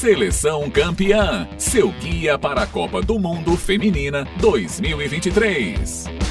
Seleção 0.00 0.70
Campeã, 0.70 1.46
seu 1.58 1.90
guia 1.90 2.38
para 2.38 2.62
a 2.62 2.66
Copa 2.66 3.02
do 3.02 3.18
Mundo 3.18 3.54
Feminina 3.54 4.26
2023. 4.40 6.29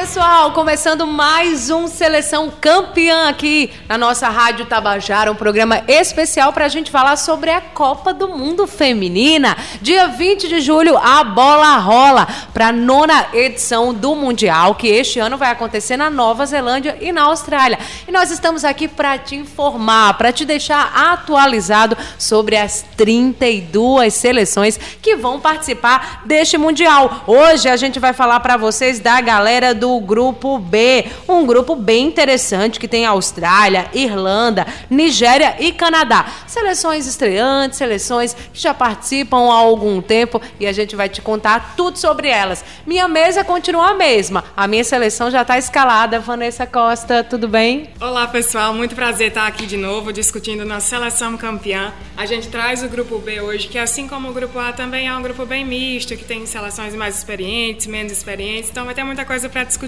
Pessoal, 0.00 0.52
começando 0.52 1.06
mais 1.06 1.68
um 1.68 1.86
Seleção 1.86 2.50
Campeã 2.58 3.28
aqui 3.28 3.70
na 3.86 3.98
nossa 3.98 4.30
Rádio 4.30 4.64
Tabajara, 4.64 5.30
um 5.30 5.34
programa 5.34 5.84
especial 5.86 6.54
para 6.54 6.64
a 6.64 6.68
gente 6.68 6.90
falar 6.90 7.16
sobre 7.16 7.50
a 7.50 7.60
Copa 7.60 8.14
do 8.14 8.26
Mundo 8.28 8.66
Feminina. 8.66 9.54
Dia 9.82 10.08
20 10.08 10.48
de 10.48 10.62
julho, 10.62 10.96
a 10.96 11.22
bola 11.22 11.76
rola 11.76 12.26
para 12.54 12.68
a 12.68 12.72
nona 12.72 13.26
edição 13.34 13.92
do 13.92 14.14
Mundial, 14.14 14.74
que 14.74 14.88
este 14.88 15.18
ano 15.18 15.36
vai 15.36 15.50
acontecer 15.50 15.98
na 15.98 16.08
Nova 16.08 16.46
Zelândia 16.46 16.96
e 16.98 17.12
na 17.12 17.24
Austrália. 17.24 17.78
E 18.08 18.10
nós 18.10 18.30
estamos 18.30 18.64
aqui 18.64 18.88
para 18.88 19.18
te 19.18 19.36
informar, 19.36 20.14
para 20.14 20.32
te 20.32 20.46
deixar 20.46 20.90
atualizado 20.94 21.94
sobre 22.18 22.56
as 22.56 22.86
32 22.96 24.14
seleções 24.14 24.80
que 25.02 25.14
vão 25.14 25.38
participar 25.38 26.22
deste 26.24 26.56
Mundial. 26.56 27.22
Hoje 27.26 27.68
a 27.68 27.76
gente 27.76 28.00
vai 28.00 28.14
falar 28.14 28.40
para 28.40 28.56
vocês 28.56 28.98
da 28.98 29.20
galera 29.20 29.50
galera 29.50 29.74
do 29.90 29.98
grupo 29.98 30.56
B, 30.58 31.04
um 31.28 31.44
grupo 31.44 31.74
bem 31.74 32.06
interessante 32.06 32.78
que 32.78 32.86
tem 32.86 33.04
Austrália, 33.04 33.90
Irlanda, 33.92 34.64
Nigéria 34.88 35.56
e 35.58 35.72
Canadá. 35.72 36.26
Seleções 36.46 37.08
estreantes, 37.08 37.78
seleções 37.78 38.34
que 38.34 38.60
já 38.60 38.72
participam 38.72 39.50
há 39.50 39.54
algum 39.54 40.00
tempo 40.00 40.40
e 40.60 40.66
a 40.66 40.72
gente 40.72 40.94
vai 40.94 41.08
te 41.08 41.20
contar 41.20 41.74
tudo 41.76 41.98
sobre 41.98 42.28
elas. 42.28 42.64
Minha 42.86 43.08
mesa 43.08 43.42
continua 43.42 43.90
a 43.90 43.94
mesma. 43.94 44.44
A 44.56 44.68
minha 44.68 44.84
seleção 44.84 45.28
já 45.28 45.42
está 45.42 45.58
escalada. 45.58 46.20
Vanessa 46.20 46.66
Costa, 46.66 47.24
tudo 47.24 47.48
bem? 47.48 47.90
Olá, 48.00 48.28
pessoal. 48.28 48.72
Muito 48.72 48.94
prazer 48.94 49.28
estar 49.28 49.46
aqui 49.46 49.66
de 49.66 49.76
novo 49.76 50.12
discutindo 50.12 50.64
nossa 50.64 50.86
seleção 50.86 51.36
campeã. 51.36 51.92
A 52.16 52.26
gente 52.26 52.48
traz 52.48 52.84
o 52.84 52.88
grupo 52.88 53.18
B 53.18 53.40
hoje, 53.40 53.66
que 53.66 53.78
assim 53.78 54.06
como 54.06 54.28
o 54.28 54.32
grupo 54.32 54.56
A 54.58 54.72
também 54.72 55.08
é 55.08 55.16
um 55.16 55.22
grupo 55.22 55.44
bem 55.44 55.64
misto, 55.64 56.16
que 56.16 56.24
tem 56.24 56.46
seleções 56.46 56.94
mais 56.94 57.16
experientes, 57.16 57.88
menos 57.88 58.12
experientes. 58.12 58.70
Então 58.70 58.84
vai 58.84 58.94
ter 58.94 59.02
muita 59.02 59.24
coisa 59.24 59.48
para 59.48 59.64
discutir. 59.64 59.79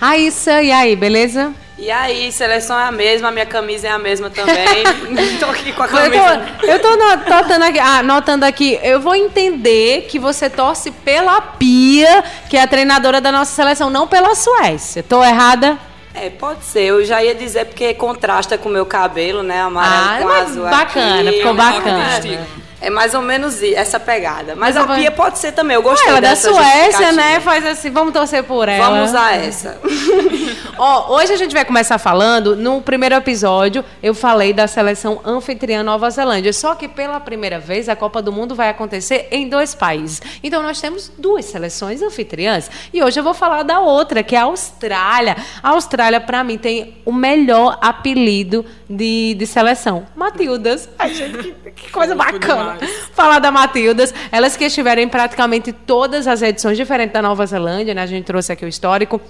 Raíssa, 0.00 0.62
e 0.62 0.72
aí, 0.72 0.96
beleza? 0.96 1.52
E 1.78 1.90
aí, 1.90 2.30
seleção 2.30 2.78
é 2.78 2.84
a 2.84 2.92
mesma, 2.92 3.30
minha 3.30 3.46
camisa 3.46 3.88
é 3.88 3.90
a 3.90 3.98
mesma 3.98 4.30
também. 4.30 4.84
tô 5.40 5.46
aqui 5.46 5.72
com 5.72 5.82
a 5.82 5.88
camisa. 5.88 6.48
Eu 6.62 6.78
tô, 6.78 6.94
eu 6.94 6.96
tô 6.96 6.96
notando 6.96 7.64
aqui, 7.64 7.78
ah, 7.80 8.02
notando 8.02 8.44
aqui, 8.44 8.78
eu 8.82 9.00
vou 9.00 9.14
entender 9.14 10.06
que 10.08 10.18
você 10.18 10.48
torce 10.48 10.90
pela 10.90 11.40
Pia, 11.40 12.22
que 12.48 12.56
é 12.56 12.62
a 12.62 12.66
treinadora 12.66 13.20
da 13.20 13.32
nossa 13.32 13.52
seleção, 13.52 13.90
não 13.90 14.06
pela 14.06 14.34
Suécia. 14.34 15.02
Tô 15.02 15.24
errada? 15.24 15.76
É, 16.14 16.28
pode 16.28 16.64
ser. 16.64 16.82
Eu 16.82 17.04
já 17.04 17.22
ia 17.22 17.34
dizer 17.34 17.64
porque 17.64 17.94
contrasta 17.94 18.58
com 18.58 18.68
o 18.68 18.72
meu 18.72 18.84
cabelo, 18.84 19.42
né? 19.42 19.62
Amarelo 19.62 20.04
ah, 20.04 20.18
com 20.22 20.28
azul. 20.28 20.64
Bacana, 20.64 21.30
aqui, 21.30 21.38
ficou 21.38 21.54
bacana. 21.54 22.46
É 22.82 22.90
mais 22.90 23.14
ou 23.14 23.22
menos 23.22 23.62
essa 23.62 24.00
pegada. 24.00 24.56
Mas, 24.56 24.74
Mas 24.74 24.90
a 24.90 24.94
Pia 24.94 25.10
pode 25.12 25.38
ser 25.38 25.52
também. 25.52 25.76
Eu 25.76 25.82
gostei 25.82 26.08
ela 26.08 26.18
é 26.18 26.20
da 26.20 26.34
Suécia, 26.34 27.12
né? 27.12 27.38
Faz 27.38 27.64
assim, 27.64 27.90
vamos 27.90 28.12
torcer 28.12 28.42
por 28.42 28.68
ela. 28.68 28.90
Vamos 28.90 29.10
usar 29.10 29.36
essa. 29.36 29.78
Ó, 30.76 31.14
hoje 31.14 31.32
a 31.32 31.36
gente 31.36 31.54
vai 31.54 31.64
começar 31.64 31.96
falando, 31.98 32.56
no 32.56 32.82
primeiro 32.82 33.14
episódio, 33.14 33.84
eu 34.02 34.12
falei 34.14 34.52
da 34.52 34.66
seleção 34.66 35.20
anfitriã 35.24 35.84
Nova 35.84 36.10
Zelândia. 36.10 36.52
Só 36.52 36.74
que 36.74 36.88
pela 36.88 37.20
primeira 37.20 37.60
vez 37.60 37.88
a 37.88 37.94
Copa 37.94 38.20
do 38.20 38.32
Mundo 38.32 38.52
vai 38.52 38.68
acontecer 38.68 39.28
em 39.30 39.48
dois 39.48 39.76
países. 39.76 40.20
Então 40.42 40.60
nós 40.60 40.80
temos 40.80 41.08
duas 41.16 41.44
seleções 41.44 42.02
anfitriãs. 42.02 42.68
E 42.92 43.00
hoje 43.00 43.20
eu 43.20 43.22
vou 43.22 43.34
falar 43.34 43.62
da 43.62 43.78
outra, 43.78 44.24
que 44.24 44.34
é 44.34 44.40
a 44.40 44.44
Austrália. 44.44 45.36
A 45.62 45.68
Austrália, 45.68 46.20
para 46.20 46.42
mim, 46.42 46.58
tem 46.58 47.00
o 47.04 47.12
melhor 47.12 47.78
apelido 47.80 48.66
de, 48.90 49.34
de 49.38 49.46
seleção. 49.46 50.04
Matildas. 50.16 50.88
Ai, 50.98 51.14
gente, 51.14 51.38
que, 51.38 51.70
que 51.70 51.92
coisa 51.92 52.16
bacana 52.16 52.71
falar 53.14 53.38
da 53.38 53.50
Matildas. 53.50 54.14
Elas 54.30 54.56
que 54.56 54.64
estiveram 54.64 55.02
em 55.02 55.08
praticamente 55.08 55.72
todas 55.72 56.26
as 56.26 56.42
edições, 56.42 56.76
diferentes 56.76 57.12
da 57.12 57.22
Nova 57.22 57.44
Zelândia, 57.46 57.94
né? 57.94 58.02
A 58.02 58.06
gente 58.06 58.24
trouxe 58.24 58.52
aqui 58.52 58.64
o 58.64 58.68
histórico. 58.68 59.20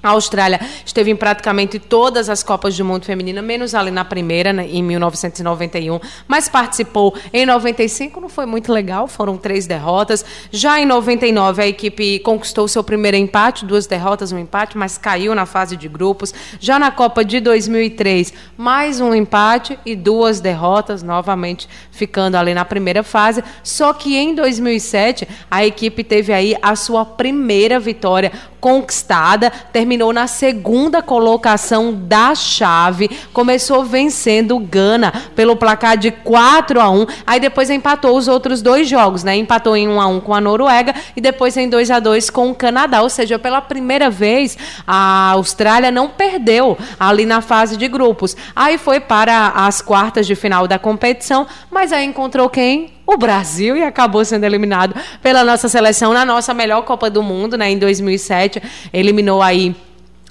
A 0.00 0.10
Austrália 0.10 0.60
esteve 0.86 1.10
em 1.10 1.16
praticamente 1.16 1.78
todas 1.78 2.30
as 2.30 2.42
Copas 2.42 2.76
do 2.76 2.84
Mundo 2.84 3.04
Feminina, 3.04 3.42
menos 3.42 3.74
ali 3.74 3.90
na 3.90 4.04
primeira, 4.04 4.52
né, 4.52 4.66
em 4.70 4.80
1991, 4.80 5.98
mas 6.28 6.48
participou 6.48 7.16
em 7.32 7.44
95, 7.44 8.20
não 8.20 8.28
foi 8.28 8.46
muito 8.46 8.72
legal, 8.72 9.08
foram 9.08 9.36
três 9.36 9.66
derrotas. 9.66 10.24
Já 10.52 10.80
em 10.80 10.86
99, 10.86 11.62
a 11.62 11.66
equipe 11.66 12.20
conquistou 12.20 12.68
seu 12.68 12.84
primeiro 12.84 13.16
empate, 13.16 13.66
duas 13.66 13.86
derrotas, 13.86 14.30
um 14.30 14.38
empate, 14.38 14.78
mas 14.78 14.96
caiu 14.96 15.34
na 15.34 15.46
fase 15.46 15.76
de 15.76 15.88
grupos. 15.88 16.32
Já 16.60 16.78
na 16.78 16.92
Copa 16.92 17.24
de 17.24 17.40
2003, 17.40 18.32
mais 18.56 19.00
um 19.00 19.12
empate 19.12 19.78
e 19.84 19.96
duas 19.96 20.38
derrotas, 20.38 21.02
novamente 21.02 21.68
ficando 21.90 22.36
ali 22.36 22.54
na 22.54 22.64
primeira 22.64 23.02
fase. 23.02 23.42
Só 23.64 23.92
que 23.92 24.16
em 24.16 24.32
2007, 24.34 25.26
a 25.50 25.66
equipe 25.66 26.04
teve 26.04 26.32
aí 26.32 26.56
a 26.62 26.76
sua 26.76 27.04
primeira 27.04 27.80
vitória 27.80 28.30
conquistada, 28.60 29.50
terminou 29.72 30.12
na 30.12 30.26
segunda 30.26 31.02
colocação 31.02 31.94
da 31.94 32.34
chave, 32.34 33.10
começou 33.32 33.84
vencendo 33.84 34.56
o 34.56 34.60
Gana 34.60 35.12
pelo 35.34 35.56
placar 35.56 35.96
de 35.96 36.10
4 36.10 36.80
a 36.80 36.90
1, 36.90 37.06
aí 37.26 37.40
depois 37.40 37.70
empatou 37.70 38.16
os 38.16 38.28
outros 38.28 38.62
dois 38.62 38.88
jogos, 38.88 39.24
né? 39.24 39.36
Empatou 39.36 39.76
em 39.76 39.88
1 39.88 40.00
a 40.00 40.06
1 40.06 40.20
com 40.20 40.34
a 40.34 40.40
Noruega 40.40 40.94
e 41.16 41.20
depois 41.20 41.56
em 41.56 41.68
2 41.68 41.90
a 41.90 42.00
2 42.00 42.30
com 42.30 42.50
o 42.50 42.54
Canadá, 42.54 43.02
ou 43.02 43.08
seja, 43.08 43.38
pela 43.38 43.60
primeira 43.60 44.10
vez 44.10 44.56
a 44.86 45.30
Austrália 45.30 45.90
não 45.90 46.08
perdeu 46.08 46.76
ali 46.98 47.24
na 47.24 47.40
fase 47.40 47.76
de 47.76 47.88
grupos. 47.88 48.36
Aí 48.54 48.78
foi 48.78 49.00
para 49.00 49.48
as 49.48 49.80
quartas 49.80 50.26
de 50.26 50.34
final 50.34 50.66
da 50.66 50.78
competição, 50.78 51.46
mas 51.70 51.92
aí 51.92 52.04
encontrou 52.04 52.48
quem? 52.48 52.97
O 53.08 53.16
Brasil 53.16 53.76
e 53.76 53.82
acabou 53.82 54.24
sendo 54.24 54.44
eliminado 54.44 54.94
pela 55.22 55.42
nossa 55.42 55.68
seleção 55.68 56.12
na 56.12 56.24
nossa 56.24 56.52
melhor 56.52 56.82
Copa 56.82 57.08
do 57.08 57.22
Mundo, 57.22 57.56
né, 57.56 57.70
em 57.70 57.78
2007. 57.78 58.62
Eliminou 58.92 59.40
aí 59.40 59.74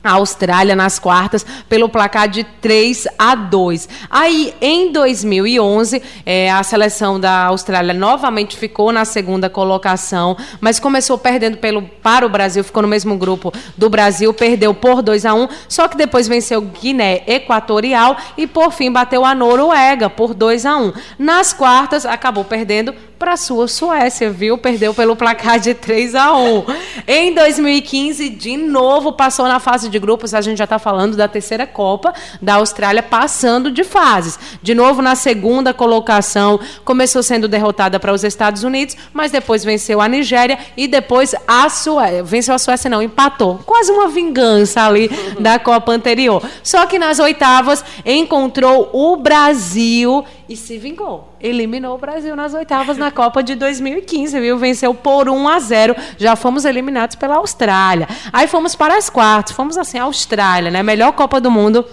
a 0.03 0.11
Austrália 0.11 0.75
nas 0.75 0.99
quartas 0.99 1.45
pelo 1.67 1.89
placar 1.89 2.27
de 2.27 2.43
3 2.43 3.07
a 3.17 3.35
2. 3.35 3.89
Aí, 4.09 4.53
em 4.61 4.91
2011, 4.91 6.01
é, 6.25 6.51
a 6.51 6.63
seleção 6.63 7.19
da 7.19 7.45
Austrália 7.45 7.93
novamente 7.93 8.55
ficou 8.57 8.91
na 8.91 9.05
segunda 9.05 9.49
colocação, 9.49 10.37
mas 10.61 10.79
começou 10.79 11.17
perdendo 11.17 11.57
pelo, 11.57 11.81
para 11.81 12.25
o 12.25 12.29
Brasil, 12.29 12.63
ficou 12.63 12.81
no 12.81 12.87
mesmo 12.87 13.17
grupo 13.17 13.51
do 13.75 13.89
Brasil, 13.89 14.33
perdeu 14.33 14.73
por 14.73 15.01
2 15.01 15.25
a 15.25 15.33
1, 15.33 15.47
só 15.67 15.87
que 15.87 15.97
depois 15.97 16.27
venceu 16.27 16.61
Guiné 16.61 17.23
Equatorial 17.27 18.15
e 18.37 18.47
por 18.47 18.71
fim 18.71 18.91
bateu 18.91 19.25
a 19.25 19.35
Noruega 19.35 20.09
por 20.09 20.33
2 20.33 20.65
a 20.65 20.77
1. 20.77 20.93
Nas 21.19 21.53
quartas, 21.53 22.05
acabou 22.05 22.45
perdendo 22.45 22.93
para 23.17 23.33
a 23.33 23.37
sua 23.37 23.67
Suécia, 23.67 24.29
viu? 24.29 24.57
Perdeu 24.57 24.93
pelo 24.93 25.15
placar 25.15 25.59
de 25.59 25.73
3 25.73 26.15
a 26.15 26.35
1. 26.35 26.65
Em 27.07 27.33
2015, 27.33 28.29
de 28.29 28.55
novo 28.57 29.13
passou 29.13 29.47
na 29.47 29.59
fase 29.59 29.89
de 29.89 29.97
grupos, 29.97 30.33
a 30.33 30.41
gente 30.41 30.57
já 30.57 30.65
está 30.65 30.77
falando 30.77 31.17
da 31.17 31.27
terceira 31.27 31.65
Copa 31.65 32.13
da 32.41 32.55
Austrália 32.55 33.01
passando 33.01 33.71
de 33.71 33.83
fases. 33.83 34.39
De 34.61 34.75
novo 34.75 35.01
na 35.01 35.15
segunda 35.15 35.73
colocação, 35.73 36.59
começou 36.85 37.23
sendo 37.23 37.47
derrotada 37.47 37.99
para 37.99 38.13
os 38.13 38.23
Estados 38.23 38.63
Unidos, 38.63 38.95
mas 39.13 39.31
depois 39.31 39.63
venceu 39.63 39.99
a 39.99 40.07
Nigéria 40.07 40.59
e 40.75 40.87
depois 40.87 41.33
a 41.47 41.69
Suécia. 41.69 42.23
Venceu 42.23 42.53
a 42.53 42.59
Suécia 42.59 42.89
não, 42.89 43.01
empatou. 43.01 43.59
Quase 43.65 43.91
uma 43.91 44.07
vingança 44.07 44.81
ali 44.81 45.09
da 45.39 45.57
Copa 45.59 45.91
anterior. 45.91 46.43
Só 46.61 46.85
que 46.85 46.99
nas 46.99 47.19
oitavas 47.19 47.83
encontrou 48.05 48.89
o 48.93 49.17
Brasil 49.17 50.23
e 50.49 50.55
se 50.55 50.77
vingou. 50.77 51.33
Eliminou 51.41 51.95
o 51.95 51.97
Brasil 51.97 52.35
nas 52.35 52.53
oitavas 52.53 52.97
na 52.97 53.11
Copa 53.11 53.43
de 53.43 53.55
2015, 53.55 54.39
viu? 54.39 54.57
Venceu 54.57 54.93
por 54.93 55.29
1 55.29 55.47
a 55.47 55.59
0. 55.59 55.95
Já 56.17 56.35
fomos 56.35 56.65
eliminados 56.65 57.15
pela 57.15 57.35
Austrália. 57.35 58.07
Aí 58.31 58.47
fomos 58.47 58.75
para 58.75 58.97
as 58.97 59.09
quartas, 59.09 59.55
fomos 59.55 59.77
assim, 59.77 59.99
Austrália, 59.99 60.71
né? 60.71 60.81
Melhor 60.81 61.11
Copa 61.11 61.41
do 61.41 61.51
Mundo 61.51 61.85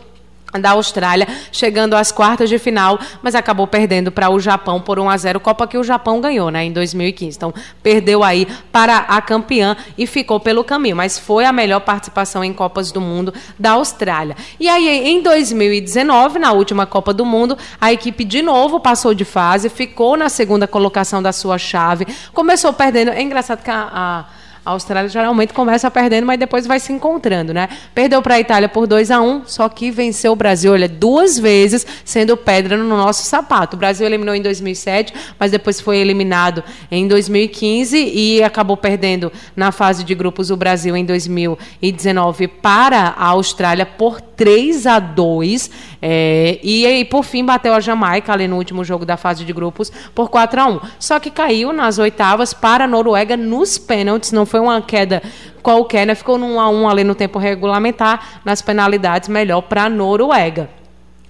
da 0.58 0.70
Austrália, 0.70 1.26
chegando 1.50 1.94
às 1.94 2.12
quartas 2.12 2.48
de 2.48 2.58
final, 2.58 2.98
mas 3.22 3.34
acabou 3.34 3.66
perdendo 3.66 4.12
para 4.12 4.30
o 4.30 4.38
Japão 4.38 4.80
por 4.80 4.98
1 4.98 5.10
a 5.10 5.16
0, 5.16 5.40
Copa 5.40 5.66
que 5.66 5.76
o 5.76 5.84
Japão 5.84 6.20
ganhou, 6.20 6.50
né, 6.50 6.64
em 6.64 6.72
2015. 6.72 7.36
Então, 7.36 7.54
perdeu 7.82 8.22
aí 8.22 8.46
para 8.72 8.98
a 8.98 9.20
campeã 9.20 9.76
e 9.98 10.06
ficou 10.06 10.38
pelo 10.40 10.64
caminho, 10.64 10.96
mas 10.96 11.18
foi 11.18 11.44
a 11.44 11.52
melhor 11.52 11.80
participação 11.80 12.44
em 12.44 12.52
Copas 12.52 12.92
do 12.92 13.00
Mundo 13.00 13.32
da 13.58 13.72
Austrália. 13.72 14.36
E 14.58 14.68
aí 14.68 15.08
em 15.08 15.22
2019, 15.22 16.38
na 16.38 16.52
última 16.52 16.86
Copa 16.86 17.12
do 17.12 17.24
Mundo, 17.24 17.56
a 17.80 17.92
equipe 17.92 18.24
de 18.24 18.42
novo 18.42 18.80
passou 18.80 19.14
de 19.14 19.24
fase, 19.24 19.68
ficou 19.68 20.16
na 20.16 20.28
segunda 20.28 20.66
colocação 20.66 21.22
da 21.22 21.32
sua 21.32 21.58
chave, 21.58 22.06
começou 22.32 22.72
perdendo, 22.72 23.10
é 23.10 23.22
engraçado 23.22 23.62
que 23.62 23.70
a, 23.70 23.88
a 23.92 24.24
A 24.64 24.70
Austrália 24.70 25.08
geralmente 25.08 25.52
começa 25.52 25.90
perdendo, 25.90 26.26
mas 26.26 26.38
depois 26.38 26.66
vai 26.66 26.80
se 26.80 26.92
encontrando, 26.92 27.52
né? 27.52 27.68
Perdeu 27.94 28.22
para 28.22 28.36
a 28.36 28.40
Itália 28.40 28.68
por 28.68 28.86
2 28.86 29.10
a 29.10 29.20
1 29.20 29.42
só 29.46 29.68
que 29.68 29.90
venceu 29.90 30.32
o 30.32 30.36
Brasil, 30.36 30.72
olha, 30.72 30.88
duas 30.88 31.38
vezes, 31.38 31.86
sendo 32.04 32.36
pedra 32.36 32.76
no 32.76 32.88
nosso 32.88 33.24
sapato. 33.24 33.76
O 33.76 33.78
Brasil 33.78 34.06
eliminou 34.06 34.34
em 34.34 34.40
2007, 34.40 35.12
mas 35.38 35.50
depois 35.50 35.80
foi 35.80 35.98
eliminado 35.98 36.64
em 36.90 37.06
2015 37.06 37.96
e 37.96 38.42
acabou 38.42 38.76
perdendo 38.76 39.30
na 39.54 39.70
fase 39.70 40.02
de 40.02 40.14
grupos 40.14 40.50
o 40.50 40.56
Brasil 40.56 40.96
em 40.96 41.04
2019 41.04 42.48
para 42.48 43.14
a 43.16 43.26
Austrália 43.26 43.84
por 43.84 44.20
3 44.20 44.86
a 44.86 44.98
2 44.98 45.70
é, 46.06 46.60
e 46.62 46.84
aí, 46.84 47.02
por 47.02 47.24
fim, 47.24 47.42
bateu 47.42 47.72
a 47.72 47.80
Jamaica 47.80 48.30
ali 48.30 48.46
no 48.46 48.56
último 48.56 48.84
jogo 48.84 49.06
da 49.06 49.16
fase 49.16 49.42
de 49.42 49.50
grupos 49.54 49.90
por 50.14 50.28
4 50.28 50.60
a 50.60 50.66
1 50.66 50.80
Só 50.98 51.18
que 51.18 51.30
caiu 51.30 51.72
nas 51.72 51.98
oitavas 51.98 52.52
para 52.52 52.84
a 52.84 52.86
Noruega 52.86 53.38
nos 53.38 53.78
pênaltis, 53.78 54.30
não 54.30 54.44
foi 54.44 54.60
uma 54.60 54.82
queda 54.82 55.22
qualquer, 55.62 56.06
né? 56.06 56.14
Ficou 56.14 56.36
no 56.36 56.44
1 56.56 56.60
a 56.60 56.68
1 56.68 56.88
ali 56.90 57.04
no 57.04 57.14
tempo 57.14 57.38
regulamentar, 57.38 58.42
nas 58.44 58.60
penalidades, 58.60 59.30
melhor 59.30 59.62
para 59.62 59.84
a 59.84 59.88
Noruega. 59.88 60.68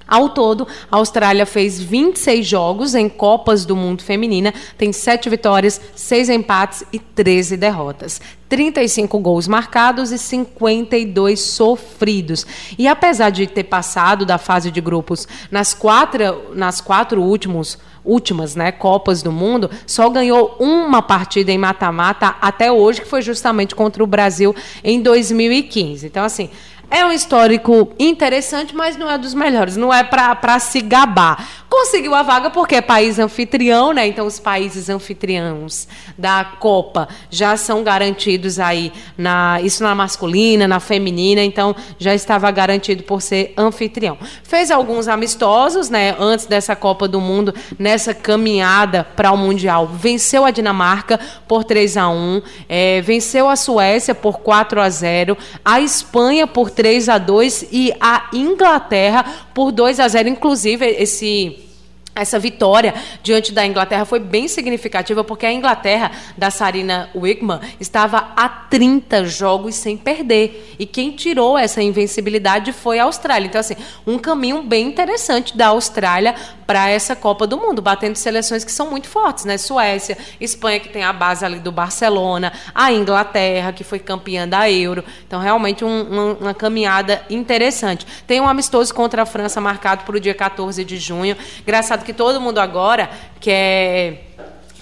Ao 0.07 0.29
todo, 0.29 0.67
a 0.91 0.97
Austrália 0.97 1.47
fez 1.47 1.81
26 1.81 2.47
jogos 2.47 2.95
em 2.95 3.09
Copas 3.09 3.65
do 3.65 3.75
Mundo 3.75 4.03
Feminina, 4.03 4.53
tem 4.77 4.93
7 4.93 5.31
vitórias, 5.31 5.81
6 5.95 6.29
empates 6.29 6.85
e 6.93 6.99
13 6.99 7.57
derrotas. 7.57 8.21
35 8.49 9.19
gols 9.19 9.49
marcados 9.49 10.13
e 10.13 10.19
52 10.19 11.41
sofridos. 11.41 12.47
E 12.79 12.87
apesar 12.87 13.31
de 13.31 13.47
ter 13.47 13.65
passado 13.65 14.25
da 14.25 14.39
fase 14.39 14.71
de 14.71 14.81
grupos 14.81 15.27
nas 15.51 15.75
quatro, 15.75 16.55
nas 16.55 16.81
quatro 16.81 17.23
últimos, 17.23 17.79
últimas 18.05 18.55
né, 18.55 18.71
Copas 18.71 19.23
do 19.23 19.33
Mundo, 19.33 19.71
só 19.87 20.09
ganhou 20.11 20.55
uma 20.61 21.01
partida 21.01 21.51
em 21.51 21.59
mata-mata 21.59 22.37
até 22.41 22.71
hoje, 22.71 23.01
que 23.01 23.09
foi 23.09 23.23
justamente 23.23 23.75
contra 23.75 24.05
o 24.05 24.07
Brasil 24.07 24.55
em 24.85 25.01
2015. 25.01 26.07
Então, 26.07 26.25
assim, 26.25 26.51
é 26.91 27.05
um 27.05 27.13
histórico 27.13 27.93
interessante, 27.99 28.75
mas 28.75 28.97
não 28.97 29.11
é 29.11 29.19
dos 29.19 29.35
melhores. 29.35 29.77
Não 29.77 29.93
é 29.93 30.05
para 30.05 30.59
se 30.59 30.81
gabar. 30.81 31.65
Conseguiu 31.69 32.15
a 32.15 32.23
vaga 32.23 32.51
porque 32.51 32.77
é 32.77 32.81
país 32.81 33.19
anfitrião, 33.19 33.93
né? 33.93 34.07
Então, 34.07 34.27
os 34.27 34.39
países 34.39 34.89
anfitriãos 34.89 35.89
da 36.17 36.45
Copa 36.45 37.09
já 37.29 37.57
são 37.57 37.83
garantidos 37.83 38.61
aí, 38.61 38.93
na, 39.19 39.61
isso 39.61 39.83
na 39.83 39.95
masculina, 39.95 40.69
na 40.69 40.79
feminina. 40.79 41.43
Então, 41.43 41.75
já 41.99 42.15
estava 42.15 42.51
garantido 42.51 43.03
por 43.03 43.21
ser 43.21 43.53
anfitrião. 43.57 44.17
Fez 44.45 44.71
alguns 44.71 45.09
amistosos, 45.09 45.91
né? 45.91 46.15
Antes 46.19 46.47
dessa 46.47 46.77
Copa 46.77 47.09
do 47.09 47.21
Mundo, 47.21 47.53
nessa 47.79 48.15
caminhada 48.15 49.05
para 49.17 49.33
o 49.33 49.37
Mundial. 49.37 49.87
Venceu 49.87 50.45
a 50.45 50.51
Dinamarca 50.51 51.19
por 51.49 51.65
3 51.65 51.97
a 51.97 52.09
1 52.09 52.43
é, 52.69 53.01
venceu 53.01 53.49
a 53.49 53.57
Suécia 53.57 54.15
por 54.15 54.39
4 54.41 54.81
a 54.81 54.89
0 54.89 55.37
a 55.65 55.81
Espanha 55.81 56.47
por 56.47 56.71
3 56.75 57.09
a 57.09 57.19
2 57.19 57.69
e 57.73 57.93
a 58.01 58.29
Inglaterra 58.33 59.25
por 59.55 59.73
2 59.73 60.01
a 60.01 60.09
0. 60.09 60.29
Inclusive, 60.29 60.87
esse 60.87 61.64
essa 62.15 62.39
vitória 62.39 62.95
diante 63.23 63.53
da 63.53 63.67
Inglaterra 63.67 64.05
foi 64.05 64.21
bem 64.21 64.47
significativa, 64.47 65.25
porque 65.25 65.45
a 65.45 65.53
Inglaterra, 65.53 66.13
da 66.39 66.51
Sarina 66.51 67.11
Wigman, 67.15 67.61
estava 67.81 68.33
a 68.37 68.49
30 68.49 69.25
jogos 69.25 69.75
sem 69.75 69.97
perder. 69.97 70.77
E 70.79 70.87
quem 70.87 71.11
tirou 71.11 71.59
essa 71.59 71.83
invencibilidade 71.83 72.73
foi 72.73 72.99
a 72.99 73.05
Austrália. 73.05 73.47
Então, 73.47 73.61
assim, 73.61 73.77
um 74.07 74.19
caminho 74.19 74.63
bem 74.63 74.87
interessante 74.87 75.57
da 75.57 75.69
Austrália 75.69 76.35
para 76.67 76.89
essa 76.89 77.15
Copa 77.17 77.47
do 77.47 77.59
Mundo, 77.59 77.83
batendo 77.83 78.17
seleções 78.17 78.65
que 78.65 78.73
são 78.73 78.91
muito 78.91 79.09
fortes, 79.09 79.45
né? 79.45 79.59
Suécia, 79.59 80.17
Espanha, 80.41 80.81
que 80.81 80.89
tem 80.89 81.03
a 81.03 81.13
base 81.13 81.45
ali 81.45 81.59
do 81.59 81.73
Barcelona, 81.73 82.53
a 82.75 82.93
Inglaterra, 82.93 83.73
que 83.73 83.85
foi 83.85 83.99
campeã 83.99 84.49
da 84.49 84.71
Euro. 84.71 85.05
Então, 85.27 85.41
realmente, 85.41 85.85
um, 85.85 86.03
uma, 86.03 86.33
uma 86.35 86.55
caminhada 86.55 87.23
interessante. 87.29 88.07
Tem 88.27 88.41
um 88.41 88.49
amistoso 88.49 88.95
contra 88.95 89.23
a 89.23 89.27
França 89.27 89.61
marcado 89.61 90.05
para 90.05 90.17
o 90.17 90.21
dia 90.21 90.35
14 90.35 90.85
de 90.85 90.97
junho. 90.97 91.37
Engraçado 91.61 92.04
que 92.05 92.13
todo 92.13 92.41
mundo 92.41 92.61
agora 92.61 93.11
quer 93.41 94.35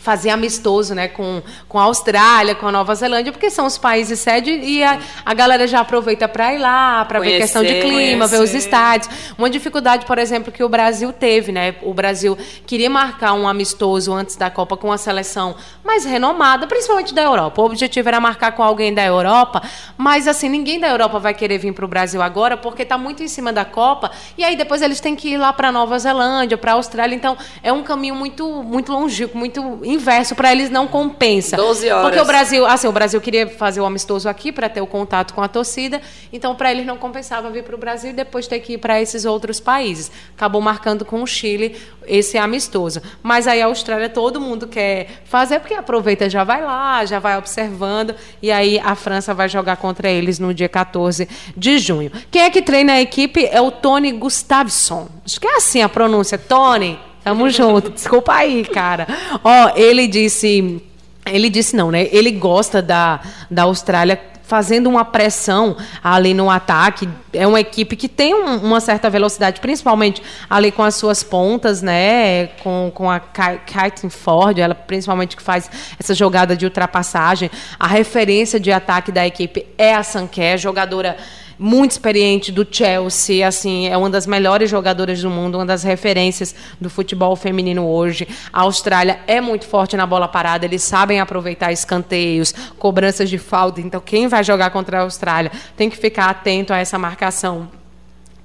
fazer 0.03 0.31
amistoso 0.31 0.95
né, 0.95 1.07
com, 1.07 1.41
com 1.69 1.79
a 1.79 1.85
Austrália, 1.85 2.57
com 2.57 2.67
a 2.67 2.73
Nova 2.73 2.93
Zelândia, 2.95 3.31
porque 3.31 3.51
são 3.51 3.67
os 3.67 3.79
países 3.79 4.19
sede 4.19 4.51
e 4.51 4.83
a, 4.83 4.99
a 5.25 5.33
galera 5.33 5.67
já 5.67 5.81
aproveita 5.81 6.27
para 6.27 6.53
ir 6.53 6.59
lá, 6.59 7.05
para 7.05 7.21
ver 7.21 7.39
questão 7.39 7.63
de 7.63 7.81
clima, 7.81 8.29
conhecer. 8.29 8.37
ver 8.37 8.43
os 8.43 8.55
estádios. 8.55 9.15
Uma 9.39 9.49
dificuldade, 9.49 10.05
por 10.05 10.19
exemplo, 10.19 10.53
que 10.53 10.65
o 10.65 10.69
Brasil 10.69 11.13
teve, 11.13 11.53
né? 11.53 11.77
O 11.83 11.95
Brasil 11.95 12.37
queria 12.67 12.91
marcar 12.91 13.33
um 13.35 13.47
amistoso 13.47 14.13
antes 14.13 14.35
da 14.35 14.51
Copa 14.51 14.77
com 14.77 14.89
uma 14.89 14.99
seleção 14.99 15.55
mais 15.85 16.05
renomada, 16.05 16.67
principalmente 16.67 17.15
da 17.15 17.23
Europa. 17.23 17.63
O 17.63 17.65
objetivo 17.65 18.09
era 18.09 18.19
marcar 18.19 18.53
com 18.53 18.63
alguém 18.63 18.93
da 18.93 19.05
Europa, 19.05 19.63
mas 19.97 20.27
assim, 20.27 20.49
ninguém 20.49 20.81
da 20.81 20.89
Europa 20.89 21.21
vai 21.21 21.33
querer 21.33 21.59
vir 21.59 21.73
para 21.73 21.85
o 21.85 21.89
Brasil 21.89 22.21
agora, 22.21 22.57
porque 22.57 22.83
está 22.83 22.99
muito 22.99 23.23
em 23.23 23.29
cima 23.29 23.53
da 23.53 23.65
Copa, 23.65 24.11
e 24.37 24.43
aí 24.43 24.57
depois 24.57 24.83
eles 24.83 25.01
têm 25.01 25.15
que 25.15 25.29
ir 25.29 25.39
lá 25.39 25.53
para 25.53 25.71
Nova 25.71 25.97
Zelândia, 25.97 26.59
para 26.59 26.73
a 26.73 26.75
Austrália, 26.75 27.15
então 27.15 27.37
é 27.63 27.73
um 27.73 27.85
caminho 27.85 28.17
muito 28.17 28.63
muito 28.65 28.93
longínquo, 28.93 29.39
muito 29.39 29.81
inverso 29.93 30.35
para 30.35 30.53
eles 30.53 30.71
não 30.71 30.87
compensa. 30.87 31.57
12 31.57 31.91
horas. 31.91 32.03
Porque 32.03 32.21
o 32.21 32.25
Brasil, 32.25 32.67
assim, 32.67 32.87
o 32.87 32.93
Brasil 32.93 33.21
queria 33.21 33.47
fazer 33.47 33.81
o 33.81 33.85
amistoso 33.85 34.29
aqui 34.29 34.51
para 34.51 34.69
ter 34.69 34.81
o 34.81 34.87
contato 34.87 35.35
com 35.35 35.43
a 35.43 35.49
torcida, 35.49 36.01
então 36.33 36.55
para 36.55 36.71
eles 36.71 36.87
não 36.87 36.97
compensava 36.97 37.51
vir 37.51 37.63
para 37.63 37.75
o 37.75 37.79
Brasil 37.79 38.11
e 38.11 38.13
depois 38.13 38.47
ter 38.47 38.61
que 38.61 38.75
ir 38.75 38.79
para 38.79 39.01
esses 39.01 39.25
outros 39.25 39.61
países. 39.61 40.11
Acabou 40.37 40.61
marcando 40.61 41.05
com 41.05 41.23
o 41.23 41.27
Chile 41.27 41.77
esse 42.07 42.37
amistoso. 42.39 43.01
Mas 43.23 43.47
aí 43.47 43.63
a 43.63 43.67
Austrália 43.67 44.09
todo 44.09 44.41
mundo 44.41 44.67
quer 44.67 45.23
fazer 45.25 45.61
porque 45.61 45.75
aproveita 45.75 46.29
já 46.29 46.45
vai 46.45 46.63
lá, 46.63 47.05
já 47.05 47.19
vai 47.19 47.37
observando 47.37 48.15
e 48.41 48.51
aí 48.51 48.79
a 48.79 48.95
França 48.95 49.35
vai 49.35 49.49
jogar 49.49 49.77
contra 49.77 50.11
eles 50.11 50.39
no 50.39 50.53
dia 50.53 50.69
14 50.69 51.29
de 51.57 51.79
junho. 51.79 52.11
Quem 52.31 52.43
é 52.43 52.51
que 52.51 52.63
treina 52.63 52.95
a 52.95 53.01
equipe 53.01 53.47
é 53.51 53.61
o 53.61 53.71
Tony 53.71 54.13
Gustavsson. 54.13 55.09
Acho 55.25 55.41
que 55.41 55.47
é 55.47 55.57
assim 55.57 55.83
a 55.83 55.89
pronúncia, 55.89 56.39
Tony. 56.39 57.12
Tamo 57.25 57.49
junto. 57.51 57.91
Desculpa 57.91 58.35
aí, 58.35 58.65
cara. 58.65 59.07
Ó, 59.43 59.73
ele 59.77 60.07
disse. 60.07 60.83
Ele 61.25 61.49
disse 61.49 61.77
não, 61.77 61.91
né? 61.91 62.09
Ele 62.11 62.33
gosta 62.33 62.83
da, 62.83 63.21
da 63.49 63.63
Austrália 63.63 64.21
fazendo 64.53 64.91
uma 64.91 65.03
pressão 65.03 65.77
ali 66.05 66.35
no 66.35 66.51
ataque. 66.51 67.09
É 67.33 67.47
uma 67.47 67.59
equipe 67.59 67.97
que 67.97 68.07
tem 68.07 68.35
um, 68.35 68.57
uma 68.57 68.81
certa 68.81 69.09
velocidade, 69.09 69.61
principalmente 69.61 70.23
ali 70.51 70.71
com 70.71 70.83
as 70.83 70.95
suas 70.97 71.23
pontas, 71.23 71.81
né? 71.81 72.49
Com, 72.63 72.91
com 72.95 73.11
a 73.11 73.19
Kaitlyn 73.19 74.11
Ford, 74.11 74.59
ela 74.59 74.75
principalmente 74.75 75.37
que 75.37 75.43
faz 75.43 75.71
essa 75.99 76.13
jogada 76.13 76.55
de 76.55 76.67
ultrapassagem. 76.67 77.51
A 77.79 77.87
referência 77.87 78.61
de 78.61 78.71
ataque 78.71 79.11
da 79.11 79.27
equipe 79.27 79.65
é 79.79 79.95
a 79.95 80.03
Sanquer, 80.03 80.59
jogadora 80.59 81.17
muito 81.63 81.93
experiente 81.93 82.51
do 82.51 82.67
Chelsea, 82.69 83.47
assim, 83.47 83.87
é 83.87 83.97
uma 83.97 84.11
das 84.11 84.27
melhores 84.27 84.69
jogadoras 84.69 85.23
do 85.23 85.31
mundo, 85.31 85.59
uma 85.59 85.65
das 85.65 85.85
referências 85.85 86.53
do 86.81 86.91
futebol 86.91 87.37
feminino 87.37 87.87
hoje. 87.87 88.27
A 88.53 88.63
Austrália 88.63 89.21
é 89.29 89.41
muito 89.41 89.67
forte 89.67 89.97
na 89.97 90.05
bola 90.05 90.27
parada, 90.27 90.65
eles 90.65 90.83
sabem 90.83 91.21
aproveitar 91.21 91.71
escanteios, 91.71 92.53
cobranças 92.79 93.31
de 93.31 93.39
falta. 93.39 93.81
Então, 93.81 94.01
quem 94.01 94.27
vai 94.27 94.43
jogar 94.43 94.71
contra 94.71 94.99
a 94.99 95.03
Austrália 95.03 95.53
tem 95.77 95.89
que 95.89 95.97
ficar 95.97 96.31
atento 96.31 96.73
a 96.73 96.79
essa 96.79 96.99
marcação 96.99 97.69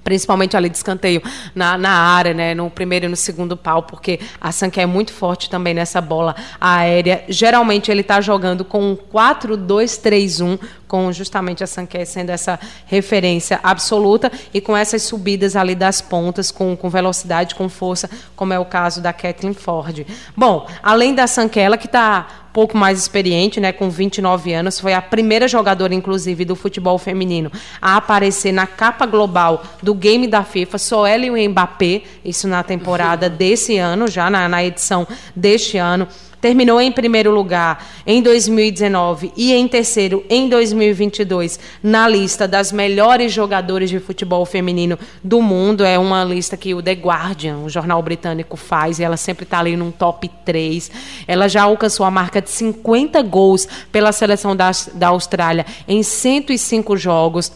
principalmente 0.07 0.55
ali 0.55 0.69
de 0.69 0.77
escanteio 0.77 1.21
na, 1.53 1.77
na 1.77 1.89
área, 1.89 2.33
né, 2.33 2.55
no 2.55 2.69
primeiro 2.69 3.07
e 3.07 3.09
no 3.09 3.15
segundo 3.17 3.57
pau, 3.57 3.83
porque 3.83 4.21
a 4.39 4.53
Sanka 4.53 4.81
é 4.81 4.85
muito 4.85 5.11
forte 5.11 5.49
também 5.49 5.73
nessa 5.73 5.99
bola 5.99 6.33
aérea. 6.61 7.25
Geralmente 7.27 7.91
ele 7.91 7.99
está 7.99 8.21
jogando 8.21 8.63
com 8.63 8.93
um 8.93 8.95
4-2-3-1, 8.95 10.57
com 10.87 11.11
justamente 11.11 11.63
a 11.63 11.67
Sanquet 11.67 12.05
sendo 12.05 12.29
essa 12.29 12.59
referência 12.85 13.59
absoluta 13.61 14.31
e 14.53 14.61
com 14.61 14.75
essas 14.75 15.03
subidas 15.03 15.55
ali 15.55 15.75
das 15.75 16.01
pontas, 16.01 16.51
com, 16.51 16.75
com 16.75 16.89
velocidade, 16.89 17.55
com 17.55 17.67
força, 17.67 18.09
como 18.35 18.53
é 18.53 18.59
o 18.59 18.65
caso 18.65 19.01
da 19.01 19.11
Kathleen 19.11 19.53
Ford. 19.53 20.05
Bom, 20.35 20.67
além 20.81 21.13
da 21.13 21.27
Sanquela, 21.27 21.77
que 21.77 21.87
está 21.87 22.47
pouco 22.57 22.75
mais 22.75 22.97
experiente, 22.97 23.59
né, 23.59 23.71
com 23.71 23.87
29 23.87 24.51
anos, 24.51 24.79
foi 24.79 24.91
a 24.91 24.99
primeira 24.99 25.47
jogadora, 25.47 25.93
inclusive, 25.93 26.43
do 26.43 26.55
futebol 26.55 26.97
feminino 26.97 27.51
a 27.79 27.97
aparecer 27.97 28.51
na 28.51 28.65
capa 28.65 29.05
global 29.05 29.63
do 29.83 29.93
game 29.93 30.25
da 30.25 30.43
FIFA, 30.43 30.77
só 30.79 31.05
ela 31.05 31.23
e 31.23 31.29
o 31.29 31.49
Mbappé, 31.49 32.01
isso 32.25 32.47
na 32.47 32.63
temporada 32.63 33.29
desse 33.29 33.77
ano, 33.77 34.07
já 34.07 34.27
na, 34.27 34.49
na 34.49 34.63
edição 34.63 35.07
deste 35.35 35.77
ano 35.77 36.07
terminou 36.39 36.79
em 36.79 36.91
primeiro 36.91 37.31
lugar 37.31 37.85
em 38.05 38.21
2019 38.21 39.31
e 39.35 39.53
em 39.53 39.67
terceiro 39.67 40.23
em 40.29 40.47
2022 40.47 41.59
na 41.81 42.07
lista 42.07 42.47
das 42.47 42.71
melhores 42.71 43.31
jogadoras 43.31 43.89
de 43.89 43.99
futebol 43.99 44.45
feminino 44.45 44.97
do 45.23 45.41
mundo. 45.41 45.83
É 45.83 45.97
uma 45.97 46.23
lista 46.23 46.55
que 46.55 46.73
o 46.73 46.81
The 46.81 46.93
Guardian, 46.93 47.57
o 47.57 47.69
jornal 47.69 48.01
britânico, 48.01 48.55
faz 48.55 48.99
e 48.99 49.03
ela 49.03 49.17
sempre 49.17 49.43
está 49.43 49.59
ali 49.59 49.75
num 49.75 49.91
top 49.91 50.29
3. 50.45 50.91
Ela 51.27 51.47
já 51.47 51.63
alcançou 51.63 52.05
a 52.05 52.11
marca 52.11 52.41
de 52.41 52.49
50 52.49 53.21
gols 53.23 53.67
pela 53.91 54.11
seleção 54.11 54.55
da, 54.55 54.71
da 54.93 55.07
Austrália 55.07 55.65
em 55.87 56.03
105 56.03 56.97
jogos 56.97 57.51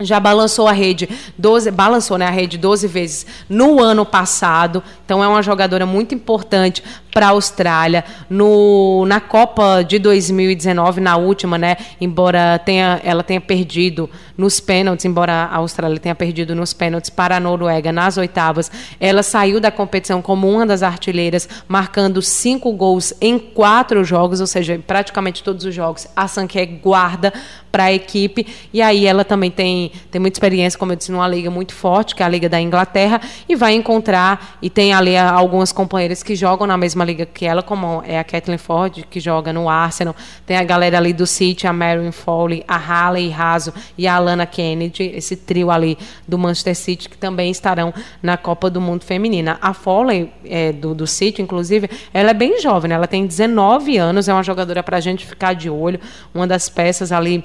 já 0.00 0.20
balançou 0.20 0.68
a 0.68 0.72
rede 0.72 1.08
12, 1.38 1.70
balançou 1.70 2.18
né, 2.18 2.26
a 2.26 2.30
rede 2.30 2.58
12 2.58 2.86
vezes 2.86 3.26
no 3.48 3.80
ano 3.80 4.04
passado. 4.04 4.82
Então 5.04 5.22
é 5.22 5.28
uma 5.28 5.42
jogadora 5.42 5.86
muito 5.86 6.14
importante 6.14 6.82
para 7.16 7.28
a 7.28 7.30
Austrália. 7.30 8.04
No, 8.28 9.06
na 9.06 9.20
Copa 9.20 9.82
de 9.82 9.98
2019, 9.98 11.00
na 11.00 11.16
última, 11.16 11.56
né? 11.56 11.78
Embora 11.98 12.58
tenha, 12.58 13.00
ela 13.02 13.22
tenha 13.22 13.40
perdido 13.40 14.10
nos 14.36 14.60
pênaltis, 14.60 15.06
embora 15.06 15.32
a 15.32 15.56
Austrália 15.56 15.98
tenha 15.98 16.14
perdido 16.14 16.54
nos 16.54 16.74
pênaltis 16.74 17.08
para 17.08 17.38
a 17.38 17.40
Noruega 17.40 17.90
nas 17.90 18.18
oitavas, 18.18 18.70
ela 19.00 19.22
saiu 19.22 19.58
da 19.58 19.70
competição 19.70 20.20
como 20.20 20.46
uma 20.46 20.66
das 20.66 20.82
artilheiras, 20.82 21.48
marcando 21.66 22.20
cinco 22.20 22.70
gols 22.72 23.14
em 23.18 23.38
quatro 23.38 24.04
jogos, 24.04 24.42
ou 24.42 24.46
seja, 24.46 24.78
praticamente 24.86 25.42
todos 25.42 25.64
os 25.64 25.74
jogos. 25.74 26.06
A 26.14 26.28
Sanke 26.28 26.58
é 26.58 26.66
guarda 26.66 27.32
para 27.76 27.84
a 27.84 27.92
equipe. 27.92 28.46
E 28.72 28.80
aí 28.80 29.04
ela 29.04 29.22
também 29.22 29.50
tem, 29.50 29.92
tem 30.10 30.18
muita 30.18 30.36
experiência, 30.36 30.78
como 30.78 30.92
eu 30.92 30.96
disse, 30.96 31.12
numa 31.12 31.28
liga 31.28 31.50
muito 31.50 31.74
forte, 31.74 32.14
que 32.14 32.22
é 32.22 32.26
a 32.26 32.28
Liga 32.28 32.48
da 32.48 32.58
Inglaterra, 32.58 33.20
e 33.46 33.54
vai 33.54 33.74
encontrar, 33.74 34.56
e 34.62 34.70
tem 34.70 34.94
ali 34.94 35.14
algumas 35.14 35.72
companheiras 35.72 36.22
que 36.22 36.34
jogam 36.34 36.66
na 36.66 36.78
mesma 36.78 37.04
liga 37.06 37.24
que 37.24 37.46
ela, 37.46 37.62
como 37.62 38.02
é 38.04 38.18
a 38.18 38.24
Kathleen 38.24 38.58
Ford, 38.58 39.04
que 39.08 39.20
joga 39.20 39.52
no 39.52 39.68
Arsenal, 39.68 40.14
tem 40.44 40.56
a 40.56 40.64
galera 40.64 40.98
ali 40.98 41.12
do 41.12 41.26
City, 41.26 41.66
a 41.66 41.72
Marion 41.72 42.12
Foley, 42.12 42.64
a 42.66 42.76
Halle 42.76 43.28
Raso 43.30 43.72
e 43.96 44.06
a 44.06 44.16
Alana 44.16 44.44
Kennedy, 44.46 45.04
esse 45.14 45.36
trio 45.36 45.70
ali 45.70 45.96
do 46.26 46.36
Manchester 46.36 46.74
City, 46.74 47.08
que 47.08 47.16
também 47.16 47.50
estarão 47.50 47.94
na 48.22 48.36
Copa 48.36 48.68
do 48.68 48.80
Mundo 48.80 49.04
Feminina. 49.04 49.58
A 49.62 49.72
Foley, 49.72 50.32
é, 50.44 50.72
do, 50.72 50.94
do 50.94 51.06
City, 51.06 51.40
inclusive, 51.40 51.88
ela 52.12 52.30
é 52.30 52.34
bem 52.34 52.60
jovem, 52.60 52.88
né? 52.88 52.94
ela 52.94 53.06
tem 53.06 53.26
19 53.26 53.96
anos, 53.96 54.28
é 54.28 54.32
uma 54.32 54.42
jogadora 54.42 54.82
para 54.82 54.96
a 54.96 55.00
gente 55.00 55.24
ficar 55.24 55.54
de 55.54 55.70
olho, 55.70 56.00
uma 56.34 56.46
das 56.46 56.68
peças 56.68 57.12
ali 57.12 57.44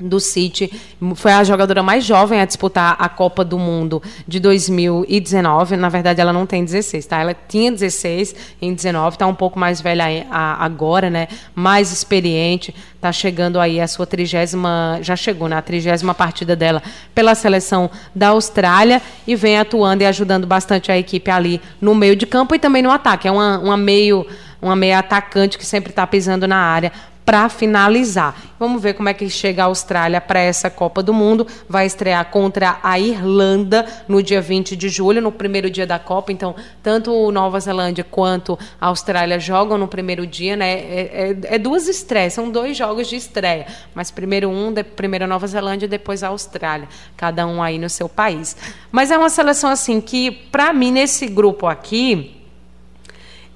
do 0.00 0.18
City, 0.18 0.70
foi 1.14 1.32
a 1.32 1.44
jogadora 1.44 1.82
mais 1.82 2.04
jovem 2.04 2.40
a 2.40 2.44
disputar 2.44 2.96
a 2.98 3.08
Copa 3.08 3.44
do 3.44 3.58
Mundo 3.58 4.02
de 4.26 4.40
2019. 4.40 5.76
Na 5.76 5.88
verdade, 5.88 6.20
ela 6.20 6.32
não 6.32 6.46
tem 6.46 6.64
16, 6.64 7.06
tá? 7.06 7.20
Ela 7.20 7.34
tinha 7.34 7.70
16 7.70 8.34
em 8.60 8.74
19, 8.74 9.16
está 9.16 9.26
um 9.26 9.34
pouco 9.34 9.58
mais 9.58 9.80
velha 9.80 10.04
agora, 10.30 11.10
né? 11.10 11.28
Mais 11.54 11.92
experiente, 11.92 12.74
está 12.94 13.12
chegando 13.12 13.60
aí 13.60 13.80
a 13.80 13.88
sua 13.88 14.06
trigésima, 14.06 14.98
já 15.02 15.16
chegou 15.16 15.48
na 15.48 15.60
trigésima 15.62 16.14
partida 16.14 16.54
dela 16.54 16.82
pela 17.14 17.34
seleção 17.34 17.90
da 18.14 18.28
Austrália 18.28 19.00
e 19.26 19.34
vem 19.34 19.58
atuando 19.58 20.02
e 20.02 20.06
ajudando 20.06 20.46
bastante 20.46 20.90
a 20.90 20.98
equipe 20.98 21.30
ali 21.30 21.60
no 21.80 21.94
meio 21.94 22.16
de 22.16 22.26
campo 22.26 22.54
e 22.54 22.58
também 22.58 22.82
no 22.82 22.90
ataque. 22.90 23.28
É 23.28 23.30
uma, 23.30 23.58
uma 23.58 23.76
meio 23.76 24.26
uma 24.62 24.76
meia 24.76 24.98
atacante 24.98 25.56
que 25.56 25.64
sempre 25.64 25.90
está 25.90 26.06
pisando 26.06 26.46
na 26.46 26.58
área 26.58 26.92
para 27.24 27.48
finalizar. 27.48 28.36
Vamos 28.58 28.82
ver 28.82 28.94
como 28.94 29.08
é 29.08 29.14
que 29.14 29.28
chega 29.30 29.62
a 29.62 29.66
Austrália 29.66 30.20
para 30.20 30.40
essa 30.40 30.68
Copa 30.68 31.02
do 31.02 31.14
Mundo. 31.14 31.46
Vai 31.68 31.86
estrear 31.86 32.24
contra 32.26 32.78
a 32.82 32.98
Irlanda 32.98 33.86
no 34.08 34.22
dia 34.22 34.40
20 34.40 34.76
de 34.76 34.88
julho, 34.88 35.22
no 35.22 35.30
primeiro 35.30 35.70
dia 35.70 35.86
da 35.86 35.98
Copa. 35.98 36.32
Então, 36.32 36.54
tanto 36.82 37.30
Nova 37.30 37.60
Zelândia 37.60 38.04
quanto 38.04 38.58
a 38.80 38.86
Austrália 38.86 39.38
jogam 39.38 39.78
no 39.78 39.86
primeiro 39.86 40.26
dia, 40.26 40.56
né? 40.56 40.72
É, 40.72 41.36
é, 41.48 41.54
é 41.54 41.58
duas 41.58 41.88
estreias, 41.88 42.32
são 42.32 42.50
dois 42.50 42.76
jogos 42.76 43.08
de 43.08 43.16
estreia. 43.16 43.66
Mas 43.94 44.10
primeiro 44.10 44.48
um, 44.48 44.72
de, 44.72 44.82
primeiro 44.82 45.24
a 45.24 45.28
Nova 45.28 45.46
Zelândia, 45.46 45.86
depois 45.86 46.22
a 46.22 46.28
Austrália. 46.28 46.88
Cada 47.16 47.46
um 47.46 47.62
aí 47.62 47.78
no 47.78 47.88
seu 47.88 48.08
país. 48.08 48.56
Mas 48.90 49.10
é 49.10 49.16
uma 49.16 49.30
seleção 49.30 49.70
assim 49.70 50.00
que, 50.00 50.30
para 50.30 50.72
mim, 50.72 50.90
nesse 50.90 51.26
grupo 51.26 51.66
aqui 51.66 52.39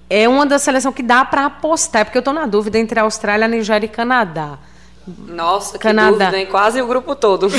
é 0.08 0.28
uma 0.28 0.46
das 0.46 0.62
seleções 0.62 0.94
que 0.94 1.02
dá 1.02 1.25
para 1.25 1.46
apostar, 1.46 2.04
porque 2.04 2.18
eu 2.18 2.20
estou 2.20 2.34
na 2.34 2.46
dúvida 2.46 2.78
entre 2.78 2.99
Austrália, 3.00 3.49
Nigéria 3.49 3.87
e 3.87 3.88
Canadá. 3.88 4.58
Nossa, 5.06 5.73
que 5.73 5.78
Canadá. 5.78 6.11
dúvida, 6.11 6.38
hein? 6.38 6.46
Quase 6.50 6.80
o 6.80 6.87
grupo 6.87 7.14
todo. 7.14 7.49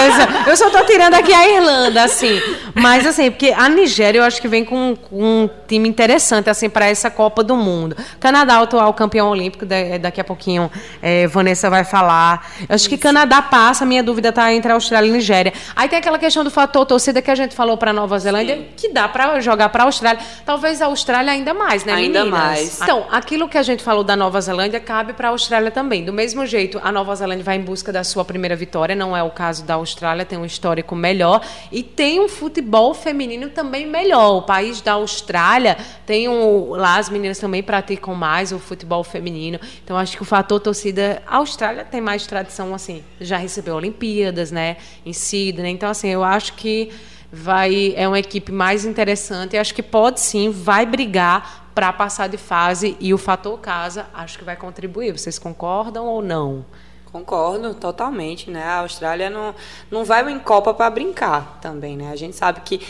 É, 0.00 0.50
eu 0.50 0.56
só 0.56 0.66
estou 0.66 0.84
tirando 0.86 1.14
aqui 1.14 1.32
a 1.32 1.48
Irlanda, 1.48 2.04
assim. 2.04 2.40
Mas, 2.74 3.06
assim, 3.06 3.30
porque 3.30 3.52
a 3.56 3.68
Nigéria 3.68 4.20
eu 4.20 4.24
acho 4.24 4.40
que 4.40 4.48
vem 4.48 4.64
com, 4.64 4.96
com 4.96 5.22
um 5.44 5.50
time 5.66 5.88
interessante, 5.88 6.48
assim, 6.48 6.68
para 6.70 6.86
essa 6.86 7.10
Copa 7.10 7.42
do 7.42 7.56
Mundo. 7.56 7.96
Canadá, 8.18 8.58
atual 8.60 8.92
campeão 8.94 9.28
olímpico, 9.30 9.66
daqui 10.00 10.20
a 10.20 10.24
pouquinho 10.24 10.70
é, 11.02 11.26
Vanessa 11.26 11.68
vai 11.68 11.84
falar. 11.84 12.50
Eu 12.68 12.74
acho 12.74 12.88
que 12.88 12.96
Canadá 12.96 13.42
passa, 13.42 13.84
minha 13.84 14.02
dúvida 14.02 14.28
está 14.28 14.52
entre 14.52 14.70
a 14.70 14.74
Austrália 14.74 15.08
e 15.08 15.12
Nigéria. 15.12 15.52
Aí 15.74 15.88
tem 15.88 15.98
aquela 15.98 16.18
questão 16.18 16.44
do 16.44 16.50
fator 16.50 16.86
torcida 16.86 17.20
que 17.20 17.30
a 17.30 17.34
gente 17.34 17.54
falou 17.54 17.76
para 17.76 17.92
Nova 17.92 18.18
Zelândia, 18.18 18.56
Sim. 18.56 18.66
que 18.76 18.88
dá 18.90 19.08
para 19.08 19.40
jogar 19.40 19.68
para 19.70 19.82
a 19.82 19.86
Austrália. 19.86 20.20
Talvez 20.46 20.80
a 20.80 20.86
Austrália 20.86 21.32
ainda 21.32 21.52
mais, 21.52 21.84
né, 21.84 21.92
Ainda 21.94 22.20
meninas? 22.24 22.40
mais. 22.40 22.80
Então, 22.80 23.06
aquilo 23.10 23.48
que 23.48 23.58
a 23.58 23.62
gente 23.62 23.82
falou 23.82 24.04
da 24.04 24.16
Nova 24.16 24.40
Zelândia 24.40 24.80
cabe 24.80 25.12
para 25.12 25.28
a 25.28 25.30
Austrália 25.32 25.70
também. 25.70 26.04
Do 26.04 26.12
mesmo 26.12 26.46
jeito 26.46 26.59
a 26.82 26.90
Nova 26.90 27.14
Zelândia 27.14 27.44
vai 27.44 27.56
em 27.56 27.62
busca 27.62 27.92
da 27.92 28.02
sua 28.02 28.24
primeira 28.24 28.56
vitória, 28.56 28.94
não 28.94 29.16
é 29.16 29.22
o 29.22 29.30
caso 29.30 29.64
da 29.64 29.74
Austrália, 29.74 30.24
tem 30.24 30.38
um 30.38 30.44
histórico 30.44 30.96
melhor 30.96 31.40
e 31.70 31.82
tem 31.82 32.20
um 32.20 32.28
futebol 32.28 32.92
feminino 32.94 33.48
também 33.50 33.86
melhor. 33.86 34.38
O 34.38 34.42
país 34.42 34.80
da 34.80 34.92
Austrália 34.92 35.76
tem 36.06 36.28
um, 36.28 36.70
lá 36.70 36.96
as 36.96 37.08
meninas 37.08 37.38
também 37.38 37.62
praticam 37.62 38.14
mais 38.14 38.52
o 38.52 38.58
futebol 38.58 39.04
feminino. 39.04 39.60
Então 39.84 39.96
acho 39.96 40.16
que 40.16 40.22
o 40.22 40.26
fator 40.26 40.60
torcida, 40.60 41.22
a 41.26 41.36
Austrália 41.36 41.84
tem 41.84 42.00
mais 42.00 42.26
tradição 42.26 42.74
assim, 42.74 43.04
já 43.20 43.36
recebeu 43.36 43.76
Olimpíadas, 43.76 44.50
né, 44.50 44.76
em 45.04 45.12
Sydney. 45.12 45.72
Então 45.72 45.88
assim, 45.88 46.08
eu 46.08 46.24
acho 46.24 46.54
que 46.54 46.90
vai 47.32 47.94
é 47.96 48.08
uma 48.08 48.18
equipe 48.18 48.50
mais 48.50 48.84
interessante 48.84 49.54
e 49.54 49.58
acho 49.58 49.74
que 49.74 49.82
pode 49.82 50.20
sim 50.20 50.50
vai 50.50 50.84
brigar 50.84 51.59
para 51.74 51.92
passar 51.92 52.28
de 52.28 52.36
fase 52.36 52.96
e 53.00 53.14
o 53.14 53.18
fator 53.18 53.58
casa 53.58 54.06
acho 54.12 54.38
que 54.38 54.44
vai 54.44 54.56
contribuir. 54.56 55.16
Vocês 55.16 55.38
concordam 55.38 56.06
ou 56.06 56.22
não? 56.22 56.64
Concordo 57.12 57.74
totalmente, 57.74 58.50
né? 58.50 58.62
A 58.62 58.78
Austrália 58.80 59.28
não, 59.28 59.54
não 59.90 60.04
vai 60.04 60.28
em 60.30 60.38
Copa 60.38 60.72
para 60.72 60.88
brincar 60.90 61.58
também, 61.60 61.96
né? 61.96 62.10
A 62.12 62.16
gente 62.16 62.36
sabe 62.36 62.60
que 62.60 62.80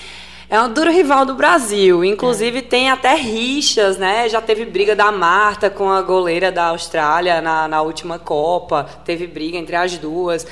é 0.51 0.61
um 0.61 0.71
duro 0.71 0.91
rival 0.91 1.25
do 1.25 1.35
Brasil. 1.35 2.05
Inclusive 2.05 2.59
é. 2.59 2.63
tem 2.63 2.91
até 2.91 3.15
rixas, 3.15 3.97
né? 3.97 4.29
Já 4.29 4.43
teve 4.43 4.65
briga 4.65 4.97
da 4.97 5.13
Marta 5.13 5.71
com 5.71 5.89
a 5.89 6.03
goleira 6.03 6.51
da 6.51 6.67
Austrália 6.67 7.41
na, 7.41 7.69
na 7.69 7.81
última 7.81 8.19
Copa. 8.19 8.85
Teve 9.05 9.27
briga 9.27 9.57
entre 9.57 9.77
as 9.77 9.97
duas. 9.97 10.47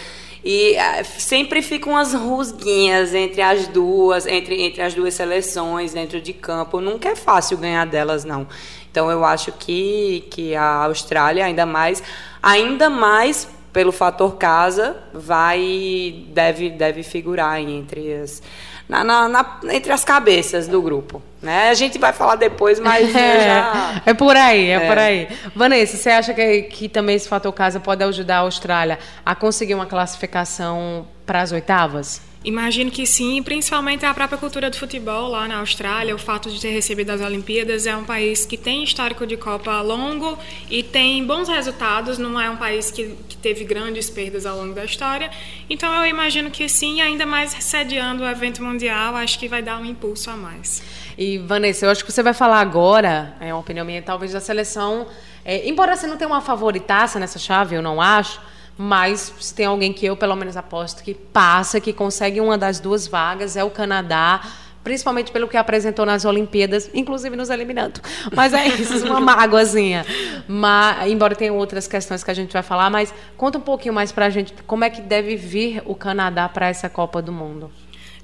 E 0.51 0.79
uh, 0.79 1.05
sempre 1.05 1.61
ficam 1.61 1.95
as 1.95 2.15
rusguinhas 2.15 3.13
entre 3.13 3.43
as 3.43 3.69
duas, 3.69 4.27
entre, 4.27 4.63
entre 4.63 4.81
as 4.81 4.95
duas 4.95 5.13
seleções 5.13 5.93
dentro 5.93 6.23
de 6.23 6.33
campo. 6.33 6.81
Nunca 6.81 7.11
é 7.11 7.15
fácil 7.15 7.59
ganhar 7.59 7.85
delas, 7.85 8.25
não. 8.25 8.47
Então 8.91 9.11
eu 9.11 9.27
acho 9.27 9.53
que, 9.53 10.27
que 10.31 10.55
a 10.55 10.85
Austrália, 10.85 11.45
ainda 11.45 11.67
mais, 11.67 12.03
ainda 12.43 12.89
mais 12.89 13.47
pelo 13.75 13.93
fator 13.93 14.37
casa, 14.37 14.97
vai 15.13 16.25
deve, 16.29 16.71
deve 16.71 17.03
figurar 17.03 17.61
entre 17.61 18.15
as 18.15 18.43
na, 18.89 19.05
na, 19.05 19.29
na, 19.29 19.59
entre 19.71 19.93
as 19.93 20.05
cabeças 20.05 20.67
do 20.67 20.81
grupo. 20.81 21.23
Né? 21.43 21.69
A 21.69 21.75
gente 21.75 21.99
vai 21.99 22.13
falar 22.13 22.37
depois, 22.37 22.81
mas 22.81 23.09
é, 23.15 23.45
já... 23.45 24.03
é 24.07 24.15
por 24.15 24.37
aí, 24.37 24.71
é, 24.71 24.75
é, 24.75 24.89
por 24.89 24.99
aí. 24.99 25.29
Vanessa, 25.55 25.97
você 25.97 26.11
acha 26.11 26.35
que, 26.35 26.63
que 26.63 26.89
também 26.89 27.15
esse 27.15 27.29
fator 27.29 27.53
casa 27.53 27.79
pode 27.79 28.03
ajudar 28.03 28.37
a 28.37 28.41
Austrália 28.41 28.99
a 29.25 29.35
conseguir 29.35 29.75
uma 29.75 29.87
classificação 29.87 31.07
para 31.27 31.43
as 31.43 31.53
oitavas? 31.53 32.28
Imagino 32.45 32.89
que 32.89 33.05
sim, 33.05 33.43
principalmente 33.43 34.07
a 34.07 34.15
própria 34.15 34.39
cultura 34.39 34.71
do 34.71 34.77
futebol 34.77 35.29
lá 35.29 35.49
na 35.49 35.59
Austrália, 35.59 36.15
o 36.15 36.19
fato 36.19 36.49
de 36.49 36.61
ter 36.61 36.71
recebido 36.71 37.11
as 37.11 37.21
Olimpíadas, 37.21 37.85
é 37.85 37.97
um 37.97 38.05
país 38.05 38.47
que 38.47 38.57
tem 38.57 38.85
histórico 38.85 39.27
de 39.27 39.37
Copa 39.37 39.81
longo 39.81 40.39
e 40.71 40.83
tem 40.83 41.27
bons 41.27 41.49
resultados, 41.49 42.17
não 42.17 42.41
é 42.41 42.49
um 42.49 42.57
país 42.57 42.93
que, 42.93 43.17
que 43.29 43.37
teve 43.37 43.65
grandes 43.65 44.09
perdas 44.09 44.47
ao 44.47 44.57
longo 44.57 44.73
da 44.73 44.85
história. 44.85 45.31
Então 45.69 45.93
eu 45.93 46.07
imagino 46.07 46.49
que 46.49 46.69
sim, 46.69 47.01
ainda 47.01 47.27
mais 47.27 47.51
sediando 47.51 48.23
o 48.23 48.29
evento 48.29 48.63
mundial, 48.63 49.17
acho 49.17 49.37
que 49.37 49.49
vai 49.49 49.61
dar 49.61 49.81
um 49.81 49.85
impulso 49.85 50.31
a 50.31 50.37
mais. 50.37 50.81
E 51.19 51.39
Vanessa, 51.39 51.87
eu 51.87 51.91
acho 51.91 52.05
que 52.05 52.13
você 52.13 52.23
vai 52.23 52.35
falar 52.35 52.61
agora, 52.61 53.35
é 53.41 53.53
uma 53.53 53.61
opinião 53.61 53.85
minha, 53.85 54.01
talvez 54.01 54.33
da 54.33 54.41
seleção, 54.41 55.09
é, 55.45 55.69
embora 55.69 55.97
você 55.97 56.07
não 56.07 56.17
tenha 56.17 56.29
uma 56.29 56.41
favoritaça 56.41 57.19
nessa 57.19 57.39
chave, 57.39 57.75
eu 57.75 57.83
não 57.83 58.01
acho, 58.01 58.41
mas 58.79 59.35
se 59.41 59.53
tem 59.53 59.67
alguém 59.67 59.93
que 59.93 60.07
eu 60.07 60.17
pelo 60.17 60.37
menos 60.37 60.57
aposto 60.57 61.03
que 61.03 61.13
passa, 61.13 61.81
que 61.81 61.93
consegue 61.93 62.41
uma 62.41 62.57
das 62.57 62.79
duas 62.79 63.09
vagas, 63.09 63.57
é 63.57 63.65
o 63.65 63.71
Canadá 63.71 64.41
principalmente 64.89 65.31
pelo 65.31 65.47
que 65.47 65.57
apresentou 65.59 66.07
nas 66.07 66.25
Olimpíadas, 66.25 66.89
inclusive 66.95 67.37
nos 67.37 67.51
eliminando. 67.51 68.01
Mas 68.35 68.55
é 68.55 68.69
isso, 68.69 69.05
uma 69.05 69.21
mágoazinha. 69.21 70.07
Mas, 70.47 71.11
embora 71.11 71.37
tenha 71.37 71.53
outras 71.53 71.87
questões 71.87 72.25
que 72.25 72.31
a 72.31 72.35
gente 72.35 72.55
vai 72.55 72.63
falar, 72.63 72.89
mas 72.89 73.13
conta 73.37 73.59
um 73.59 73.61
pouquinho 73.61 73.93
mais 73.93 74.13
para 74.13 74.25
a 74.25 74.31
gente 74.31 74.55
como 74.67 74.85
é 74.85 74.89
que 74.89 75.03
deve 75.03 75.37
vir 75.37 75.83
o 75.85 75.95
Canadá 75.95 76.49
para 76.49 76.69
essa 76.69 76.89
Copa 76.89 77.21
do 77.21 77.31
Mundo. 77.31 77.71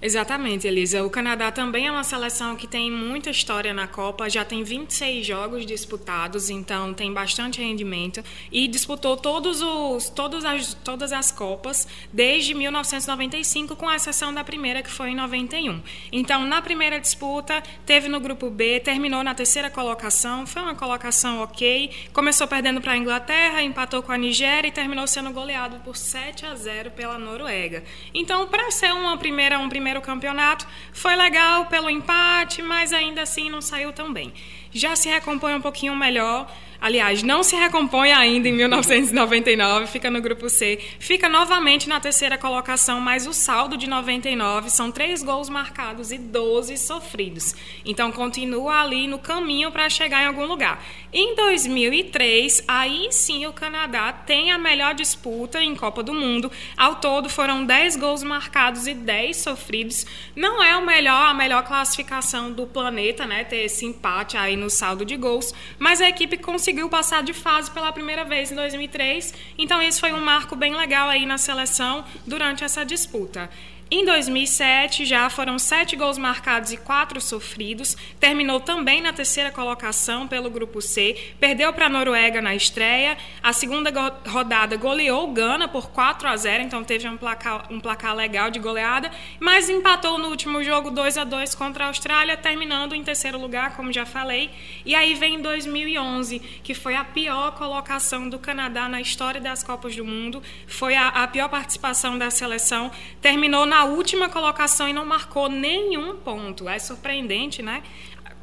Exatamente, 0.04 0.68
Elisa. 0.68 1.02
O 1.02 1.08
Canadá 1.08 1.50
também 1.50 1.86
é 1.86 1.90
uma 1.90 2.04
seleção 2.04 2.56
que 2.56 2.66
tem 2.66 2.90
muita 2.90 3.30
história 3.30 3.72
na 3.72 3.86
Copa, 3.86 4.28
já 4.28 4.44
tem 4.44 4.62
26 4.62 5.24
jogos 5.24 5.64
disputados, 5.64 6.50
então 6.50 6.92
tem 6.92 7.10
bastante 7.10 7.58
rendimento 7.62 8.22
e 8.52 8.68
disputou 8.68 9.16
todos 9.16 9.62
os, 9.62 10.10
todas, 10.10 10.44
as, 10.44 10.74
todas 10.74 11.10
as 11.10 11.32
Copas 11.32 11.88
desde 12.12 12.52
1995, 12.52 13.74
com 13.76 13.90
exceção 13.90 14.30
da 14.30 14.44
primeira, 14.44 14.82
que 14.82 14.90
foi 14.90 15.12
em 15.12 15.14
91. 15.14 15.80
Então, 16.12 16.44
na 16.44 16.60
primeira 16.60 17.00
disputa, 17.00 17.62
teve 17.86 18.06
no 18.06 18.20
grupo 18.20 18.50
B, 18.50 18.80
terminou 18.80 19.24
na 19.24 19.34
terceira 19.34 19.70
colocação, 19.70 20.46
foi 20.46 20.60
uma 20.60 20.74
colocação 20.74 21.42
ok, 21.42 21.90
começou 22.12 22.46
perdendo 22.46 22.82
para 22.82 22.92
a 22.92 22.98
Inglaterra, 22.98 23.62
empatou 23.62 24.02
com 24.02 24.12
a 24.12 24.18
Nigéria 24.18 24.68
e 24.68 24.70
terminou 24.70 25.06
sendo 25.06 25.30
goleado 25.30 25.78
por 25.78 25.96
7 25.96 26.44
a 26.44 26.54
0 26.54 26.90
pela 26.90 27.18
Noruega. 27.18 27.82
Então, 28.12 28.46
para 28.46 28.70
ser 28.70 28.92
uma 28.92 29.16
primeira, 29.16 29.58
um 29.58 29.70
primeiro 29.70 29.93
primeiro 29.94 30.00
campeonato. 30.00 30.66
Foi 30.92 31.14
legal 31.14 31.66
pelo 31.66 31.88
empate, 31.88 32.62
mas 32.62 32.92
ainda 32.92 33.22
assim 33.22 33.50
não 33.50 33.60
saiu 33.60 33.92
tão 33.92 34.12
bem. 34.12 34.32
já 34.72 34.96
se 34.96 35.08
recompõe 35.08 35.54
um 35.54 35.60
pouquinho 35.60 35.94
melhor 35.94 36.50
Aliás, 36.84 37.22
não 37.22 37.42
se 37.42 37.56
recompõe 37.56 38.12
ainda 38.12 38.46
em 38.46 38.52
1999, 38.52 39.86
fica 39.86 40.10
no 40.10 40.20
grupo 40.20 40.50
C. 40.50 40.78
Fica 40.98 41.30
novamente 41.30 41.88
na 41.88 41.98
terceira 41.98 42.36
colocação, 42.36 43.00
mas 43.00 43.26
o 43.26 43.32
saldo 43.32 43.74
de 43.74 43.88
99 43.88 44.68
são 44.68 44.92
três 44.92 45.22
gols 45.22 45.48
marcados 45.48 46.12
e 46.12 46.18
12 46.18 46.76
sofridos. 46.76 47.54
Então 47.86 48.12
continua 48.12 48.82
ali 48.82 49.06
no 49.06 49.18
caminho 49.18 49.72
para 49.72 49.88
chegar 49.88 50.24
em 50.24 50.26
algum 50.26 50.44
lugar. 50.44 50.84
Em 51.10 51.34
2003, 51.34 52.64
aí 52.68 53.08
sim 53.10 53.46
o 53.46 53.52
Canadá 53.54 54.12
tem 54.12 54.52
a 54.52 54.58
melhor 54.58 54.94
disputa 54.94 55.62
em 55.62 55.74
Copa 55.74 56.02
do 56.02 56.12
Mundo. 56.12 56.52
Ao 56.76 56.96
todo 56.96 57.30
foram 57.30 57.64
10 57.64 57.96
gols 57.96 58.22
marcados 58.22 58.86
e 58.86 58.92
10 58.92 59.38
sofridos. 59.38 60.04
Não 60.36 60.62
é 60.62 60.76
o 60.76 60.84
melhor, 60.84 61.30
a 61.30 61.32
melhor 61.32 61.64
classificação 61.64 62.52
do 62.52 62.66
planeta, 62.66 63.26
né? 63.26 63.42
Ter 63.42 63.64
esse 63.64 63.86
empate 63.86 64.36
aí 64.36 64.54
no 64.54 64.68
saldo 64.68 65.02
de 65.02 65.16
gols, 65.16 65.54
mas 65.78 66.02
a 66.02 66.08
equipe 66.10 66.36
conseguiu 66.36 66.73
conseguiu 66.74 66.88
passar 66.88 67.22
de 67.22 67.32
fase 67.32 67.70
pela 67.70 67.92
primeira 67.92 68.24
vez 68.24 68.50
em 68.50 68.56
2003. 68.56 69.32
Então, 69.56 69.80
esse 69.80 70.00
foi 70.00 70.12
um 70.12 70.20
marco 70.20 70.56
bem 70.56 70.74
legal 70.74 71.08
aí 71.08 71.24
na 71.24 71.38
seleção 71.38 72.04
durante 72.26 72.64
essa 72.64 72.84
disputa. 72.84 73.48
Em 73.90 74.02
2007, 74.02 75.04
já 75.04 75.28
foram 75.28 75.58
sete 75.58 75.94
gols 75.94 76.16
marcados 76.16 76.72
e 76.72 76.76
quatro 76.76 77.20
sofridos. 77.20 77.94
Terminou 78.18 78.58
também 78.58 79.02
na 79.02 79.12
terceira 79.12 79.50
colocação 79.50 80.26
pelo 80.26 80.48
Grupo 80.48 80.80
C. 80.80 81.34
Perdeu 81.38 81.70
para 81.70 81.86
a 81.86 81.88
Noruega 81.90 82.40
na 82.40 82.54
estreia. 82.54 83.16
A 83.42 83.52
segunda 83.52 83.92
rodada 84.26 84.74
goleou 84.78 85.28
o 85.28 85.32
Gana 85.32 85.68
por 85.68 85.90
4 85.90 86.26
a 86.26 86.34
0, 86.34 86.62
então 86.62 86.82
teve 86.82 87.06
um 87.06 87.18
placar, 87.18 87.70
um 87.70 87.78
placar 87.78 88.16
legal 88.16 88.50
de 88.50 88.58
goleada. 88.58 89.10
Mas 89.38 89.68
empatou 89.68 90.18
no 90.18 90.28
último 90.28 90.64
jogo 90.64 90.90
2 90.90 91.18
a 91.18 91.24
2 91.24 91.54
contra 91.54 91.84
a 91.84 91.88
Austrália, 91.88 92.38
terminando 92.38 92.94
em 92.94 93.04
terceiro 93.04 93.38
lugar, 93.38 93.76
como 93.76 93.92
já 93.92 94.06
falei. 94.06 94.50
E 94.86 94.94
aí 94.94 95.12
vem 95.12 95.42
2011, 95.42 96.38
que 96.64 96.72
foi 96.72 96.96
a 96.96 97.04
pior 97.04 97.52
colocação 97.52 98.30
do 98.30 98.38
Canadá 98.38 98.88
na 98.88 99.00
história 99.02 99.42
das 99.42 99.62
Copas 99.62 99.94
do 99.94 100.06
Mundo. 100.06 100.42
Foi 100.66 100.96
a, 100.96 101.08
a 101.08 101.28
pior 101.28 101.50
participação 101.50 102.16
da 102.16 102.30
seleção. 102.30 102.90
Terminou 103.20 103.66
na 103.66 103.73
na 103.74 103.84
última 103.86 104.28
colocação 104.28 104.88
e 104.88 104.92
não 104.92 105.04
marcou 105.04 105.48
nenhum 105.48 106.16
ponto. 106.16 106.68
É 106.68 106.78
surpreendente, 106.78 107.60
né? 107.60 107.82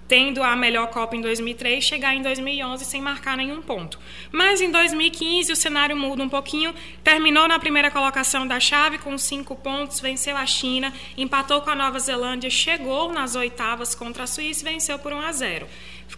Tendo 0.05 0.43
a 0.43 0.57
melhor 0.57 0.88
Copa 0.88 1.15
em 1.15 1.21
2003, 1.21 1.81
chegar 1.81 2.13
em 2.13 2.21
2011 2.21 2.83
sem 2.83 3.01
marcar 3.01 3.38
nenhum 3.38 3.61
ponto. 3.61 3.97
Mas 4.29 4.59
em 4.59 4.69
2015 4.69 5.53
o 5.53 5.55
cenário 5.55 5.95
muda 5.95 6.21
um 6.21 6.27
pouquinho. 6.27 6.75
Terminou 7.01 7.47
na 7.47 7.57
primeira 7.57 7.89
colocação 7.89 8.45
da 8.45 8.59
chave 8.59 8.97
com 8.97 9.17
cinco 9.17 9.55
pontos, 9.55 10.01
venceu 10.01 10.35
a 10.35 10.45
China, 10.45 10.91
empatou 11.17 11.61
com 11.61 11.69
a 11.69 11.75
Nova 11.75 11.97
Zelândia, 11.97 12.50
chegou 12.50 13.13
nas 13.13 13.33
oitavas 13.33 13.95
contra 13.95 14.25
a 14.25 14.27
Suíça 14.27 14.67
e 14.67 14.73
venceu 14.73 15.00
por 15.00 15.13
1 15.13 15.21
a 15.21 15.31
0. 15.31 15.65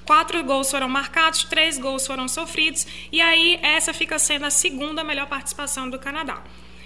Quatro 0.08 0.44
gols 0.44 0.72
foram 0.72 0.90
marcados, 0.90 1.44
três 1.44 1.78
gols 1.78 2.08
foram 2.08 2.28
sofridos, 2.28 2.88
e 3.12 3.22
aí 3.22 3.60
essa 3.62 3.94
fica 3.94 4.18
sendo 4.18 4.46
a 4.46 4.50
segunda 4.50 5.04
melhor 5.04 5.28
participação 5.28 5.88
do 5.88 6.00
Canadá. 6.00 6.42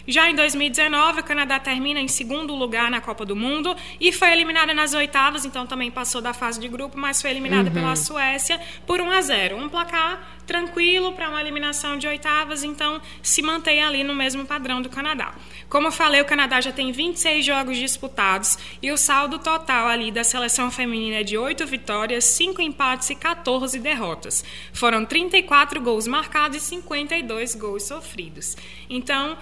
Já 0.08 0.30
em 0.30 0.36
2019, 0.36 1.20
o 1.20 1.24
Canadá 1.24 1.60
termina 1.60 2.00
em 2.00 2.08
segundo 2.08 2.56
lugar 2.56 2.90
na 2.90 3.02
Copa 3.02 3.26
do 3.26 3.36
Mundo 3.36 3.76
e 4.00 4.14
foi 4.14 4.32
eliminada 4.32 4.74
nas 4.74 4.94
oitavas, 4.94 5.44
então 5.44 5.68
também 5.68 5.92
passou 5.92 6.22
da 6.22 6.34
fase 6.34 6.60
de 6.60 6.70
grupo, 6.70 6.98
mas 6.98 7.22
foi 7.22 7.32
eliminada 7.32 7.68
uhum. 7.68 7.74
pela 7.74 7.96
Suécia 7.96 8.58
por 8.86 9.02
1 9.02 9.12
a 9.12 9.22
0. 9.22 9.58
Um 9.58 9.68
placar 9.68 10.38
tranquilo 10.48 11.12
para 11.12 11.28
uma 11.28 11.42
eliminação 11.42 11.98
de 11.98 12.08
oitavas, 12.08 12.64
então 12.64 13.02
se 13.22 13.42
mantém 13.42 13.84
ali 13.84 14.02
no 14.02 14.16
mesmo 14.16 14.46
padrão 14.46 14.82
do 14.82 14.90
Canadá. 14.90 15.36
Como 15.68 15.88
eu 15.88 15.92
falei, 15.92 16.22
o 16.22 16.26
Canadá 16.26 16.62
já 16.62 16.72
tem 16.72 16.94
26 16.94 17.46
jogos 17.46 17.78
disputados 17.78 18.58
e 18.82 18.90
o 18.92 18.98
saldo 18.98 19.38
total 19.40 19.88
ali 19.88 20.10
da 20.10 20.24
seleção 20.24 20.72
feminina 20.72 21.18
é 21.18 21.24
de 21.24 21.38
8 21.38 21.66
vitórias, 21.66 22.24
5 22.24 22.62
empates 22.62 23.10
e 23.10 23.16
14 23.16 23.78
derrotas. 23.78 24.46
Foram 24.72 25.06
34 25.06 25.82
gols 25.82 26.08
marcados 26.08 26.58
e 26.58 26.62
52 26.62 27.56
gols 27.56 27.84
sofridos. 27.84 28.56
Então, 28.90 29.38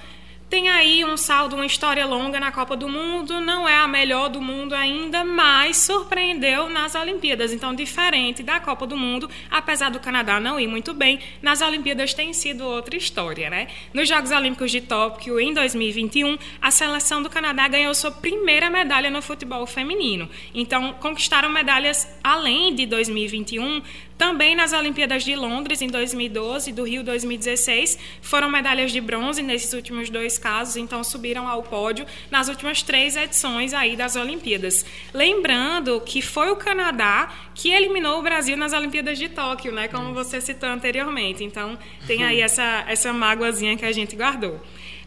tem 0.49 0.69
aí 0.69 1.03
um 1.03 1.17
saldo, 1.17 1.55
uma 1.55 1.65
história 1.65 2.05
longa 2.05 2.39
na 2.39 2.51
Copa 2.51 2.77
do 2.77 2.87
Mundo, 2.87 3.41
não 3.41 3.67
é 3.67 3.77
a 3.77 3.87
melhor 3.87 4.29
do 4.29 4.39
mundo 4.39 4.73
ainda, 4.73 5.23
mas 5.23 5.77
surpreendeu 5.77 6.69
nas 6.69 6.93
Olimpíadas. 6.93 7.51
Então, 7.51 7.73
diferente 7.73 8.43
da 8.43 8.59
Copa 8.59 8.85
do 8.85 8.95
Mundo, 8.95 9.29
apesar 9.49 9.89
do 9.89 9.99
Canadá 9.99 10.39
não 10.39 10.59
ir 10.59 10.67
muito 10.67 10.93
bem, 10.93 11.19
nas 11.41 11.61
Olimpíadas 11.61 12.13
tem 12.13 12.31
sido 12.31 12.63
outra 12.63 12.95
história, 12.95 13.49
né? 13.49 13.67
Nos 13.93 14.07
Jogos 14.07 14.31
Olímpicos 14.31 14.71
de 14.71 14.81
Tóquio, 14.81 15.39
em 15.39 15.53
2021, 15.53 16.37
a 16.61 16.69
seleção 16.69 17.23
do 17.23 17.29
Canadá 17.29 17.67
ganhou 17.67 17.93
sua 17.95 18.11
primeira 18.11 18.69
medalha 18.69 19.09
no 19.09 19.21
futebol 19.21 19.65
feminino. 19.65 20.29
Então, 20.53 20.93
conquistaram 20.93 21.50
medalhas 21.50 22.07
além 22.24 22.75
de 22.75 22.85
2021 22.85 23.81
também 24.17 24.55
nas 24.55 24.71
Olimpíadas 24.73 25.23
de 25.23 25.35
Londres, 25.35 25.81
em 25.81 25.87
2012, 25.87 26.69
e 26.69 26.73
do 26.73 26.83
Rio 26.83 27.03
2016, 27.03 27.99
foram 28.21 28.49
medalhas 28.49 28.91
de 28.91 29.01
bronze 29.01 29.41
nesses 29.41 29.73
últimos 29.73 30.09
dois 30.09 30.37
casos, 30.37 30.77
então 30.77 31.03
subiram 31.03 31.47
ao 31.47 31.61
pódio 31.63 32.05
nas 32.31 32.47
últimas 32.47 32.81
três 32.81 33.15
edições 33.15 33.73
aí 33.73 33.95
das 33.95 34.15
Olimpíadas. 34.15 34.85
Lembrando 35.13 36.01
que 36.01 36.21
foi 36.21 36.49
o 36.49 36.55
Canadá 36.55 37.29
que 37.53 37.71
eliminou 37.71 38.19
o 38.19 38.21
Brasil 38.21 38.55
nas 38.55 38.73
Olimpíadas 38.73 39.17
de 39.17 39.29
Tóquio, 39.29 39.71
né, 39.71 39.87
como 39.87 40.13
você 40.13 40.39
citou 40.39 40.69
anteriormente. 40.69 41.43
Então 41.43 41.77
tem 42.07 42.23
aí 42.23 42.39
essa, 42.39 42.85
essa 42.87 43.11
mágoazinha 43.11 43.75
que 43.75 43.85
a 43.85 43.91
gente 43.91 44.15
guardou. 44.15 44.61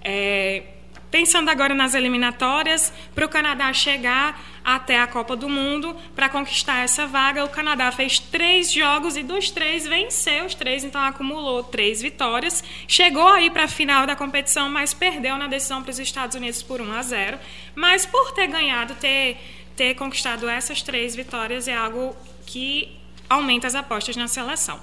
É, 0.05 0.63
Pensando 1.11 1.49
agora 1.49 1.75
nas 1.75 1.95
eliminatórias, 1.95 2.93
para 3.15 3.25
o 3.25 3.29
Canadá 3.29 3.73
chegar 3.73 4.39
até 4.63 5.01
a 5.01 5.07
Copa 5.07 5.35
do 5.35 5.49
Mundo, 5.49 5.97
para 6.15 6.29
conquistar 6.29 6.81
essa 6.81 7.07
vaga, 7.07 7.45
o 7.45 7.49
Canadá 7.49 7.91
fez 7.91 8.19
três 8.19 8.71
jogos 8.71 9.17
e 9.17 9.23
dos 9.23 9.51
três 9.51 9.87
venceu 9.87 10.45
os 10.45 10.55
três, 10.55 10.85
então 10.85 11.01
acumulou 11.01 11.65
três 11.65 12.03
vitórias. 12.03 12.63
Chegou 12.87 13.27
aí 13.27 13.49
para 13.49 13.65
a 13.65 13.69
final 13.69 14.07
da 14.07 14.15
competição, 14.15 14.69
mas 14.69 14.93
perdeu 14.93 15.39
na 15.39 15.47
decisão 15.47 15.83
para 15.83 15.91
os 15.91 15.99
Estados 15.99 16.37
Unidos 16.37 16.63
por 16.63 16.81
1 16.81 16.93
a 16.93 17.03
0. 17.03 17.39
Mas 17.75 18.05
por 18.05 18.33
ter 18.33 18.47
ganhado, 18.47 18.95
ter, 18.97 19.39
ter 19.75 19.95
conquistado 19.95 20.47
essas 20.47 20.83
três 20.83 21.17
vitórias, 21.17 21.67
é 21.67 21.75
algo 21.75 22.15
que 22.45 22.95
aumenta 23.31 23.67
as 23.67 23.75
apostas 23.75 24.15
na 24.15 24.29
seleção. 24.29 24.79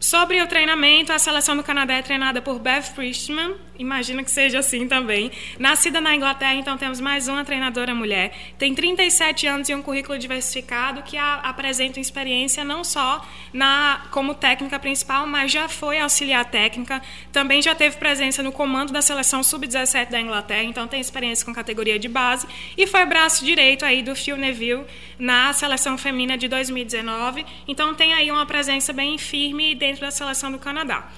Sobre 0.00 0.40
o 0.40 0.46
treinamento, 0.46 1.12
a 1.12 1.18
seleção 1.18 1.56
do 1.56 1.62
Canadá 1.64 1.94
é 1.94 2.02
treinada 2.02 2.40
por 2.40 2.60
Beth 2.60 2.92
Priestman, 2.94 3.56
imagino 3.76 4.22
que 4.24 4.30
seja 4.30 4.60
assim 4.60 4.86
também. 4.86 5.30
Nascida 5.58 6.00
na 6.00 6.14
Inglaterra, 6.14 6.54
então 6.54 6.78
temos 6.78 7.00
mais 7.00 7.26
uma 7.26 7.44
treinadora 7.44 7.92
mulher. 7.94 8.32
Tem 8.56 8.72
37 8.72 9.48
anos 9.48 9.68
e 9.68 9.74
um 9.74 9.82
currículo 9.82 10.16
diversificado 10.16 11.02
que 11.02 11.16
a, 11.16 11.34
apresenta 11.36 11.98
experiência 11.98 12.64
não 12.64 12.84
só 12.84 13.26
na 13.52 14.06
como 14.12 14.34
técnica 14.34 14.78
principal, 14.78 15.26
mas 15.26 15.50
já 15.50 15.68
foi 15.68 15.98
auxiliar 15.98 16.44
técnica. 16.44 17.02
Também 17.32 17.60
já 17.60 17.74
teve 17.74 17.96
presença 17.96 18.40
no 18.40 18.52
comando 18.52 18.92
da 18.92 19.02
seleção 19.02 19.42
sub-17 19.42 20.10
da 20.10 20.20
Inglaterra, 20.20 20.62
então 20.62 20.86
tem 20.86 21.00
experiência 21.00 21.44
com 21.44 21.52
categoria 21.52 21.98
de 21.98 22.08
base 22.08 22.46
e 22.76 22.86
foi 22.86 23.04
braço 23.04 23.44
direito 23.44 23.84
aí 23.84 24.00
do 24.02 24.14
Phil 24.14 24.36
Neville 24.36 24.84
na 25.18 25.52
seleção 25.52 25.98
feminina 25.98 26.38
de 26.38 26.46
2019. 26.46 27.44
Então 27.66 27.94
tem 27.94 28.14
aí 28.14 28.30
uma 28.30 28.46
presença 28.46 28.92
bem 28.92 29.18
firme 29.18 29.72
e 29.72 29.74
dentro 29.88 30.02
da 30.02 30.10
seleção 30.10 30.52
do 30.52 30.58
Canadá. 30.58 31.08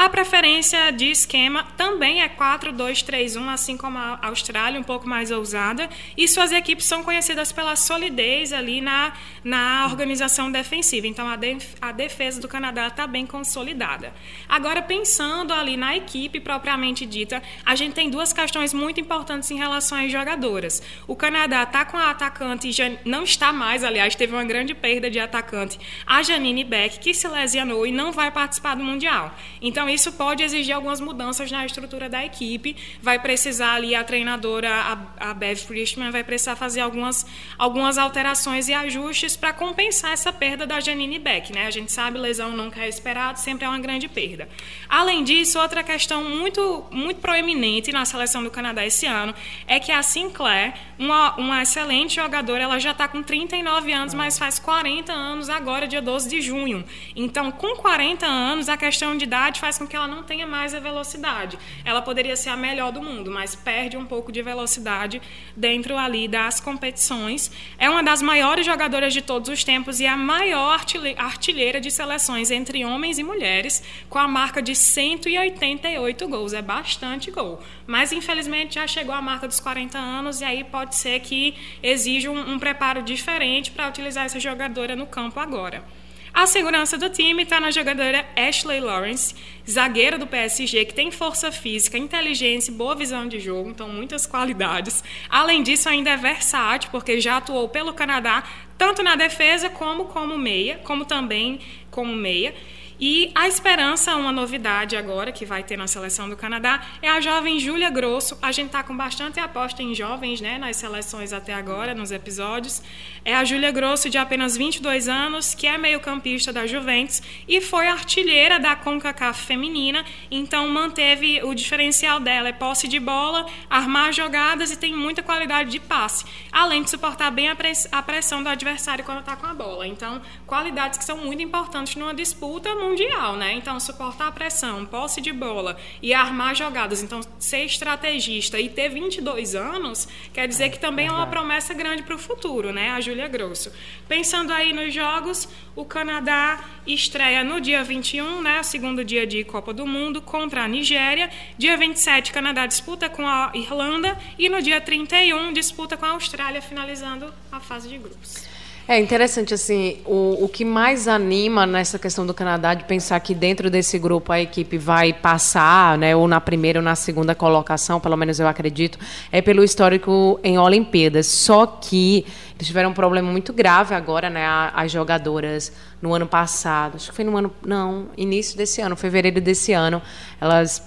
A 0.00 0.08
preferência 0.08 0.90
de 0.90 1.10
esquema 1.10 1.62
também 1.76 2.22
é 2.22 2.28
4-2-3-1, 2.30 3.52
assim 3.52 3.76
como 3.76 3.98
a 3.98 4.18
Austrália, 4.22 4.80
um 4.80 4.82
pouco 4.82 5.06
mais 5.06 5.30
ousada. 5.30 5.90
E 6.16 6.26
suas 6.26 6.52
equipes 6.52 6.86
são 6.86 7.04
conhecidas 7.04 7.52
pela 7.52 7.76
solidez 7.76 8.50
ali 8.50 8.80
na, 8.80 9.12
na 9.44 9.86
organização 9.90 10.50
defensiva. 10.50 11.06
Então, 11.06 11.28
a, 11.28 11.36
def, 11.36 11.74
a 11.82 11.92
defesa 11.92 12.40
do 12.40 12.48
Canadá 12.48 12.86
está 12.86 13.06
bem 13.06 13.26
consolidada. 13.26 14.14
Agora, 14.48 14.80
pensando 14.80 15.52
ali 15.52 15.76
na 15.76 15.94
equipe 15.94 16.40
propriamente 16.40 17.04
dita, 17.04 17.42
a 17.62 17.74
gente 17.74 17.92
tem 17.92 18.08
duas 18.08 18.32
questões 18.32 18.72
muito 18.72 18.98
importantes 18.98 19.50
em 19.50 19.58
relação 19.58 19.98
às 19.98 20.10
jogadoras. 20.10 20.82
O 21.06 21.14
Canadá 21.14 21.64
está 21.64 21.84
com 21.84 21.98
a 21.98 22.08
atacante, 22.08 22.70
não 23.04 23.24
está 23.24 23.52
mais, 23.52 23.84
aliás, 23.84 24.14
teve 24.14 24.32
uma 24.32 24.44
grande 24.44 24.72
perda 24.72 25.10
de 25.10 25.20
atacante, 25.20 25.78
a 26.06 26.22
Janine 26.22 26.64
Beck, 26.64 27.00
que 27.00 27.12
se 27.12 27.28
lesionou 27.28 27.86
e 27.86 27.92
não 27.92 28.12
vai 28.12 28.30
participar 28.30 28.74
do 28.76 28.82
Mundial. 28.82 29.36
Então, 29.60 29.89
isso 29.94 30.12
pode 30.12 30.42
exigir 30.42 30.74
algumas 30.74 31.00
mudanças 31.00 31.50
na 31.50 31.64
estrutura 31.64 32.08
da 32.08 32.24
equipe. 32.24 32.76
Vai 33.02 33.18
precisar 33.18 33.74
ali 33.74 33.94
a 33.94 34.04
treinadora, 34.04 34.70
a, 34.70 35.30
a 35.30 35.34
Bev 35.34 35.58
Frischman, 35.58 36.10
vai 36.10 36.24
precisar 36.24 36.56
fazer 36.56 36.80
algumas, 36.80 37.26
algumas 37.58 37.98
alterações 37.98 38.68
e 38.68 38.74
ajustes 38.74 39.36
para 39.36 39.52
compensar 39.52 40.12
essa 40.12 40.32
perda 40.32 40.66
da 40.66 40.80
Janine 40.80 41.18
Beck. 41.18 41.52
Né? 41.52 41.66
A 41.66 41.70
gente 41.70 41.92
sabe, 41.92 42.18
lesão 42.18 42.52
nunca 42.52 42.80
é 42.80 42.88
esperado, 42.88 43.38
sempre 43.38 43.64
é 43.64 43.68
uma 43.68 43.78
grande 43.78 44.08
perda. 44.08 44.48
Além 44.88 45.24
disso, 45.24 45.58
outra 45.58 45.82
questão 45.82 46.24
muito, 46.24 46.84
muito 46.90 47.20
proeminente 47.20 47.92
na 47.92 48.04
seleção 48.04 48.42
do 48.42 48.50
Canadá 48.50 48.84
esse 48.84 49.06
ano 49.06 49.34
é 49.66 49.78
que 49.78 49.92
a 49.92 50.02
Sinclair, 50.02 50.74
uma, 50.98 51.36
uma 51.36 51.62
excelente 51.62 52.16
jogadora, 52.16 52.62
ela 52.62 52.78
já 52.78 52.90
está 52.90 53.06
com 53.06 53.22
39 53.22 53.92
anos, 53.92 54.14
mas 54.14 54.38
faz 54.38 54.58
40 54.58 55.12
anos 55.12 55.48
agora, 55.48 55.86
dia 55.86 56.02
12 56.02 56.28
de 56.28 56.40
junho. 56.40 56.84
Então, 57.14 57.50
com 57.50 57.76
40 57.76 58.26
anos, 58.26 58.68
a 58.68 58.76
questão 58.76 59.16
de 59.16 59.24
idade 59.24 59.60
faz 59.60 59.69
faz 59.70 59.78
com 59.78 59.86
que 59.86 59.94
ela 59.94 60.08
não 60.08 60.24
tenha 60.24 60.48
mais 60.48 60.74
a 60.74 60.80
velocidade. 60.80 61.56
Ela 61.84 62.02
poderia 62.02 62.34
ser 62.34 62.48
a 62.48 62.56
melhor 62.56 62.90
do 62.90 63.00
mundo, 63.00 63.30
mas 63.30 63.54
perde 63.54 63.96
um 63.96 64.04
pouco 64.04 64.32
de 64.32 64.42
velocidade 64.42 65.22
dentro 65.56 65.96
ali 65.96 66.26
das 66.26 66.58
competições. 66.58 67.52
É 67.78 67.88
uma 67.88 68.02
das 68.02 68.20
maiores 68.20 68.66
jogadoras 68.66 69.12
de 69.12 69.22
todos 69.22 69.48
os 69.48 69.62
tempos 69.62 70.00
e 70.00 70.06
a 70.08 70.16
maior 70.16 70.80
artilheira 71.16 71.80
de 71.80 71.88
seleções 71.88 72.50
entre 72.50 72.84
homens 72.84 73.16
e 73.20 73.22
mulheres, 73.22 73.80
com 74.08 74.18
a 74.18 74.26
marca 74.26 74.60
de 74.60 74.74
188 74.74 76.26
gols. 76.26 76.52
É 76.52 76.60
bastante 76.60 77.30
gol. 77.30 77.62
Mas, 77.86 78.10
infelizmente, 78.10 78.74
já 78.74 78.88
chegou 78.88 79.14
a 79.14 79.22
marca 79.22 79.46
dos 79.46 79.60
40 79.60 79.96
anos 79.96 80.40
e 80.40 80.44
aí 80.44 80.64
pode 80.64 80.96
ser 80.96 81.20
que 81.20 81.54
exija 81.80 82.28
um, 82.28 82.54
um 82.54 82.58
preparo 82.58 83.02
diferente 83.02 83.70
para 83.70 83.88
utilizar 83.88 84.24
essa 84.24 84.40
jogadora 84.40 84.96
no 84.96 85.06
campo 85.06 85.38
agora. 85.38 85.84
A 86.32 86.46
segurança 86.46 86.96
do 86.96 87.10
time 87.10 87.42
está 87.42 87.60
na 87.60 87.70
jogadora 87.70 88.24
Ashley 88.36 88.80
Lawrence, 88.80 89.34
zagueira 89.68 90.16
do 90.16 90.26
PSG, 90.26 90.84
que 90.84 90.94
tem 90.94 91.10
força 91.10 91.50
física, 91.50 91.98
inteligência 91.98 92.70
e 92.70 92.74
boa 92.74 92.94
visão 92.94 93.26
de 93.26 93.40
jogo, 93.40 93.70
então 93.70 93.88
muitas 93.88 94.26
qualidades. 94.26 95.02
Além 95.28 95.62
disso, 95.62 95.88
ainda 95.88 96.10
é 96.10 96.16
versátil, 96.16 96.90
porque 96.90 97.20
já 97.20 97.38
atuou 97.38 97.68
pelo 97.68 97.92
Canadá, 97.92 98.44
tanto 98.78 99.02
na 99.02 99.16
defesa 99.16 99.68
como 99.68 100.06
como 100.06 100.38
meia, 100.38 100.78
como 100.84 101.04
também 101.04 101.60
como 101.90 102.14
meia. 102.14 102.54
E 103.00 103.32
a 103.34 103.48
esperança, 103.48 104.14
uma 104.14 104.30
novidade 104.30 104.94
agora 104.94 105.32
que 105.32 105.46
vai 105.46 105.62
ter 105.62 105.78
na 105.78 105.86
seleção 105.86 106.28
do 106.28 106.36
Canadá, 106.36 106.82
é 107.00 107.08
a 107.08 107.18
jovem 107.18 107.58
Júlia 107.58 107.88
Grosso. 107.88 108.36
A 108.42 108.52
gente 108.52 108.66
está 108.66 108.82
com 108.82 108.94
bastante 108.94 109.40
aposta 109.40 109.82
em 109.82 109.94
jovens 109.94 110.42
né, 110.42 110.58
nas 110.58 110.76
seleções 110.76 111.32
até 111.32 111.54
agora, 111.54 111.94
nos 111.94 112.12
episódios. 112.12 112.82
É 113.24 113.34
a 113.34 113.42
Júlia 113.42 113.70
Grosso, 113.70 114.10
de 114.10 114.18
apenas 114.18 114.54
22 114.54 115.08
anos, 115.08 115.54
que 115.54 115.66
é 115.66 115.78
meio-campista 115.78 116.52
da 116.52 116.66
Juventus 116.66 117.22
e 117.48 117.60
foi 117.60 117.86
artilheira 117.86 118.58
da 118.58 118.76
CONCACAF 118.76 119.46
feminina, 119.46 120.04
então 120.30 120.68
manteve 120.68 121.42
o 121.42 121.54
diferencial 121.54 122.20
dela, 122.20 122.48
é 122.48 122.52
posse 122.52 122.86
de 122.86 123.00
bola, 123.00 123.46
armar 123.68 124.12
jogadas 124.12 124.72
e 124.72 124.76
tem 124.76 124.94
muita 124.94 125.22
qualidade 125.22 125.70
de 125.70 125.80
passe, 125.80 126.24
além 126.52 126.82
de 126.82 126.90
suportar 126.90 127.30
bem 127.30 127.48
a 127.48 128.02
pressão 128.02 128.42
do 128.42 128.48
adversário 128.48 129.04
quando 129.04 129.20
está 129.20 129.36
com 129.36 129.46
a 129.46 129.54
bola. 129.54 129.86
Então, 129.86 130.20
qualidades 130.46 130.98
que 130.98 131.04
são 131.04 131.18
muito 131.18 131.42
importantes 131.42 131.96
numa 131.96 132.14
disputa 132.14 132.74
mundial, 132.90 133.36
né? 133.36 133.52
Então, 133.54 133.78
suportar 133.78 134.28
a 134.28 134.32
pressão, 134.32 134.84
posse 134.84 135.20
de 135.20 135.32
bola 135.32 135.76
e 136.02 136.12
armar 136.12 136.54
jogadas. 136.54 137.02
Então, 137.02 137.20
ser 137.38 137.64
estrategista 137.64 138.58
e 138.58 138.68
ter 138.68 138.88
22 138.88 139.54
anos 139.54 140.08
quer 140.32 140.48
dizer 140.48 140.70
que 140.70 140.78
também 140.78 141.06
é 141.06 141.12
uma 141.12 141.26
promessa 141.26 141.72
grande 141.72 142.02
para 142.02 142.14
o 142.14 142.18
futuro, 142.18 142.72
né? 142.72 142.90
A 142.90 143.00
Júlia 143.00 143.28
Grosso. 143.28 143.72
Pensando 144.08 144.52
aí 144.52 144.72
nos 144.72 144.92
jogos, 144.92 145.48
o 145.76 145.84
Canadá 145.84 146.64
estreia 146.86 147.44
no 147.44 147.60
dia 147.60 147.84
21, 147.84 148.42
né? 148.42 148.62
Segundo 148.62 149.04
dia 149.04 149.26
de 149.26 149.44
Copa 149.44 149.72
do 149.72 149.86
Mundo, 149.86 150.20
contra 150.20 150.64
a 150.64 150.68
Nigéria. 150.68 151.30
Dia 151.56 151.76
27, 151.76 152.32
Canadá 152.32 152.66
disputa 152.66 153.08
com 153.08 153.26
a 153.26 153.52
Irlanda. 153.54 154.18
E 154.38 154.48
no 154.48 154.60
dia 154.60 154.80
31, 154.80 155.52
disputa 155.52 155.96
com 155.96 156.06
a 156.06 156.10
Austrália, 156.10 156.60
finalizando 156.60 157.32
a 157.52 157.60
fase 157.60 157.88
de 157.88 157.98
grupos. 157.98 158.49
É 158.90 158.98
interessante, 158.98 159.54
assim, 159.54 159.98
o, 160.04 160.46
o 160.46 160.48
que 160.48 160.64
mais 160.64 161.06
anima 161.06 161.64
nessa 161.64 161.96
questão 161.96 162.26
do 162.26 162.34
Canadá 162.34 162.74
de 162.74 162.82
pensar 162.82 163.20
que 163.20 163.36
dentro 163.36 163.70
desse 163.70 163.96
grupo 164.00 164.32
a 164.32 164.40
equipe 164.40 164.76
vai 164.76 165.12
passar, 165.12 165.96
né, 165.96 166.16
ou 166.16 166.26
na 166.26 166.40
primeira 166.40 166.80
ou 166.80 166.82
na 166.82 166.96
segunda 166.96 167.32
colocação, 167.32 168.00
pelo 168.00 168.16
menos 168.16 168.40
eu 168.40 168.48
acredito, 168.48 168.98
é 169.30 169.40
pelo 169.40 169.62
histórico 169.62 170.40
em 170.42 170.58
Olimpíadas. 170.58 171.28
Só 171.28 171.66
que 171.66 172.26
eles 172.56 172.66
tiveram 172.66 172.90
um 172.90 172.92
problema 172.92 173.30
muito 173.30 173.52
grave 173.52 173.94
agora, 173.94 174.28
né, 174.28 174.44
as 174.74 174.90
jogadoras 174.90 175.72
no 176.02 176.12
ano 176.12 176.26
passado, 176.26 176.96
acho 176.96 177.10
que 177.10 177.14
foi 177.14 177.24
no 177.24 177.36
ano, 177.36 177.54
não, 177.64 178.08
início 178.16 178.58
desse 178.58 178.80
ano, 178.80 178.96
fevereiro 178.96 179.40
desse 179.40 179.72
ano, 179.72 180.02
elas 180.40 180.82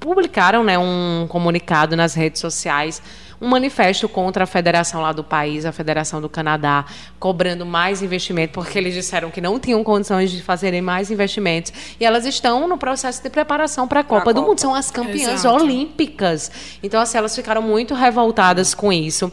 publicaram, 0.00 0.64
né, 0.64 0.78
um 0.78 1.26
comunicado 1.28 1.96
nas 1.96 2.14
redes 2.14 2.40
sociais 2.40 3.02
um 3.42 3.48
manifesto 3.48 4.08
contra 4.08 4.44
a 4.44 4.46
federação 4.46 5.02
lá 5.02 5.12
do 5.12 5.24
país, 5.24 5.66
a 5.66 5.72
Federação 5.72 6.20
do 6.20 6.28
Canadá, 6.28 6.84
cobrando 7.18 7.66
mais 7.66 8.00
investimento, 8.00 8.52
porque 8.52 8.78
eles 8.78 8.94
disseram 8.94 9.32
que 9.32 9.40
não 9.40 9.58
tinham 9.58 9.82
condições 9.82 10.30
de 10.30 10.40
fazerem 10.40 10.80
mais 10.80 11.10
investimentos. 11.10 11.72
E 11.98 12.04
elas 12.04 12.24
estão 12.24 12.68
no 12.68 12.78
processo 12.78 13.20
de 13.20 13.28
preparação 13.28 13.88
para 13.88 14.00
a 14.00 14.04
Copa 14.04 14.32
do 14.32 14.40
Copa. 14.40 14.48
Mundo, 14.48 14.60
são 14.60 14.72
as 14.72 14.92
campeãs 14.92 15.40
Exato. 15.40 15.56
olímpicas. 15.56 16.52
Então, 16.84 17.00
assim, 17.00 17.18
elas 17.18 17.34
ficaram 17.34 17.60
muito 17.60 17.94
revoltadas 17.94 18.74
com 18.74 18.92
isso 18.92 19.32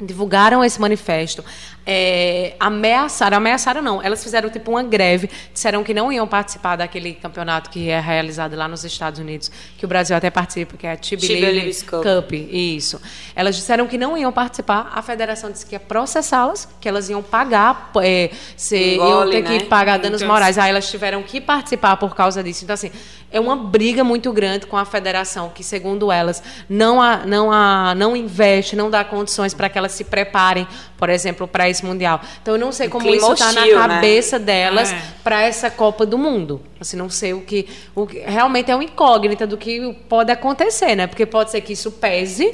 divulgaram 0.00 0.64
esse 0.64 0.80
manifesto, 0.80 1.44
é, 1.90 2.54
ameaçaram, 2.60 3.38
ameaçaram 3.38 3.80
não, 3.80 4.02
elas 4.02 4.22
fizeram 4.22 4.50
tipo 4.50 4.72
uma 4.72 4.82
greve, 4.82 5.30
disseram 5.54 5.82
que 5.82 5.94
não 5.94 6.12
iam 6.12 6.28
participar 6.28 6.76
daquele 6.76 7.14
campeonato 7.14 7.70
que 7.70 7.88
é 7.88 7.98
realizado 7.98 8.54
lá 8.54 8.68
nos 8.68 8.84
Estados 8.84 9.18
Unidos, 9.18 9.50
que 9.78 9.86
o 9.86 9.88
Brasil 9.88 10.14
até 10.14 10.28
participa, 10.28 10.76
que 10.76 10.86
é 10.86 10.92
a 10.92 10.96
Tibi 10.96 11.26
Cup. 11.86 12.02
Cup. 12.02 12.32
Isso. 12.32 13.00
Elas 13.34 13.56
disseram 13.56 13.86
que 13.86 13.96
não 13.96 14.18
iam 14.18 14.30
participar, 14.30 14.92
a 14.94 15.00
federação 15.00 15.50
disse 15.50 15.64
que 15.64 15.74
ia 15.76 15.80
processá-las, 15.80 16.68
que 16.78 16.86
elas 16.86 17.08
iam 17.08 17.22
pagar, 17.22 17.90
é, 18.02 18.32
se, 18.54 18.96
Engole, 18.96 19.08
iam 19.08 19.30
ter 19.30 19.48
né? 19.48 19.58
que 19.58 19.64
pagar 19.64 19.98
danos 19.98 20.20
então, 20.20 20.34
morais. 20.34 20.58
Aí 20.58 20.68
elas 20.68 20.90
tiveram 20.90 21.22
que 21.22 21.40
participar 21.40 21.96
por 21.96 22.14
causa 22.14 22.42
disso. 22.42 22.64
Então, 22.64 22.74
assim, 22.74 22.90
é 23.30 23.40
uma 23.40 23.56
briga 23.56 24.04
muito 24.04 24.30
grande 24.32 24.66
com 24.66 24.76
a 24.76 24.84
federação, 24.84 25.50
que, 25.54 25.64
segundo 25.64 26.12
elas, 26.12 26.42
não, 26.68 27.00
a, 27.00 27.18
não, 27.18 27.50
a, 27.50 27.94
não 27.94 28.14
investe, 28.14 28.76
não 28.76 28.90
dá 28.90 29.04
condições 29.04 29.54
para 29.54 29.68
que 29.68 29.78
elas 29.78 29.92
se 29.92 30.04
preparem, 30.04 30.66
por 30.98 31.08
exemplo, 31.08 31.46
para 31.46 31.70
esse 31.70 31.86
Mundial. 31.86 32.20
Então, 32.42 32.54
eu 32.54 32.60
não 32.60 32.72
sei 32.72 32.88
como 32.88 33.08
isso 33.08 33.32
está 33.32 33.52
na 33.52 33.64
né? 33.64 33.72
cabeça 33.72 34.38
né? 34.38 34.44
delas 34.44 34.92
é. 34.92 35.02
para 35.22 35.42
essa 35.42 35.70
Copa 35.70 36.04
do 36.04 36.18
Mundo. 36.18 36.60
Assim, 36.80 36.96
não 36.96 37.08
sei 37.08 37.32
o 37.32 37.40
que, 37.40 37.66
o 37.94 38.06
que. 38.06 38.18
Realmente 38.18 38.70
é 38.70 38.74
uma 38.74 38.84
incógnita 38.84 39.46
do 39.46 39.56
que 39.56 39.94
pode 40.08 40.32
acontecer, 40.32 40.96
né? 40.96 41.06
Porque 41.06 41.24
pode 41.24 41.52
ser 41.52 41.60
que 41.60 41.72
isso 41.72 41.92
pese. 41.92 42.52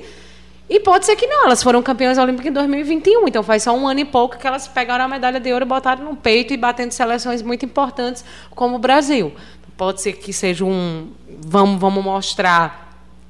E 0.69 0.79
pode 0.79 1.07
ser 1.07 1.17
que 1.17 1.27
não, 1.27 1.47
elas 1.47 1.63
foram 1.63 1.83
campeãs 1.83 2.17
olímpicas 2.17 2.51
em 2.51 2.53
2021, 2.55 3.29
então 3.29 3.43
faz 3.43 3.63
só 3.63 3.77
um 3.77 3.87
ano 3.87 4.01
e 4.01 4.05
pouco 4.05 4.39
que 4.39 4.47
elas 4.47 4.67
pegaram 4.67 5.05
a 5.05 5.09
medalha 5.09 5.39
de 5.39 5.53
ouro, 5.53 5.67
botaram 5.67 6.05
no 6.05 6.17
peito 6.17 6.55
e 6.55 6.57
batendo 6.57 6.91
seleções 6.91 7.43
muito 7.43 7.67
importantes 7.67 8.25
como 8.55 8.77
o 8.77 8.79
Brasil. 8.79 9.35
Pode 9.77 10.01
ser 10.01 10.15
que 10.15 10.33
seja 10.33 10.65
um. 10.65 11.11
Vamos, 11.29 11.81
vamos 11.81 12.03
mostrar 12.05 12.84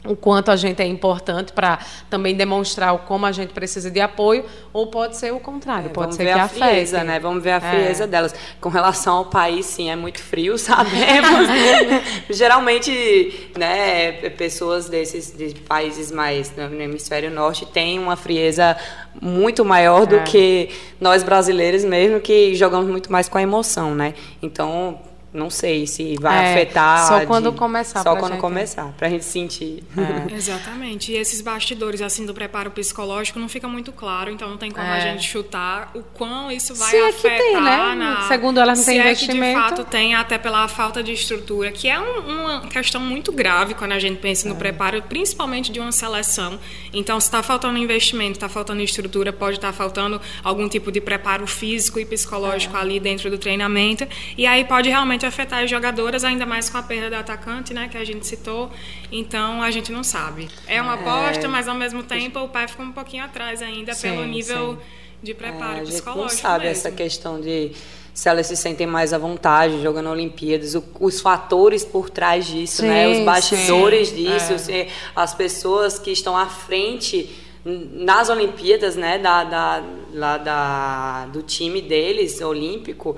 o 0.06 0.14
quanto 0.14 0.50
a 0.50 0.56
gente 0.56 0.82
é 0.82 0.86
importante 0.86 1.52
para 1.52 1.78
também 2.10 2.34
demonstrar 2.34 2.96
como 2.98 3.24
a 3.24 3.32
gente 3.32 3.52
precisa 3.52 3.90
de 3.90 4.00
apoio, 4.00 4.44
ou 4.72 4.86
pode 4.86 5.16
ser 5.16 5.32
o 5.32 5.40
contrário, 5.40 5.86
é, 5.86 5.88
pode 5.88 6.14
ser 6.14 6.24
que 6.24 6.30
a 6.30 6.48
frieza, 6.48 7.02
né? 7.02 7.18
Vamos 7.18 7.42
ver 7.42 7.52
a 7.52 7.60
frieza 7.60 8.04
é. 8.04 8.06
delas. 8.06 8.34
Com 8.60 8.68
relação 8.68 9.16
ao 9.16 9.24
país, 9.26 9.66
sim, 9.66 9.90
é 9.90 9.96
muito 9.96 10.20
frio, 10.20 10.56
sabemos. 10.58 11.48
Geralmente, 12.28 13.50
né, 13.56 14.12
pessoas 14.30 14.88
desses 14.88 15.34
de 15.36 15.54
países 15.60 16.10
mais 16.10 16.54
no 16.56 16.80
hemisfério 16.80 17.30
norte 17.30 17.64
têm 17.66 17.98
uma 17.98 18.16
frieza 18.16 18.76
muito 19.20 19.64
maior 19.64 20.06
do 20.06 20.16
é. 20.16 20.22
que 20.22 20.70
nós 21.00 21.22
brasileiros 21.22 21.84
mesmo, 21.84 22.20
que 22.20 22.54
jogamos 22.54 22.90
muito 22.90 23.10
mais 23.10 23.28
com 23.28 23.38
a 23.38 23.42
emoção, 23.42 23.94
né? 23.94 24.14
Então, 24.42 24.98
não 25.34 25.50
sei 25.50 25.84
se 25.84 26.14
vai 26.20 26.46
é, 26.46 26.52
afetar. 26.52 27.08
Só 27.08 27.26
quando 27.26 27.50
de, 27.50 27.58
começar. 27.58 28.04
Só 28.04 28.14
quando 28.14 28.32
gente. 28.32 28.40
começar, 28.40 28.94
para 28.96 29.08
a 29.08 29.10
gente 29.10 29.24
sentir. 29.24 29.82
É. 30.30 30.30
Exatamente. 30.32 31.10
E 31.10 31.16
esses 31.16 31.40
bastidores 31.40 32.00
assim 32.00 32.24
do 32.24 32.32
preparo 32.32 32.70
psicológico 32.70 33.40
não 33.40 33.48
fica 33.48 33.66
muito 33.66 33.90
claro, 33.90 34.30
então 34.30 34.48
não 34.48 34.56
tem 34.56 34.70
como 34.70 34.86
é. 34.86 34.92
a 34.92 35.00
gente 35.00 35.28
chutar 35.28 35.90
o 35.92 36.04
quão 36.04 36.52
isso 36.52 36.72
vai 36.76 36.88
se 36.88 36.96
afetar. 36.96 37.32
É 37.32 37.36
que 37.36 37.42
tem, 37.42 37.60
né? 37.60 37.94
Na... 37.96 38.28
Segundo 38.28 38.60
ela 38.60 38.76
não 38.76 38.84
tem 38.84 39.00
investimento. 39.00 39.44
É 39.44 39.54
que 39.54 39.70
de 39.70 39.76
fato 39.76 39.90
tem, 39.90 40.14
até 40.14 40.38
pela 40.38 40.68
falta 40.68 41.02
de 41.02 41.12
estrutura, 41.12 41.72
que 41.72 41.88
é 41.88 41.98
um, 41.98 42.20
uma 42.20 42.60
questão 42.68 43.00
muito 43.00 43.32
grave 43.32 43.74
quando 43.74 43.92
a 43.92 43.98
gente 43.98 44.20
pensa 44.20 44.48
no 44.48 44.54
é. 44.54 44.58
preparo, 44.58 45.02
principalmente 45.02 45.72
de 45.72 45.80
uma 45.80 45.90
seleção. 45.90 46.60
Então, 46.92 47.18
se 47.18 47.26
está 47.26 47.42
faltando 47.42 47.76
investimento, 47.76 48.32
está 48.32 48.48
faltando 48.48 48.80
estrutura, 48.82 49.32
pode 49.32 49.56
estar 49.56 49.72
tá 49.72 49.72
faltando 49.72 50.20
algum 50.44 50.68
tipo 50.68 50.92
de 50.92 51.00
preparo 51.00 51.44
físico 51.44 51.98
e 51.98 52.04
psicológico 52.04 52.76
é. 52.76 52.80
ali 52.80 53.00
dentro 53.00 53.28
do 53.28 53.36
treinamento, 53.36 54.06
e 54.38 54.46
aí 54.46 54.64
pode 54.64 54.88
realmente 54.88 55.23
pode 55.24 55.26
afetar 55.26 55.64
as 55.64 55.70
jogadoras, 55.70 56.24
ainda 56.24 56.44
mais 56.44 56.68
com 56.68 56.76
a 56.76 56.82
perda 56.82 57.10
da 57.10 57.20
atacante, 57.20 57.72
né, 57.72 57.88
que 57.88 57.96
a 57.96 58.04
gente 58.04 58.26
citou. 58.26 58.70
Então 59.10 59.62
a 59.62 59.70
gente 59.70 59.90
não 59.90 60.04
sabe. 60.04 60.48
É 60.66 60.80
uma 60.80 60.94
aposta, 60.94 61.46
é... 61.46 61.48
mas 61.48 61.66
ao 61.66 61.74
mesmo 61.74 62.02
tempo 62.02 62.38
o 62.40 62.48
pai 62.48 62.68
fica 62.68 62.82
um 62.82 62.92
pouquinho 62.92 63.24
atrás 63.24 63.62
ainda 63.62 63.94
sim, 63.94 64.10
pelo 64.10 64.24
nível 64.24 64.74
sim. 64.74 64.78
de 65.22 65.34
preparo 65.34 65.78
é, 65.78 65.80
a 65.80 65.84
psicológico. 65.84 66.28
Gente 66.30 66.42
não 66.42 66.50
sabe 66.50 66.64
mesmo. 66.64 66.78
essa 66.78 66.90
questão 66.90 67.40
de 67.40 67.72
se 68.12 68.28
elas 68.28 68.46
se 68.46 68.56
sentem 68.56 68.86
mais 68.86 69.12
à 69.12 69.18
vontade 69.18 69.82
jogando 69.82 70.08
Olimpíadas, 70.08 70.74
o, 70.74 70.84
os 71.00 71.20
fatores 71.20 71.84
por 71.84 72.10
trás 72.10 72.46
disso, 72.46 72.82
sim, 72.82 72.88
né? 72.88 73.08
Os 73.08 73.24
bastidores 73.24 74.14
disso, 74.14 74.70
é. 74.70 74.88
as 75.16 75.34
pessoas 75.34 75.98
que 75.98 76.10
estão 76.12 76.36
à 76.36 76.46
frente 76.46 77.28
nas 77.64 78.28
Olimpíadas, 78.28 78.94
né? 78.94 79.18
Da, 79.18 79.42
da, 79.42 79.84
lá 80.12 80.38
da, 80.38 81.26
do 81.26 81.42
time 81.42 81.80
deles 81.80 82.40
olímpico 82.40 83.16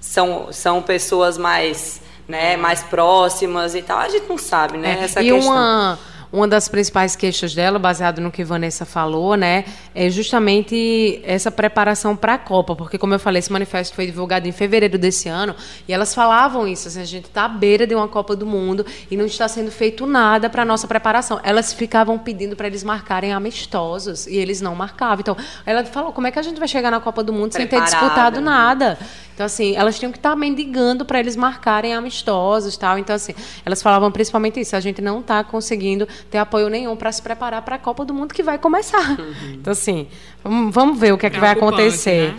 são, 0.00 0.52
são 0.52 0.82
pessoas 0.82 1.36
mais, 1.38 2.00
né, 2.26 2.56
mais 2.56 2.82
próximas 2.82 3.74
e 3.74 3.82
tal. 3.82 3.98
A 3.98 4.08
gente 4.08 4.28
não 4.28 4.38
sabe, 4.38 4.78
né? 4.78 4.98
É. 5.00 5.04
Essa 5.04 5.22
e 5.22 5.30
questão. 5.30 5.52
uma 5.52 5.98
uma 6.32 6.46
das 6.46 6.68
principais 6.68 7.16
queixas 7.16 7.54
dela, 7.54 7.78
baseado 7.78 8.20
no 8.20 8.30
que 8.30 8.44
Vanessa 8.44 8.84
falou, 8.84 9.36
né, 9.36 9.64
é 9.94 10.10
justamente 10.10 11.20
essa 11.24 11.50
preparação 11.50 12.16
para 12.16 12.34
a 12.34 12.38
Copa, 12.38 12.76
porque 12.76 12.98
como 12.98 13.14
eu 13.14 13.18
falei, 13.18 13.40
esse 13.40 13.52
manifesto 13.52 13.94
foi 13.94 14.06
divulgado 14.06 14.46
em 14.46 14.52
fevereiro 14.52 14.98
desse 14.98 15.28
ano 15.28 15.54
e 15.86 15.92
elas 15.92 16.14
falavam 16.14 16.66
isso, 16.66 16.88
assim, 16.88 17.00
a 17.00 17.04
gente 17.04 17.26
está 17.26 17.44
à 17.44 17.48
beira 17.48 17.86
de 17.86 17.94
uma 17.94 18.08
Copa 18.08 18.36
do 18.36 18.46
Mundo 18.46 18.84
e 19.10 19.16
não 19.16 19.26
está 19.26 19.48
sendo 19.48 19.70
feito 19.70 20.06
nada 20.06 20.48
para 20.50 20.64
nossa 20.64 20.86
preparação. 20.86 21.40
Elas 21.42 21.72
ficavam 21.72 22.18
pedindo 22.18 22.56
para 22.56 22.66
eles 22.66 22.82
marcarem 22.82 23.32
amistosos 23.32 24.26
e 24.26 24.36
eles 24.36 24.60
não 24.60 24.74
marcavam. 24.74 25.20
Então, 25.20 25.36
ela 25.64 25.84
falou, 25.84 26.12
como 26.12 26.26
é 26.26 26.30
que 26.30 26.38
a 26.38 26.42
gente 26.42 26.58
vai 26.58 26.68
chegar 26.68 26.90
na 26.90 27.00
Copa 27.00 27.22
do 27.22 27.32
Mundo 27.32 27.52
Preparada. 27.52 27.86
sem 27.86 27.98
ter 27.98 27.98
disputado 27.98 28.40
nada? 28.40 28.98
Então, 29.38 29.46
assim, 29.46 29.76
elas 29.76 29.96
tinham 29.96 30.10
que 30.10 30.18
estar 30.18 30.34
mendigando 30.34 31.04
para 31.04 31.20
eles 31.20 31.36
marcarem 31.36 31.94
amistosos 31.94 32.76
tal. 32.76 32.98
Então, 32.98 33.14
assim, 33.14 33.32
elas 33.64 33.80
falavam 33.80 34.10
principalmente 34.10 34.58
isso. 34.58 34.74
A 34.74 34.80
gente 34.80 35.00
não 35.00 35.20
está 35.20 35.44
conseguindo 35.44 36.08
ter 36.30 36.38
apoio 36.38 36.68
nenhum 36.68 36.96
para 36.96 37.10
se 37.12 37.22
preparar 37.22 37.62
para 37.62 37.76
a 37.76 37.78
Copa 37.78 38.04
do 38.04 38.14
Mundo 38.14 38.34
que 38.34 38.42
vai 38.42 38.58
começar. 38.58 39.18
Uhum. 39.18 39.54
Então, 39.54 39.72
assim, 39.72 40.08
vamos, 40.44 40.98
ver 40.98 41.12
o 41.12 41.18
que 41.18 41.26
é 41.26 41.30
que 41.30 41.40
vai 41.40 41.50
acontecer. 41.50 42.32
Né? 42.32 42.38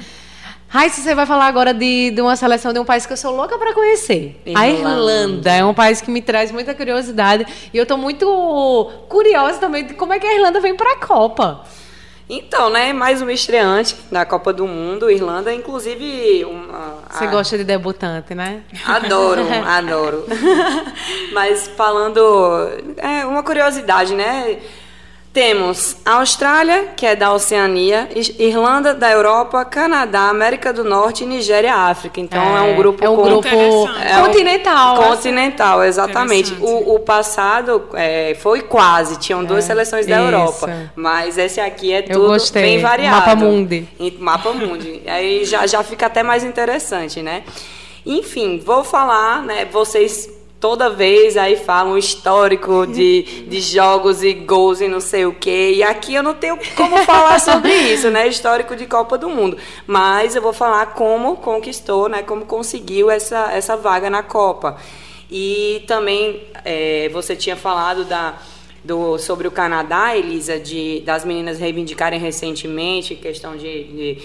Raíssa, 0.67 1.01
você 1.01 1.15
vai 1.15 1.25
falar 1.25 1.47
agora 1.47 1.73
de, 1.73 2.11
de 2.11 2.21
uma 2.21 2.35
seleção 2.35 2.71
de 2.71 2.79
um 2.79 2.85
país 2.85 3.03
que 3.03 3.11
eu 3.11 3.17
sou 3.17 3.35
louca 3.35 3.57
para 3.57 3.73
conhecer. 3.73 4.39
Irlanda. 4.45 4.59
A 4.61 4.67
Irlanda 4.69 5.51
é 5.51 5.65
um 5.65 5.73
país 5.73 5.99
que 5.99 6.11
me 6.11 6.21
traz 6.21 6.51
muita 6.51 6.75
curiosidade. 6.75 7.45
E 7.73 7.77
eu 7.77 7.83
estou 7.83 7.97
muito 7.97 8.91
curiosa 9.09 9.57
também 9.57 9.83
de 9.83 9.95
como 9.95 10.13
é 10.13 10.19
que 10.19 10.27
a 10.27 10.35
Irlanda 10.35 10.59
vem 10.59 10.75
para 10.75 10.93
a 10.93 10.95
Copa. 10.97 11.65
Então, 12.31 12.69
né, 12.69 12.93
mais 12.93 13.23
uma 13.23 13.33
estreante 13.33 13.95
da 14.11 14.23
Copa 14.23 14.53
do 14.53 14.67
Mundo, 14.67 15.09
Irlanda, 15.09 15.51
inclusive 15.51 16.45
uma, 16.45 16.99
Você 17.09 17.23
a... 17.23 17.27
gosta 17.27 17.57
de 17.57 17.63
debutante, 17.63 18.35
né? 18.35 18.61
Adoro, 18.85 19.41
adoro. 19.65 20.25
Mas 21.33 21.67
falando, 21.69 22.19
é 22.97 23.25
uma 23.25 23.41
curiosidade, 23.41 24.13
né? 24.13 24.59
Temos 25.39 25.95
Austrália, 26.05 26.89
que 26.97 27.05
é 27.05 27.15
da 27.15 27.31
Oceania, 27.31 28.09
Irlanda 28.37 28.93
da 28.93 29.09
Europa, 29.09 29.63
Canadá, 29.63 30.23
América 30.23 30.73
do 30.73 30.83
Norte, 30.83 31.25
Nigéria, 31.25 31.73
África. 31.73 32.19
Então 32.19 32.57
é, 32.57 32.59
é 32.59 32.73
um 32.73 32.75
grupo 32.75 33.05
é 33.05 33.09
um 33.09 33.15
grupo 33.15 33.47
é 33.47 34.21
continental. 34.21 34.95
Um, 34.95 35.07
continental, 35.07 35.81
exatamente. 35.85 36.53
O, 36.59 36.95
o, 36.95 36.99
passado 36.99 37.87
é, 37.93 38.35
foi 38.41 38.63
quase, 38.63 39.17
tinham 39.17 39.45
duas 39.45 39.63
é, 39.63 39.67
seleções 39.67 40.05
da 40.05 40.17
isso. 40.17 40.25
Europa, 40.25 40.91
mas 40.93 41.37
esse 41.37 41.61
aqui 41.61 41.93
é 41.93 42.01
tudo 42.01 42.35
bem 42.51 42.81
variado. 42.81 43.15
Mapa 43.15 43.35
Mundi. 43.37 43.87
Mapa 44.19 44.51
Mundi. 44.51 45.03
Aí 45.07 45.45
já, 45.45 45.65
já 45.65 45.81
fica 45.83 46.07
até 46.07 46.21
mais 46.21 46.43
interessante, 46.43 47.21
né? 47.21 47.43
Enfim, 48.05 48.59
vou 48.59 48.83
falar, 48.83 49.41
né? 49.43 49.63
Vocês 49.71 50.38
toda 50.59 50.89
vez 50.89 51.37
aí 51.37 51.55
falam 51.55 51.97
histórico 51.97 52.85
de, 52.85 53.23
de 53.47 53.61
jogos 53.61 54.21
e 54.21 54.33
gols 54.33 54.81
e 54.81 54.87
não 54.87 54.99
sei 54.99 55.25
o 55.25 55.33
quê. 55.33 55.73
E 55.75 55.83
aqui 55.83 56.13
eu 56.13 56.23
não 56.23 56.33
tenho 56.33 56.57
como 56.75 56.97
falar 57.05 57.39
sobre 57.39 57.73
isso, 57.73 58.09
né? 58.09 58.27
Histórico 58.27 58.75
de 58.75 58.85
Copa 58.85 59.17
do 59.17 59.29
Mundo. 59.29 59.57
Mas 59.87 60.35
eu 60.35 60.41
vou 60.41 60.53
falar 60.53 60.87
como 60.87 61.37
conquistou, 61.37 62.09
né? 62.09 62.21
Como 62.21 62.45
conseguiu 62.45 63.09
essa, 63.09 63.51
essa 63.53 63.77
vaga 63.77 64.09
na 64.09 64.21
Copa. 64.21 64.77
E 65.31 65.83
também 65.87 66.41
é, 66.65 67.07
você 67.09 67.35
tinha 67.35 67.55
falado 67.55 68.03
da, 68.03 68.37
do, 68.83 69.17
sobre 69.17 69.47
o 69.47 69.51
Canadá, 69.51 70.15
Elisa, 70.17 70.59
de, 70.59 71.01
das 71.01 71.23
meninas 71.23 71.59
reivindicarem 71.59 72.19
recentemente 72.19 73.15
questão 73.15 73.55
de, 73.55 73.83
de 73.83 74.17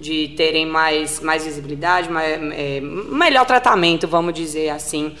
de 0.00 0.28
terem 0.36 0.66
mais, 0.66 1.20
mais 1.20 1.44
visibilidade, 1.44 2.10
mais, 2.10 2.32
é, 2.52 2.80
melhor 2.80 3.46
tratamento, 3.46 4.08
vamos 4.08 4.34
dizer 4.34 4.70
assim. 4.70 5.14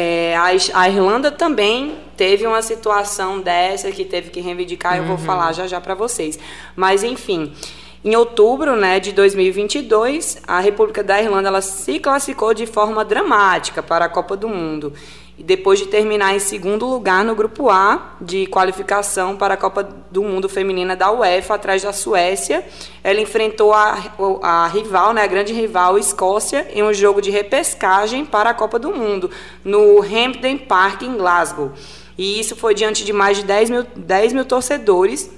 É, 0.00 0.36
a, 0.36 0.44
a, 0.80 0.88
Irlanda 0.88 1.28
também 1.28 1.96
teve 2.16 2.46
uma 2.46 2.62
situação 2.62 3.40
dessa 3.40 3.90
que 3.90 4.04
teve 4.04 4.30
que 4.30 4.38
reivindicar, 4.38 4.92
uhum. 4.92 4.98
eu 4.98 5.04
vou 5.04 5.16
uhum. 5.16 5.24
falar 5.24 5.52
já 5.52 5.66
já 5.66 5.80
para 5.80 5.92
vocês. 5.92 6.38
Mas, 6.76 7.02
enfim, 7.02 7.52
em 8.04 8.14
outubro 8.14 8.76
né, 8.76 9.00
de 9.00 9.10
2022, 9.10 10.40
a 10.46 10.60
República 10.60 11.02
da 11.02 11.20
Irlanda 11.20 11.48
ela 11.48 11.60
se 11.60 11.98
classificou 11.98 12.54
de 12.54 12.64
forma 12.64 13.04
dramática 13.04 13.82
para 13.82 14.04
a 14.04 14.08
Copa 14.08 14.36
do 14.36 14.48
Mundo. 14.48 14.92
E 15.38 15.42
depois 15.44 15.78
de 15.78 15.86
terminar 15.86 16.34
em 16.34 16.40
segundo 16.40 16.84
lugar 16.84 17.24
no 17.24 17.32
grupo 17.32 17.70
A 17.70 18.16
de 18.20 18.48
qualificação 18.48 19.36
para 19.36 19.54
a 19.54 19.56
Copa 19.56 19.88
do 20.10 20.24
Mundo 20.24 20.48
Feminina 20.48 20.96
da 20.96 21.12
UEFA, 21.12 21.54
atrás 21.54 21.84
da 21.84 21.92
Suécia, 21.92 22.66
ela 23.04 23.20
enfrentou 23.20 23.72
a, 23.72 23.96
a 24.42 24.66
rival, 24.66 25.12
né, 25.12 25.22
a 25.22 25.26
grande 25.28 25.52
rival 25.52 25.96
Escócia, 25.96 26.66
em 26.74 26.82
um 26.82 26.92
jogo 26.92 27.22
de 27.22 27.30
repescagem 27.30 28.24
para 28.24 28.50
a 28.50 28.54
Copa 28.54 28.80
do 28.80 28.90
Mundo, 28.90 29.30
no 29.64 30.02
Hampden 30.02 30.58
Park, 30.58 31.02
em 31.02 31.16
Glasgow. 31.16 31.70
E 32.18 32.40
isso 32.40 32.56
foi 32.56 32.74
diante 32.74 33.04
de 33.04 33.12
mais 33.12 33.36
de 33.36 33.44
10 33.44 33.70
mil, 33.70 33.86
10 33.94 34.32
mil 34.32 34.44
torcedores. 34.44 35.30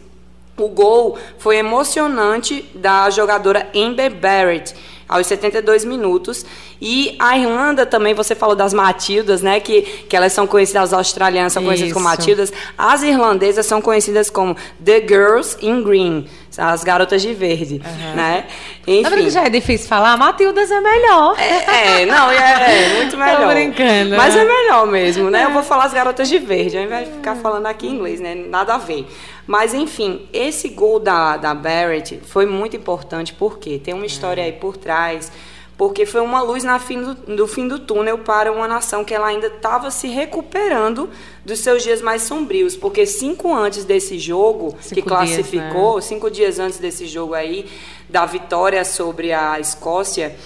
O 0.57 0.69
gol 0.69 1.19
foi 1.39 1.57
emocionante 1.57 2.65
da 2.75 3.11
jogadora 3.11 3.71
Amber 3.75 4.15
Barrett 4.15 4.75
aos 5.11 5.27
72 5.27 5.85
minutos. 5.85 6.47
E 6.81 7.17
a 7.19 7.37
Irlanda 7.37 7.85
também, 7.85 8.15
você 8.15 8.35
falou 8.35 8.55
das 8.55 8.73
Matildas, 8.73 9.43
né? 9.43 9.59
Que, 9.59 9.83
que 9.83 10.17
elas 10.17 10.33
são 10.33 10.47
conhecidas, 10.47 10.85
as 10.85 10.93
australianas 10.93 11.53
são 11.53 11.65
conhecidas 11.65 11.89
Isso. 11.89 11.95
como 11.95 12.09
Matildas. 12.09 12.53
As 12.79 13.03
irlandesas 13.03 13.67
são 13.67 13.83
conhecidas 13.83 14.31
como 14.31 14.57
The 14.83 15.01
Girls 15.01 15.57
in 15.61 15.83
Green, 15.83 16.27
as 16.57 16.85
garotas 16.85 17.21
de 17.21 17.35
verde, 17.35 17.83
uhum. 17.85 18.15
né? 18.15 18.47
Enfim. 18.87 19.11
Que 19.11 19.31
já 19.31 19.45
é 19.45 19.51
difícil 19.51 19.89
falar? 19.89 20.17
Matildas 20.17 20.71
é 20.71 20.81
melhor. 20.81 21.37
É, 21.39 22.03
é 22.03 22.07
não, 22.07 22.31
é, 22.31 22.37
é, 22.37 22.95
muito 22.97 23.17
melhor. 23.17 23.41
Tô 23.41 23.49
brincando. 23.49 24.17
Mas 24.17 24.37
é 24.37 24.45
melhor 24.45 24.87
mesmo, 24.87 25.29
né? 25.29 25.45
Eu 25.45 25.51
vou 25.51 25.63
falar 25.63 25.85
as 25.85 25.93
garotas 25.93 26.29
de 26.29 26.39
verde, 26.39 26.79
ao 26.79 26.85
invés 26.85 27.09
de 27.09 27.15
ficar 27.15 27.35
falando 27.35 27.67
aqui 27.67 27.89
em 27.89 27.97
inglês, 27.97 28.21
né? 28.21 28.35
Nada 28.35 28.75
a 28.75 28.79
ver. 28.79 29.07
Mas, 29.51 29.75
enfim, 29.75 30.29
esse 30.33 30.69
gol 30.69 31.01
da, 31.01 31.37
da 31.37 31.53
Barrett 31.53 32.21
foi 32.23 32.47
muito 32.47 32.77
importante, 32.77 33.35
porque 33.35 33.81
tem 33.81 33.93
uma 33.93 34.07
história 34.07 34.45
aí 34.45 34.53
por 34.53 34.77
trás, 34.77 35.33
porque 35.77 36.07
foi 36.07 36.21
uma 36.21 36.41
luz 36.41 36.63
na 36.63 36.79
fim 36.79 37.03
do, 37.03 37.15
do 37.35 37.49
fim 37.49 37.67
do 37.67 37.81
túnel 37.81 38.19
para 38.19 38.53
uma 38.53 38.69
nação 38.69 39.05
que 39.05 39.13
ela 39.13 39.27
ainda 39.27 39.49
estava 39.49 39.91
se 39.91 40.07
recuperando 40.07 41.11
dos 41.45 41.59
seus 41.59 41.83
dias 41.83 42.01
mais 42.01 42.23
sombrios, 42.23 42.77
porque 42.77 43.05
cinco 43.05 43.53
antes 43.53 43.85
desse 43.85 44.21
jogo, 44.21 44.77
cinco 44.81 44.95
que 44.95 45.03
classificou, 45.03 45.95
dias, 45.95 46.05
né? 46.05 46.09
cinco 46.09 46.31
dias 46.31 46.61
antes 46.61 46.79
desse 46.79 47.09
jogo 47.09 47.35
aí, 47.35 47.69
da 48.09 48.25
vitória 48.27 48.85
sobre 48.85 49.33
a 49.33 49.59
Escócia, 49.59 50.37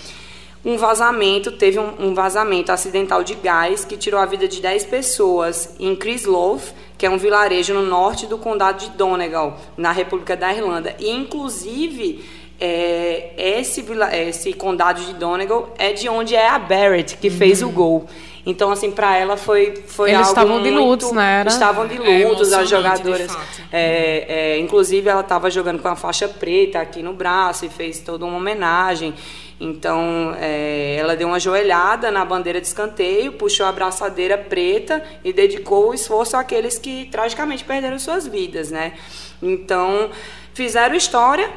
um 0.65 0.79
vazamento, 0.79 1.53
teve 1.53 1.79
um, 1.79 1.93
um, 1.99 2.15
vazamento 2.15 2.73
acidental 2.73 3.23
de 3.23 3.35
gás 3.35 3.85
que 3.85 3.99
tirou 3.99 4.19
a 4.19 4.25
vida 4.25 4.49
de 4.49 4.63
10 4.63 4.87
pessoas 4.87 5.75
em 5.79 5.95
Crislove, 5.95 6.73
que 7.05 7.07
é 7.07 7.11
um 7.11 7.19
vilarejo 7.19 7.75
no 7.75 7.83
norte 7.83 8.27
do 8.27 8.39
condado 8.39 8.79
de 8.79 8.89
Donegal, 8.97 9.59
na 9.77 9.93
República 9.93 10.35
da 10.35 10.51
Irlanda. 10.51 10.97
E, 10.99 11.11
inclusive, 11.11 12.25
é, 12.59 13.35
esse, 13.37 13.85
esse 14.27 14.55
condado 14.55 15.03
de 15.03 15.13
Donegal 15.13 15.75
é 15.77 15.93
de 15.93 16.09
onde 16.09 16.35
é 16.35 16.49
a 16.49 16.59
Barrett, 16.59 17.19
que 17.19 17.29
uhum. 17.29 17.37
fez 17.37 17.61
o 17.61 17.69
gol. 17.69 18.07
Então, 18.47 18.71
assim, 18.71 18.91
para 18.91 19.19
ela 19.19 19.37
foi, 19.37 19.75
foi 19.87 20.13
Eles 20.13 20.29
algo 20.29 20.31
estavam 20.31 20.63
de 20.63 20.71
lutos, 20.71 21.13
né? 21.13 21.41
Era? 21.41 21.51
Estavam 21.51 21.87
de 21.87 21.97
é 21.97 22.27
lutos, 22.27 22.53
é 22.53 22.57
as 22.57 22.71
jogadoras. 22.71 23.37
É, 23.71 24.55
é, 24.55 24.59
inclusive, 24.59 25.07
ela 25.07 25.21
estava 25.21 25.51
jogando 25.51 25.83
com 25.83 25.89
a 25.89 25.97
faixa 25.97 26.27
preta 26.27 26.81
aqui 26.81 27.03
no 27.03 27.13
braço 27.13 27.67
e 27.67 27.69
fez 27.69 28.01
toda 28.01 28.25
uma 28.25 28.39
homenagem. 28.39 29.13
Então, 29.61 30.35
é, 30.41 30.97
ela 30.99 31.15
deu 31.17 31.29
uma 31.29 31.39
joelhada 31.39 32.11
na 32.11 32.25
bandeira 32.25 32.61
de 32.61 32.67
escanteio, 32.67 33.33
puxou 33.33 33.67
a 33.67 33.73
braçadeira 33.73 34.37
preta 34.37 35.03
e 35.23 35.33
dedicou 35.33 35.91
o 35.91 35.95
esforço 35.95 36.37
àqueles 36.37 36.79
que 36.79 37.07
tragicamente 37.07 37.65
perderam 37.65 37.99
suas 37.99 38.27
vidas, 38.27 38.71
né? 38.71 38.95
Então, 39.41 40.11
fizeram 40.53 40.97
história, 40.97 41.51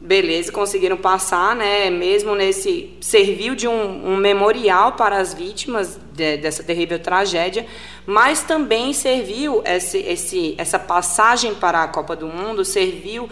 beleza, 0.00 0.50
conseguiram 0.50 0.96
passar, 0.96 1.54
né? 1.54 1.90
Mesmo 1.90 2.34
nesse 2.34 2.96
serviu 3.00 3.54
de 3.54 3.68
um, 3.68 4.12
um 4.12 4.16
memorial 4.16 4.92
para 4.92 5.18
as 5.18 5.34
vítimas 5.34 5.98
de, 6.12 6.38
dessa 6.38 6.62
terrível 6.62 6.98
tragédia, 6.98 7.66
mas 8.06 8.42
também 8.42 8.92
serviu 8.92 9.62
esse, 9.64 9.98
esse, 9.98 10.54
essa 10.58 10.78
passagem 10.78 11.54
para 11.54 11.82
a 11.82 11.88
Copa 11.88 12.16
do 12.16 12.26
Mundo 12.26 12.64
serviu 12.64 13.28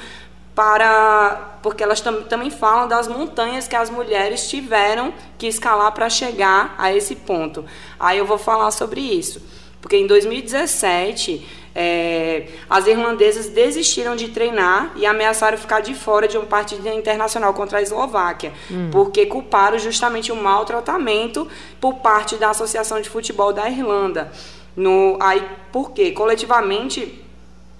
para 0.54 1.58
porque 1.62 1.82
elas 1.82 2.00
tam, 2.00 2.22
também 2.22 2.50
falam 2.50 2.88
das 2.88 3.06
montanhas 3.06 3.68
que 3.68 3.76
as 3.76 3.88
mulheres 3.88 4.48
tiveram 4.48 5.14
que 5.38 5.46
escalar 5.46 5.92
para 5.92 6.10
chegar 6.10 6.74
a 6.76 6.92
esse 6.92 7.14
ponto. 7.14 7.64
Aí 7.98 8.18
eu 8.18 8.26
vou 8.26 8.38
falar 8.38 8.70
sobre 8.72 9.00
isso, 9.00 9.40
porque 9.80 9.96
em 9.96 10.06
2017 10.06 11.46
é, 11.74 12.48
as 12.68 12.86
irlandesas 12.86 13.48
desistiram 13.48 14.14
de 14.14 14.28
treinar 14.28 14.92
e 14.96 15.06
ameaçaram 15.06 15.56
ficar 15.56 15.80
de 15.80 15.94
fora 15.94 16.28
de 16.28 16.36
um 16.36 16.44
partido 16.44 16.86
internacional 16.88 17.54
contra 17.54 17.78
a 17.78 17.82
Eslováquia, 17.82 18.52
hum. 18.70 18.90
porque 18.90 19.24
culparam 19.26 19.78
justamente 19.78 20.30
o 20.32 20.36
maltratamento 20.36 21.48
por 21.80 21.94
parte 21.94 22.36
da 22.36 22.50
Associação 22.50 23.00
de 23.00 23.08
Futebol 23.08 23.52
da 23.52 23.70
Irlanda. 23.70 24.30
No, 24.76 25.16
aí, 25.20 25.46
por 25.70 25.92
quê? 25.92 26.12
Coletivamente 26.12 27.21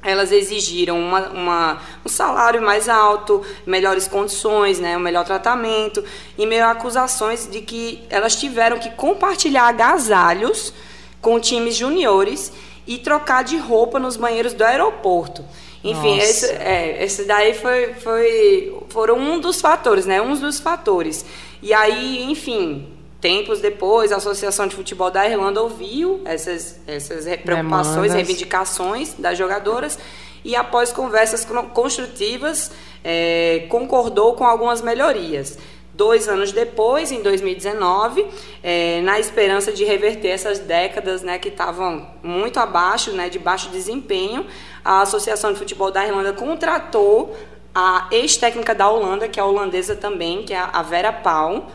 elas 0.02 0.32
exigiram 0.32 0.98
uma, 0.98 1.28
uma, 1.28 1.78
um 2.04 2.08
salário 2.08 2.60
mais 2.60 2.88
alto, 2.88 3.42
melhores 3.64 4.08
condições, 4.08 4.80
né, 4.80 4.96
um 4.96 5.00
melhor 5.00 5.24
tratamento, 5.24 6.04
e 6.36 6.44
meio 6.44 6.64
a 6.64 6.72
acusações 6.72 7.48
de 7.48 7.60
que 7.60 8.02
elas 8.10 8.34
tiveram 8.36 8.78
que 8.78 8.90
compartilhar 8.90 9.68
agasalhos 9.68 10.72
com 11.20 11.38
times 11.38 11.76
juniores 11.76 12.52
e 12.86 12.98
trocar 12.98 13.44
de 13.44 13.56
roupa 13.56 13.98
nos 14.00 14.16
banheiros 14.16 14.52
do 14.52 14.64
aeroporto. 14.64 15.44
Enfim, 15.84 16.16
esse, 16.18 16.46
é, 16.46 17.02
esse 17.04 17.24
daí 17.24 17.54
foi, 17.54 17.94
foi, 17.94 18.76
foram 18.88 19.18
um 19.18 19.40
dos 19.40 19.60
fatores, 19.60 20.06
né? 20.06 20.22
Um 20.22 20.36
dos 20.36 20.60
fatores. 20.60 21.24
E 21.60 21.74
aí, 21.74 22.22
enfim, 22.30 22.88
tempos 23.22 23.60
depois, 23.60 24.10
a 24.10 24.16
Associação 24.16 24.66
de 24.66 24.74
Futebol 24.74 25.08
da 25.08 25.26
Irlanda 25.26 25.62
ouviu 25.62 26.20
essas, 26.24 26.80
essas 26.88 27.24
preocupações, 27.36 27.94
Demandas. 27.94 28.14
reivindicações 28.14 29.14
das 29.14 29.38
jogadoras 29.38 29.96
e, 30.44 30.56
após 30.56 30.92
conversas 30.92 31.46
construtivas, 31.72 32.72
é, 33.04 33.66
concordou 33.68 34.34
com 34.34 34.44
algumas 34.44 34.82
melhorias. 34.82 35.56
Dois 35.94 36.28
anos 36.28 36.50
depois, 36.50 37.12
em 37.12 37.22
2019, 37.22 38.26
é, 38.60 39.00
na 39.02 39.20
esperança 39.20 39.70
de 39.70 39.84
reverter 39.84 40.28
essas 40.28 40.58
décadas 40.58 41.22
né, 41.22 41.38
que 41.38 41.48
estavam 41.48 42.08
muito 42.24 42.58
abaixo, 42.58 43.12
né, 43.12 43.28
de 43.28 43.38
baixo 43.38 43.68
desempenho, 43.68 44.46
a 44.84 45.02
Associação 45.02 45.52
de 45.52 45.60
Futebol 45.60 45.92
da 45.92 46.04
Irlanda 46.04 46.32
contratou 46.32 47.36
a 47.72 48.08
ex-técnica 48.10 48.74
da 48.74 48.88
Holanda, 48.88 49.28
que 49.28 49.38
é 49.38 49.44
holandesa 49.44 49.94
também, 49.94 50.42
que 50.42 50.52
é 50.52 50.58
a 50.58 50.82
Vera 50.82 51.12
Paul, 51.12 51.66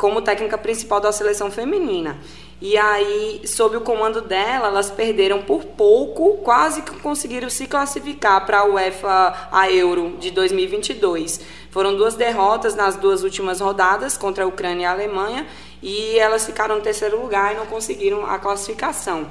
como 0.00 0.22
técnica 0.22 0.56
principal 0.56 0.98
da 0.98 1.12
seleção 1.12 1.50
feminina. 1.50 2.18
E 2.58 2.74
aí, 2.74 3.42
sob 3.46 3.76
o 3.76 3.82
comando 3.82 4.22
dela, 4.22 4.68
elas 4.68 4.90
perderam 4.90 5.42
por 5.42 5.62
pouco, 5.62 6.38
quase 6.38 6.80
que 6.80 6.98
conseguiram 7.00 7.50
se 7.50 7.66
classificar 7.66 8.46
para 8.46 8.60
a 8.60 8.64
UEFA 8.64 9.48
a 9.52 9.70
Euro 9.70 10.16
de 10.18 10.30
2022. 10.30 11.42
Foram 11.70 11.94
duas 11.94 12.14
derrotas 12.14 12.74
nas 12.74 12.96
duas 12.96 13.22
últimas 13.22 13.60
rodadas 13.60 14.16
contra 14.16 14.44
a 14.44 14.46
Ucrânia 14.46 14.84
e 14.84 14.86
a 14.86 14.92
Alemanha 14.92 15.46
e 15.82 16.18
elas 16.18 16.46
ficaram 16.46 16.76
no 16.76 16.80
terceiro 16.80 17.20
lugar 17.20 17.52
e 17.52 17.58
não 17.58 17.66
conseguiram 17.66 18.24
a 18.24 18.38
classificação. 18.38 19.28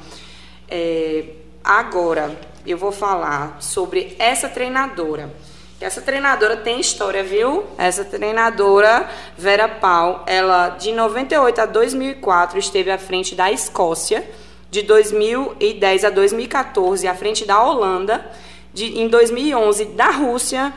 É, 0.69 1.25
agora, 1.63 2.39
eu 2.63 2.77
vou 2.77 2.91
falar 2.91 3.57
sobre 3.59 4.15
essa 4.19 4.47
treinadora. 4.47 5.33
Essa 5.81 6.01
treinadora 6.01 6.57
tem 6.57 6.81
história, 6.81 7.23
viu? 7.23 7.63
Essa 7.77 8.03
treinadora, 8.03 9.09
Vera 9.37 9.69
Pau, 9.69 10.25
ela 10.27 10.69
de 10.69 10.91
98 10.91 11.61
a 11.61 11.65
2004 11.65 12.59
esteve 12.59 12.91
à 12.91 12.97
frente 12.97 13.33
da 13.33 13.49
Escócia, 13.49 14.29
de 14.69 14.81
2010 14.81 16.03
a 16.03 16.09
2014 16.09 17.07
à 17.07 17.15
frente 17.15 17.45
da 17.45 17.63
Holanda, 17.63 18.29
de, 18.73 18.99
em 18.99 19.07
2011 19.07 19.85
da 19.85 20.11
Rússia, 20.11 20.73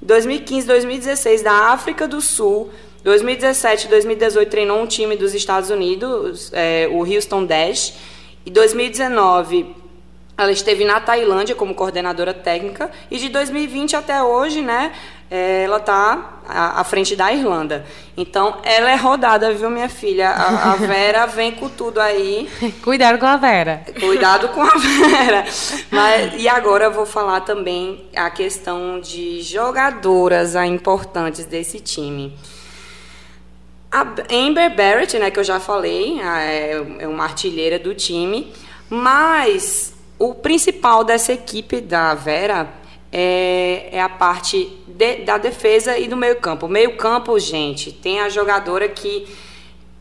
2015, 0.00 0.66
2016 0.66 1.42
da 1.42 1.52
África 1.52 2.08
do 2.08 2.22
Sul, 2.22 2.70
2017, 3.04 3.88
2018 3.88 4.48
treinou 4.48 4.80
um 4.80 4.86
time 4.86 5.16
dos 5.16 5.34
Estados 5.34 5.68
Unidos, 5.68 6.50
é, 6.54 6.88
o 6.90 7.00
Houston 7.00 7.44
Dash, 7.44 7.92
e 8.46 8.50
2019 8.50 9.85
ela 10.36 10.52
esteve 10.52 10.84
na 10.84 11.00
Tailândia 11.00 11.54
como 11.54 11.74
coordenadora 11.74 12.34
técnica 12.34 12.90
e 13.10 13.16
de 13.16 13.28
2020 13.30 13.96
até 13.96 14.22
hoje, 14.22 14.60
né, 14.60 14.92
é, 15.30 15.64
ela 15.64 15.78
está 15.78 16.40
à, 16.46 16.84
frente 16.84 17.16
da 17.16 17.32
Irlanda. 17.32 17.84
Então, 18.16 18.58
ela 18.62 18.90
é 18.90 18.94
rodada, 18.94 19.52
viu, 19.52 19.68
minha 19.68 19.88
filha? 19.88 20.28
A, 20.28 20.72
a, 20.72 20.76
Vera 20.86 21.26
vem 21.26 21.52
com 21.52 21.68
tudo 21.68 22.00
aí. 22.00 22.48
Cuidado 22.82 23.18
com 23.18 23.26
a 23.26 23.36
Vera. 23.36 23.82
Cuidado 23.98 24.48
com 24.50 24.62
a 24.62 24.70
Vera. 24.78 25.44
Mas, 25.90 26.34
e 26.40 26.48
agora 26.48 26.84
eu 26.84 26.92
vou 26.92 27.06
falar 27.06 27.40
também 27.40 28.04
a 28.14 28.30
questão 28.30 29.00
de 29.00 29.42
jogadoras 29.42 30.54
importantes 30.54 31.44
desse 31.44 31.80
time. 31.80 32.36
A 33.90 34.06
Amber 34.30 34.76
Barrett, 34.76 35.18
né, 35.18 35.30
que 35.30 35.40
eu 35.40 35.44
já 35.44 35.58
falei, 35.58 36.20
é, 36.20 36.84
é 37.00 37.08
uma 37.08 37.24
artilheira 37.24 37.78
do 37.80 37.94
time, 37.94 38.52
mas 38.88 39.95
o 40.18 40.34
principal 40.34 41.04
dessa 41.04 41.32
equipe 41.32 41.80
da 41.80 42.14
Vera 42.14 42.68
é, 43.12 43.88
é 43.92 44.00
a 44.00 44.08
parte 44.08 44.76
de, 44.86 45.16
da 45.16 45.38
defesa 45.38 45.98
e 45.98 46.08
do 46.08 46.16
meio 46.16 46.36
campo. 46.36 46.68
Meio 46.68 46.96
campo, 46.96 47.38
gente, 47.38 47.92
tem 47.92 48.20
a 48.20 48.28
jogadora 48.28 48.88
que 48.88 49.26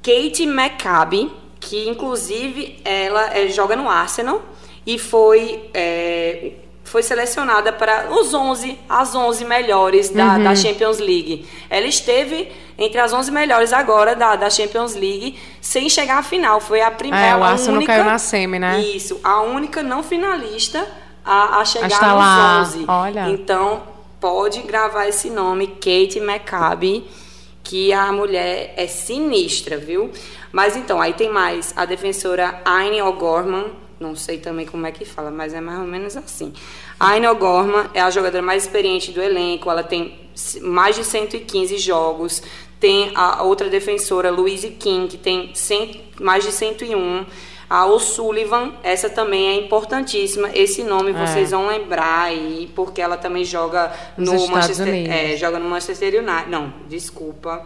Kate 0.02 0.44
McCabe, 0.44 1.32
que 1.60 1.90
inclusive 1.90 2.80
ela 2.84 3.38
é, 3.38 3.48
joga 3.48 3.76
no 3.76 3.90
Arsenal 3.90 4.42
e 4.86 5.00
foi 5.00 5.70
é, 5.74 6.52
foi 6.86 7.02
selecionada 7.02 7.74
para 7.74 8.12
os 8.12 8.34
11, 8.34 8.80
as 8.88 9.14
11 9.14 9.44
melhores 9.44 10.10
da, 10.10 10.36
uhum. 10.36 10.44
da, 10.44 10.56
Champions 10.56 11.00
League. 11.00 11.46
Ela 11.70 11.88
esteve 11.88 12.52
entre 12.78 13.00
as 13.00 13.12
11 13.12 13.32
melhores 13.32 13.74
agora 13.74 14.16
da, 14.16 14.36
da 14.36 14.50
Champions 14.50 14.94
League, 14.94 15.38
sem 15.60 15.90
chegar 15.90 16.20
à 16.20 16.24
final. 16.24 16.62
Foi 16.62 16.82
a 16.82 16.92
primeira. 16.92 17.26
É, 17.26 17.36
o 17.36 17.44
Arsenal 17.44 17.78
única, 17.78 17.92
caiu 17.92 18.06
na 18.06 18.20
semi, 18.20 18.60
né? 18.60 18.80
Isso, 18.80 19.20
a 19.24 19.42
única 19.42 19.82
não 19.82 20.04
finalista 20.04 20.88
a, 21.26 21.60
a 21.60 21.66
chegar 21.66 22.04
a 22.04 22.08
nos 22.08 22.18
lá. 22.18 22.62
11. 22.62 22.86
Olha. 22.88 23.30
Então, 23.30 23.84
pode 24.22 24.62
gravar 24.62 25.08
esse 25.08 25.30
nome, 25.30 25.68
Kate 25.68 26.20
McCabe, 26.20 27.04
que 27.64 27.92
a 27.92 28.12
mulher 28.12 28.76
é 28.78 28.86
sinistra, 28.86 29.76
viu? 29.76 30.12
Mas 30.52 30.78
então, 30.78 31.02
aí 31.02 31.14
tem 31.14 31.32
mais 31.32 31.74
a 31.76 31.84
defensora 31.84 32.62
Aine 32.64 33.02
O'Gorman, 33.02 33.66
não 34.00 34.16
sei 34.16 34.38
também 34.38 34.66
como 34.66 34.86
é 34.86 34.92
que 34.92 35.06
fala, 35.06 35.32
mas 35.32 35.54
é 35.54 35.62
mais 35.62 35.80
ou 35.80 35.86
menos 35.86 36.18
assim. 36.18 36.54
A 37.00 37.10
Aine 37.12 37.28
O'Gorman 37.28 37.90
é 37.94 38.02
a 38.02 38.10
jogadora 38.10 38.44
mais 38.44 38.64
experiente 38.64 39.12
do 39.12 39.22
elenco, 39.22 39.70
ela 39.70 39.84
tem 39.84 40.20
mais 40.62 40.96
de 40.96 41.04
115 41.04 41.78
jogos. 41.78 42.42
Tem 42.80 43.12
a 43.16 43.42
outra 43.44 43.70
defensora, 43.70 44.30
Louise 44.30 44.70
King, 44.72 45.08
que 45.08 45.18
tem 45.18 45.52
100, 45.54 46.10
mais 46.20 46.44
de 46.44 46.52
101. 46.52 47.26
A 47.68 47.86
O'Sullivan, 47.88 48.74
essa 48.84 49.10
também 49.10 49.48
é 49.48 49.56
importantíssima. 49.56 50.52
Esse 50.54 50.84
nome 50.84 51.12
é. 51.12 51.14
vocês 51.14 51.52
vão 51.52 51.68
lembrar 51.68 52.26
aí, 52.26 52.70
porque 52.76 53.02
ela 53.02 53.18
também 53.18 53.44
joga 53.44 53.92
no 54.18 54.48
Manchester, 54.48 54.88
é, 54.88 55.36
joga 55.36 55.58
no 55.58 55.68
Manchester 55.68 56.22
United. 56.22 56.50
Não, 56.50 56.74
desculpa. 56.88 57.66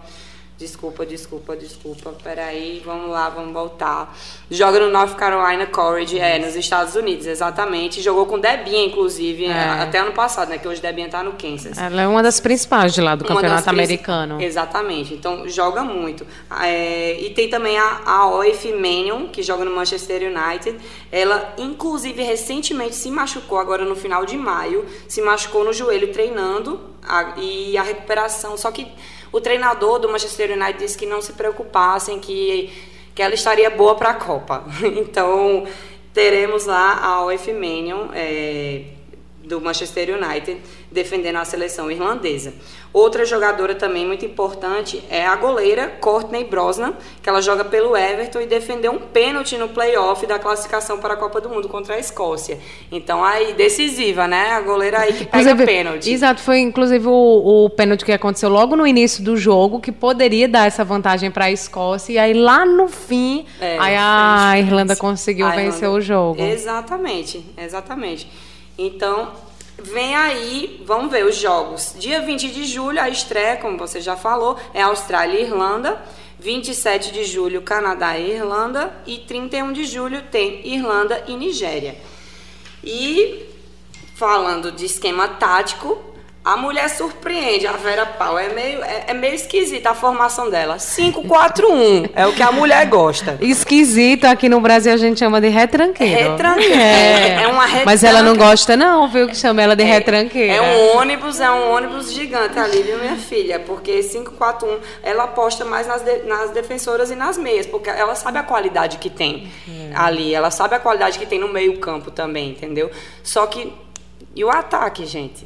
Desculpa, 0.60 1.06
desculpa, 1.06 1.56
desculpa. 1.56 2.14
Peraí, 2.22 2.82
vamos 2.86 3.10
lá, 3.10 3.30
vamos 3.30 3.54
voltar. 3.54 4.14
Joga 4.52 4.78
no 4.82 4.90
North 4.90 5.16
Carolina 5.16 5.66
College, 5.66 6.20
é, 6.20 6.38
nos 6.38 6.54
Estados 6.54 6.96
Unidos, 6.96 7.28
exatamente. 7.28 8.02
Jogou 8.02 8.26
com 8.26 8.38
Debinha, 8.38 8.84
inclusive, 8.86 9.46
é. 9.46 9.58
até 9.58 10.00
ano 10.00 10.12
passado, 10.12 10.50
né? 10.50 10.58
Que 10.58 10.68
hoje 10.68 10.82
Debinha 10.82 11.08
tá 11.08 11.24
no 11.24 11.32
Kansas. 11.32 11.78
Ela 11.78 12.02
é 12.02 12.08
uma 12.08 12.22
das 12.22 12.42
principais 12.42 12.94
de 12.94 13.00
lá 13.00 13.16
do 13.16 13.24
uma 13.24 13.36
campeonato 13.36 13.70
americano. 13.70 14.42
Exatamente. 14.42 15.14
Então, 15.14 15.48
joga 15.48 15.82
muito. 15.82 16.28
É, 16.62 17.18
e 17.22 17.30
tem 17.30 17.50
também 17.50 17.78
a, 17.78 18.02
a 18.06 18.28
OF 18.28 18.74
Manion, 18.74 19.30
que 19.30 19.42
joga 19.42 19.64
no 19.64 19.74
Manchester 19.74 20.24
United. 20.24 20.78
Ela, 21.10 21.54
inclusive, 21.58 22.22
recentemente 22.22 22.98
se 22.98 23.10
machucou, 23.10 23.60
agora 23.60 23.86
no 23.86 23.96
final 23.96 24.26
de 24.26 24.38
maio, 24.38 24.86
se 25.08 25.22
machucou 25.22 25.64
no 25.64 25.72
joelho 25.72 26.12
treinando 26.12 26.82
a, 27.02 27.36
e 27.38 27.78
a 27.78 27.82
recuperação. 27.82 28.58
Só 28.58 28.70
que 28.72 28.86
o 29.32 29.40
treinador 29.40 30.00
do 30.00 30.10
Manchester 30.10 30.52
United 30.52 30.80
disse 30.80 30.98
que 30.98 31.06
não 31.06 31.22
se 31.22 31.34
preocupassem, 31.34 32.20
que, 32.20 32.72
que 33.14 33.22
ela 33.22 33.34
estaria 33.34 33.70
boa 33.70 33.96
para 33.96 34.12
a 34.12 34.14
Copa. 34.16 34.64
Então, 34.84 35.66
teremos 36.14 36.66
lá 36.66 37.00
a 37.04 37.26
OF 37.26 37.54
Manion, 37.54 38.10
é, 38.14 38.84
do 39.50 39.60
Manchester 39.60 40.16
United, 40.16 40.62
defendendo 40.92 41.38
a 41.38 41.44
seleção 41.44 41.90
irlandesa. 41.90 42.54
Outra 42.94 43.26
jogadora 43.26 43.74
também 43.76 44.06
muito 44.06 44.26
importante 44.26 45.04
é 45.10 45.26
a 45.26 45.36
goleira 45.36 45.88
Courtney 46.00 46.44
Brosnan, 46.44 46.94
que 47.22 47.28
ela 47.28 47.42
joga 47.42 47.66
pelo 47.66 47.98
Everton 47.98 48.42
e 48.42 48.46
defendeu 48.46 48.92
um 48.92 49.00
pênalti 49.00 49.58
no 49.58 49.70
playoff 49.70 50.26
da 50.26 50.40
classificação 50.40 51.00
para 51.00 51.16
a 51.16 51.18
Copa 51.18 51.42
do 51.42 51.50
Mundo 51.50 51.68
contra 51.68 51.96
a 51.96 52.00
Escócia. 52.00 52.60
Então, 52.92 53.24
aí, 53.24 53.54
decisiva, 53.54 54.28
né? 54.28 54.52
A 54.52 54.62
goleira 54.62 55.00
aí 55.00 55.14
que 55.14 55.26
pega 55.26 55.52
inclusive, 55.52 55.66
pênalti. 55.66 56.12
Exato, 56.12 56.42
foi 56.42 56.60
inclusive 56.60 57.08
o, 57.08 57.66
o 57.66 57.70
pênalti 57.72 58.06
que 58.06 58.12
aconteceu 58.12 58.50
logo 58.50 58.76
no 58.76 58.86
início 58.86 59.24
do 59.24 59.36
jogo, 59.36 59.80
que 59.80 59.92
poderia 59.92 60.48
dar 60.48 60.68
essa 60.68 60.84
vantagem 60.84 61.32
para 61.32 61.46
a 61.46 61.52
Escócia, 61.52 62.14
e 62.14 62.18
aí 62.18 62.34
lá 62.34 62.66
no 62.66 62.88
fim, 62.88 63.46
é, 63.60 63.78
aí 63.80 63.96
a 63.98 64.54
Irlanda 64.60 64.96
conseguiu 64.96 65.48
a 65.48 65.52
vencer 65.52 65.84
Irlanda, 65.84 65.98
o 65.98 66.02
jogo. 66.02 66.42
Exatamente, 66.42 67.44
exatamente. 67.58 68.28
Então, 68.80 69.34
Vem 69.82 70.14
aí, 70.14 70.84
vamos 70.86 71.10
ver 71.10 71.26
os 71.26 71.38
jogos. 71.38 71.96
Dia 71.98 72.22
20 72.22 72.50
de 72.50 72.66
julho, 72.66 73.00
a 73.00 73.08
estreia, 73.08 73.56
como 73.56 73.78
você 73.78 74.02
já 74.02 74.18
falou, 74.18 74.58
é 74.74 74.82
Austrália 74.82 75.40
e 75.40 75.44
Irlanda. 75.44 76.02
27 76.38 77.14
de 77.14 77.24
julho, 77.24 77.62
Canadá 77.62 78.18
e 78.18 78.32
Irlanda. 78.32 78.94
E 79.08 79.20
31 79.20 79.72
de 79.72 79.86
julho 79.86 80.22
tem 80.24 80.68
Irlanda 80.68 81.24
e 81.28 81.36
Nigéria. 81.36 81.96
E 82.84 83.46
falando 84.16 84.70
de 84.70 84.86
esquema 84.86 85.30
tático, 85.30 85.98
A 86.52 86.58
mulher 86.58 86.90
surpreende, 86.90 87.68
a 87.68 87.74
Vera 87.74 88.08
Pau. 88.08 88.38
É 88.40 88.50
meio, 88.50 88.82
é, 88.84 89.04
é 89.10 89.14
meio 89.14 89.36
esquisita 89.36 89.92
a 89.92 89.94
formação 89.94 90.50
dela. 90.50 90.78
5-4-1 90.78 92.10
é 92.16 92.26
o 92.26 92.34
que 92.34 92.42
a 92.42 92.52
mulher 92.52 92.86
gosta. 92.88 93.38
Esquisito, 93.40 94.26
aqui 94.26 94.50
no 94.50 94.60
Brasil 94.60 94.92
a 94.92 94.98
gente 94.98 95.20
chama 95.20 95.40
de 95.40 95.48
retranqueiro. 95.48 96.32
Retranqueiro. 96.32 96.74
É, 96.74 97.44
é 97.44 97.48
uma 97.48 97.64
retranca. 97.66 97.86
Mas 97.86 98.04
ela 98.04 98.24
não 98.24 98.36
gosta 98.36 98.76
não, 98.76 99.08
viu, 99.08 99.28
que 99.28 99.36
chama 99.38 99.62
ela 99.62 99.76
de 99.76 99.84
É, 99.84 99.86
retranqueira. 99.86 100.54
É 100.54 100.62
um 100.62 100.98
ônibus, 100.98 101.40
é 101.40 101.52
um 101.52 101.72
ônibus 101.72 102.12
gigante 102.12 102.58
ali, 102.58 102.82
viu, 102.82 102.98
minha 102.98 103.16
filha? 103.16 103.60
Porque 103.60 104.02
541, 104.02 104.80
ela 105.04 105.26
aposta 105.26 105.64
mais 105.66 105.86
nas, 105.86 106.02
de- 106.02 106.24
nas 106.24 106.50
defensoras 106.50 107.12
e 107.12 107.16
nas 107.16 107.38
meias, 107.38 107.68
porque 107.68 107.92
ela 107.92 108.16
sabe 108.16 108.40
a 108.40 108.44
qualidade 108.44 108.98
que 108.98 109.10
tem 109.12 109.52
É. 109.68 109.92
ali, 109.96 110.34
ela 110.34 110.50
sabe 110.50 110.74
a 110.74 110.80
qualidade 110.80 111.20
que 111.20 111.26
tem 111.28 111.38
no 111.40 111.48
meio-campo 111.50 112.10
também, 112.10 112.50
entendeu? 112.50 112.90
Só 113.24 113.46
que. 113.46 113.72
E 114.36 114.44
o 114.44 114.50
ataque, 114.50 115.06
gente? 115.06 115.46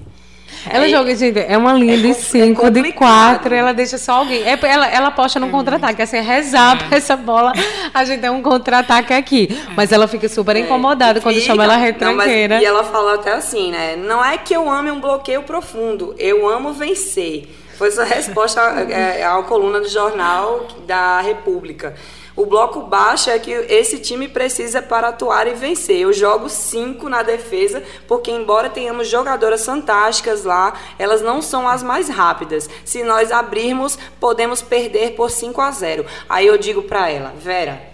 Ela 0.69 0.85
É- 0.85 0.89
joga, 0.89 1.15
gente, 1.15 1.39
é 1.39 1.57
uma 1.57 1.73
linha 1.73 1.93
é 1.95 1.97
de 1.97 2.03
com- 2.03 2.09
é 2.09 2.13
5, 2.13 2.71
de 2.71 2.79
complicado. 2.81 3.33
4, 3.39 3.53
ela 3.53 3.73
deixa 3.73 3.97
só 3.97 4.13
alguém. 4.13 4.43
É, 4.43 4.57
ela, 4.63 4.87
ela 4.87 5.07
aposta 5.09 5.39
no 5.39 5.49
contra-ataque, 5.49 6.01
assim, 6.01 6.19
rezar 6.21 6.77
pra 6.87 6.97
essa 6.97 7.15
bola, 7.15 7.51
a 7.93 8.03
gente 8.05 8.21
tem 8.21 8.29
um 8.29 8.41
contra-ataque 8.41 9.13
aqui. 9.13 9.47
Mas 9.75 9.91
ela 9.91 10.07
fica 10.07 10.27
super 10.29 10.55
incomodada 10.55 11.19
quando 11.21 11.35
Fica. 11.35 11.47
chama 11.47 11.63
ela 11.63 11.73
Não, 11.73 11.79
mas- 11.81 11.91
retranqueira. 11.93 12.61
e 12.61 12.65
ela 12.65 12.83
fala 12.83 13.15
até 13.15 13.33
assim, 13.33 13.71
né? 13.71 13.95
Não 13.95 14.23
é 14.23 14.37
que 14.37 14.53
eu 14.55 14.69
ame 14.69 14.89
um 14.91 14.99
bloqueio 14.99 15.43
profundo, 15.43 16.15
eu 16.17 16.47
amo 16.49 16.73
vencer. 16.73 17.47
Foi 17.77 17.87
essa 17.87 18.03
resposta 18.03 18.61
é, 18.89 19.23
à 19.25 19.41
coluna 19.41 19.79
do 19.79 19.89
jornal 19.89 20.67
da 20.85 21.19
República. 21.21 21.95
O 22.36 22.45
bloco 22.45 22.81
baixo 22.81 23.29
é 23.29 23.38
que 23.38 23.51
esse 23.51 23.99
time 23.99 24.27
precisa 24.27 24.81
para 24.81 25.09
atuar 25.09 25.47
e 25.47 25.53
vencer. 25.53 25.97
Eu 25.97 26.11
jogo 26.11 26.49
cinco 26.49 27.07
na 27.07 27.21
defesa, 27.21 27.84
porque 28.07 28.31
embora 28.31 28.69
tenhamos 28.69 29.07
jogadoras 29.07 29.65
fantásticas 29.65 30.43
lá, 30.43 30.73
elas 30.97 31.21
não 31.21 31.41
são 31.41 31.67
as 31.67 31.84
mais 31.84 32.09
rápidas. 32.09 32.67
Se 32.84 33.03
nós 33.03 33.31
abrirmos, 33.31 33.99
podemos 34.19 34.61
perder 34.61 35.11
por 35.11 35.29
5 35.29 35.61
a 35.61 35.69
0. 35.71 36.05
Aí 36.27 36.47
eu 36.47 36.57
digo 36.57 36.81
para 36.81 37.09
ela, 37.09 37.34
Vera, 37.38 37.93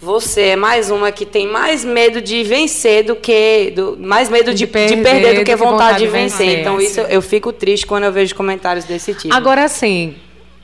você 0.00 0.48
é 0.48 0.56
mais 0.56 0.90
uma 0.90 1.12
que 1.12 1.26
tem 1.26 1.46
mais 1.46 1.84
medo 1.84 2.20
de 2.20 2.42
vencer 2.42 3.04
do 3.04 3.14
que. 3.14 3.70
Do, 3.70 3.96
mais 4.00 4.28
medo 4.28 4.52
de, 4.52 4.56
De 4.56 4.66
de 4.66 4.72
perder 4.72 5.02
perder, 5.02 5.20
do 5.20 5.34
que 5.34 5.38
do 5.40 5.44
que 5.44 5.56
vontade, 5.56 5.72
vontade 5.72 5.98
de 5.98 6.04
de 6.06 6.10
vencer. 6.10 6.46
vencer. 6.46 6.60
Então, 6.60 6.80
isso 6.80 7.00
eu 7.02 7.22
fico 7.22 7.52
triste 7.52 7.86
quando 7.86 8.04
eu 8.04 8.12
vejo 8.12 8.34
comentários 8.34 8.84
desse 8.84 9.14
tipo. 9.14 9.32
Agora 9.32 9.68
sim, 9.68 10.16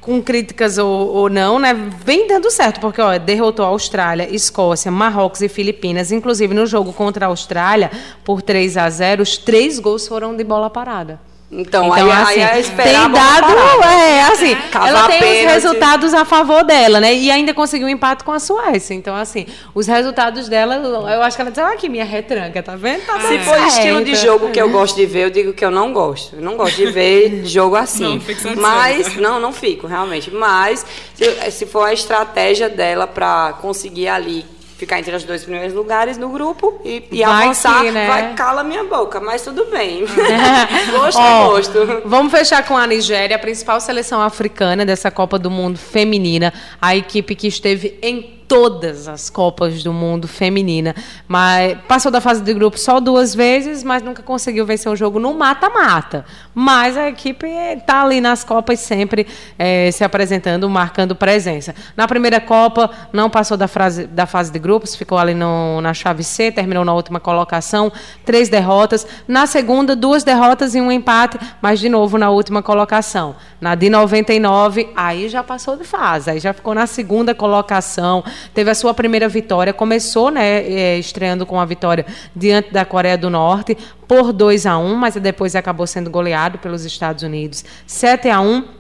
com 0.09 0.23
críticas 0.23 0.79
ou, 0.79 0.89
ou 0.89 1.29
não, 1.29 1.59
né? 1.59 1.75
Vem 2.03 2.27
dando 2.27 2.51
certo, 2.51 2.81
porque 2.81 2.99
ó, 2.99 3.19
derrotou 3.19 3.63
a 3.63 3.69
Austrália, 3.69 4.27
Escócia, 4.35 4.91
Marrocos 4.91 5.43
e 5.43 5.51
Filipinas. 5.51 6.11
Inclusive, 6.11 6.55
no 6.55 6.65
jogo 6.65 6.95
contra 6.95 7.27
a 7.27 7.29
Austrália, 7.29 7.91
por 8.25 8.41
3 8.41 8.79
a 8.79 8.89
0 8.89 9.23
os 9.23 9.37
três 9.37 9.79
gols 9.79 10.09
foram 10.09 10.35
de 10.35 10.43
bola 10.43 10.71
parada. 10.71 11.28
Então, 11.51 11.91
aí, 11.91 12.11
aí 12.11 12.41
é 12.41 12.61
esperar 12.61 13.01
a 13.01 13.05
tem 13.05 13.13
dado, 13.13 13.83
é, 13.85 14.23
assim, 14.25 14.55
Cavar 14.71 14.89
ela 14.89 15.09
tem 15.09 15.19
pênalti. 15.19 15.47
os 15.47 15.53
resultados 15.53 16.15
a 16.15 16.25
favor 16.27 16.63
dela, 16.63 17.01
né? 17.01 17.15
E 17.15 17.31
ainda 17.31 17.55
conseguiu 17.55 17.87
um 17.87 17.91
empate 17.91 18.23
com 18.23 18.33
a 18.33 18.39
Suécia. 18.39 18.93
Então, 18.93 19.17
assim, 19.17 19.47
os 19.75 19.87
resultados 19.87 20.47
dela, 20.47 20.75
eu 20.75 21.23
acho 21.23 21.37
que 21.37 21.41
ela 21.41 21.51
diz, 21.51 21.59
ah, 21.59 21.75
que 21.75 21.89
minha 21.89 22.05
retranca, 22.05 22.63
tá 22.63 22.77
vendo? 22.77 23.01
Tá 23.07 23.19
Se 23.21 23.39
dando 23.39 23.45
for 23.45 23.67
estilo 23.67 24.05
de 24.05 24.15
jogo 24.15 24.51
que 24.51 24.61
eu 24.61 24.69
gosto 24.69 24.97
de 24.97 25.07
ver, 25.07 25.25
eu 25.25 25.31
digo 25.31 25.55
que 25.55 25.65
eu 25.65 25.71
não 25.71 25.91
gosto. 25.91 26.37
Eu 26.37 26.43
não 26.43 26.55
gosto 26.55 26.77
de 26.77 26.87
ver 26.91 27.41
jogo 27.49 27.77
assim. 27.77 28.21
Não. 28.45 28.63
Mas, 28.63 29.17
não, 29.17 29.41
não 29.41 29.53
fico, 29.53 29.87
realmente. 29.87 30.31
Mas, 30.31 30.85
se, 31.15 31.51
se 31.51 31.65
for 31.65 31.85
a 31.85 31.95
estratégia 31.95 32.69
dela 32.69 33.07
para 33.07 33.55
conseguir 33.55 34.09
ali 34.09 34.45
ficar 34.79 35.01
entre 35.01 35.15
os 35.15 35.25
dois 35.25 35.43
primeiros 35.43 35.75
lugares 35.75 36.17
no 36.17 36.29
grupo 36.29 36.81
e, 36.85 37.05
e 37.11 37.25
Vai 37.25 37.45
avançar, 37.45 37.83
que, 37.83 37.91
né? 37.91 38.07
vai 38.07 38.35
cala 38.35 38.63
minha 38.63 38.85
boca. 38.85 39.19
Mas 39.19 39.43
tudo 39.43 39.65
bem. 39.67 40.05
gosto 40.93 41.21
Ó, 41.21 41.51
gosto. 41.51 42.03
Vamos 42.05 42.31
fechar 42.31 42.65
com 42.65 42.77
a 42.77 42.87
Nigéria, 42.87 43.35
a 43.35 43.39
principal 43.39 43.81
seleção 43.81 44.23
africana 44.23 44.87
dessa 44.87 45.11
Copa 45.11 45.37
do 45.37 45.51
Mundo 45.51 45.79
feminina, 45.79 46.55
a 46.81 46.95
equipe 46.95 47.35
que 47.35 47.49
esteve 47.49 47.99
em 48.01 48.38
todas 48.49 49.07
as 49.07 49.29
Copas 49.29 49.83
do 49.85 49.93
Mundo 49.93 50.27
feminina, 50.27 50.95
mas 51.29 51.77
passou 51.87 52.11
da 52.11 52.19
fase 52.21 52.41
de 52.43 52.55
grupo 52.55 52.79
só 52.79 52.99
duas 52.99 53.35
vezes, 53.35 53.85
mas 53.85 54.03
nunca 54.03 54.23
conseguiu 54.23 54.65
vencer 54.65 54.91
um 54.91 54.97
jogo 54.97 55.19
no 55.19 55.35
mata-mata. 55.35 56.25
Mas 56.55 56.97
a 56.97 57.09
equipe 57.09 57.47
está 57.47 58.03
ali 58.03 58.21
nas 58.23 58.43
Copas 58.43 58.81
sempre 58.81 59.27
eh, 59.59 59.91
se 59.93 60.03
apresentando, 60.03 60.69
marcando 60.69 61.15
presença. 61.15 61.75
Na 61.95 62.09
primeira 62.09 62.41
Copa 62.41 62.91
não 63.13 63.29
passou 63.29 63.57
da, 63.57 63.69
frase, 63.69 64.07
da 64.07 64.25
fase 64.25 64.51
de 64.51 64.59
grupos, 64.59 64.97
ficou 64.97 65.19
ali 65.19 65.35
no- 65.35 65.81
na 65.83 65.93
chave 65.93 66.25
C, 66.25 66.51
terminou 66.51 66.85
na 66.85 66.95
última 66.95 67.21
colocação, 67.21 67.93
três 68.25 68.49
derrotas. 68.49 69.07
Na 69.29 69.47
segunda, 69.47 69.95
duas 69.95 70.25
derrotas 70.25 70.75
e 70.75 70.81
um 70.81 70.91
empate, 70.91 71.39
mas 71.61 71.79
de 71.81 71.89
novo 71.91 72.17
na 72.17 72.31
última 72.31 72.63
colocação. 72.63 73.37
Na 73.61 73.75
de 73.75 73.91
99, 73.91 74.89
aí 74.97 75.29
já 75.29 75.43
passou 75.43 75.77
de 75.77 75.85
fase, 75.85 76.31
aí 76.31 76.41
já 76.41 76.53
ficou 76.55 76.75
na 76.75 76.87
segunda 76.87 77.35
colocação, 77.35 78.25
teve 78.55 78.71
a 78.71 78.75
sua 78.75 78.95
primeira 78.95 79.29
vitória, 79.29 79.73
começou, 79.73 80.31
né, 80.31 80.63
eh, 80.63 80.99
estreando 80.99 81.45
com 81.45 81.61
a 81.61 81.65
vitória 81.65 82.07
diante 82.35 82.73
da 82.73 82.85
Coreia 82.85 83.19
do 83.19 83.31
Norte 83.31 83.77
por 84.07 84.33
2 84.33 84.67
a 84.67 84.79
1, 84.79 84.95
mas 84.95 85.15
depois 85.17 85.55
acabou 85.55 85.87
sendo 85.87 86.11
goleado 86.11 86.59
pelos 86.59 86.85
Estados 86.85 87.23
Unidos 87.23 87.65
7 87.87 88.29
a 88.29 88.41
1 88.41 88.78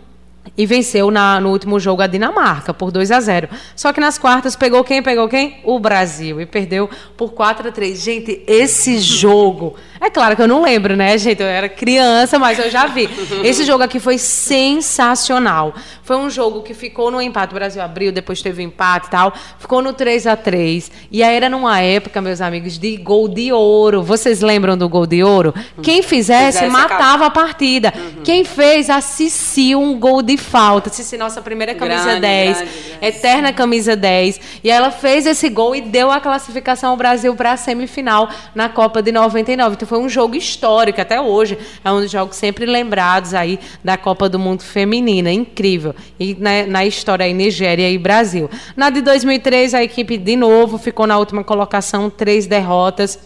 e 0.57 0.66
venceu 0.66 1.11
na- 1.11 1.40
no 1.40 1.51
último 1.51 1.78
jogo 1.78 2.03
a 2.03 2.07
Dinamarca 2.07 2.72
por 2.74 2.90
2 2.90 3.11
a 3.11 3.20
0. 3.20 3.49
Só 3.76 3.92
que 3.92 4.01
nas 4.01 4.18
quartas 4.18 4.57
pegou 4.57 4.82
quem? 4.84 5.03
Pegou 5.03 5.28
quem? 5.28 5.59
O 5.64 5.78
Brasil. 5.78 6.40
E 6.40 6.46
perdeu 6.46 6.88
por 7.16 7.32
4 7.32 7.68
a 7.68 7.72
3. 7.72 8.01
Gente, 8.03 8.42
esse 8.46 8.99
jogo. 8.99 9.76
É 10.01 10.09
claro 10.09 10.36
que 10.36 10.42
eu 10.42 10.49
não 10.49 10.62
lembro, 10.62 10.96
né, 10.96 11.18
gente? 11.18 11.40
Eu 11.42 11.49
era 11.49 11.68
criança, 11.68 12.38
mas 12.38 12.59
eu 12.59 12.70
já 12.70 12.86
vi. 12.86 13.09
Esse 13.42 13.64
jogo 13.64 13.82
aqui 13.82 13.99
foi 13.99 14.16
sensacional. 14.18 15.74
Foi 16.03 16.16
um 16.16 16.30
jogo 16.30 16.62
que 16.62 16.72
ficou 16.72 17.11
no 17.11 17.20
empate. 17.20 17.53
O 17.53 17.55
Brasil 17.55 17.82
abriu, 17.82 18.11
depois 18.11 18.40
teve 18.40 18.62
um 18.62 18.66
empate 18.68 19.09
e 19.09 19.11
tal. 19.11 19.32
Ficou 19.59 19.82
no 19.82 19.92
3 19.92 20.26
a 20.26 20.36
3 20.36 20.90
E 21.11 21.22
aí 21.22 21.36
era 21.36 21.49
numa 21.51 21.80
época, 21.80 22.20
meus 22.22 22.40
amigos, 22.40 22.78
de 22.78 22.96
gol 22.96 23.28
de 23.28 23.53
ouro. 23.53 24.03
Vocês 24.03 24.40
lembram 24.40 24.76
do 24.76 24.88
gol 24.88 25.07
de 25.07 25.22
ouro? 25.22 25.53
Quem 25.82 26.03
fizesse, 26.03 26.59
Fizesse, 26.59 26.72
matava 26.72 27.26
a 27.26 27.30
partida. 27.30 27.92
Quem 28.24 28.44
fez, 28.44 28.88
assistiu 28.88 29.80
um 29.82 29.99
gol 29.99 30.22
de 30.22 30.36
falta. 30.39 30.89
Cici, 30.91 31.18
nossa 31.18 31.43
primeira 31.43 31.74
camisa 31.74 32.05
Grande, 32.05 32.20
10. 32.20 32.57
grande, 32.57 32.72
grande. 32.72 33.07
Eterna 33.07 33.53
camisa 33.53 33.97
10. 33.97 34.41
E 34.64 34.70
ela 34.70 34.91
fez 34.91 35.26
esse 35.26 35.49
gol 35.49 35.74
e 35.74 35.80
deu 35.80 36.11
a 36.11 36.20
classificação 36.20 36.91
ao 36.91 36.97
Brasil 36.97 37.34
para 37.34 37.53
a 37.53 37.57
semifinal 37.57 38.28
na 38.55 38.68
Copa 38.68 39.03
de 39.03 39.12
99. 39.12 39.74
Então 39.74 39.89
foi 39.89 39.99
um 39.99 40.09
jogo 40.09 40.36
histórico 40.36 41.01
até 41.01 41.20
hoje. 41.20 41.59
É 41.84 41.93
um 41.93 42.01
dos 42.01 42.11
jogos 42.11 42.36
sempre 42.36 42.64
lembrados 42.64 43.34
aí 43.34 43.59
da 43.82 43.97
Copa 43.97 44.28
do 44.28 44.39
Mundo 44.39 44.62
Feminina. 44.62 45.30
Incrível. 45.30 45.95
E 46.18 46.34
na, 46.39 46.66
na 46.66 46.86
história 46.86 47.26
aí, 47.26 47.34
Nigéria 47.34 47.91
e 47.91 47.99
Brasil. 47.99 48.49
Na 48.76 48.91
de 48.91 49.01
2003, 49.01 49.74
a 49.74 49.82
equipe 49.82 50.16
de 50.16 50.36
novo 50.36 50.78
ficou 50.78 51.07
na 51.07 51.18
última 51.18 51.45
colocação, 51.45 52.09
três 52.09 52.47
derrotas. 52.47 53.18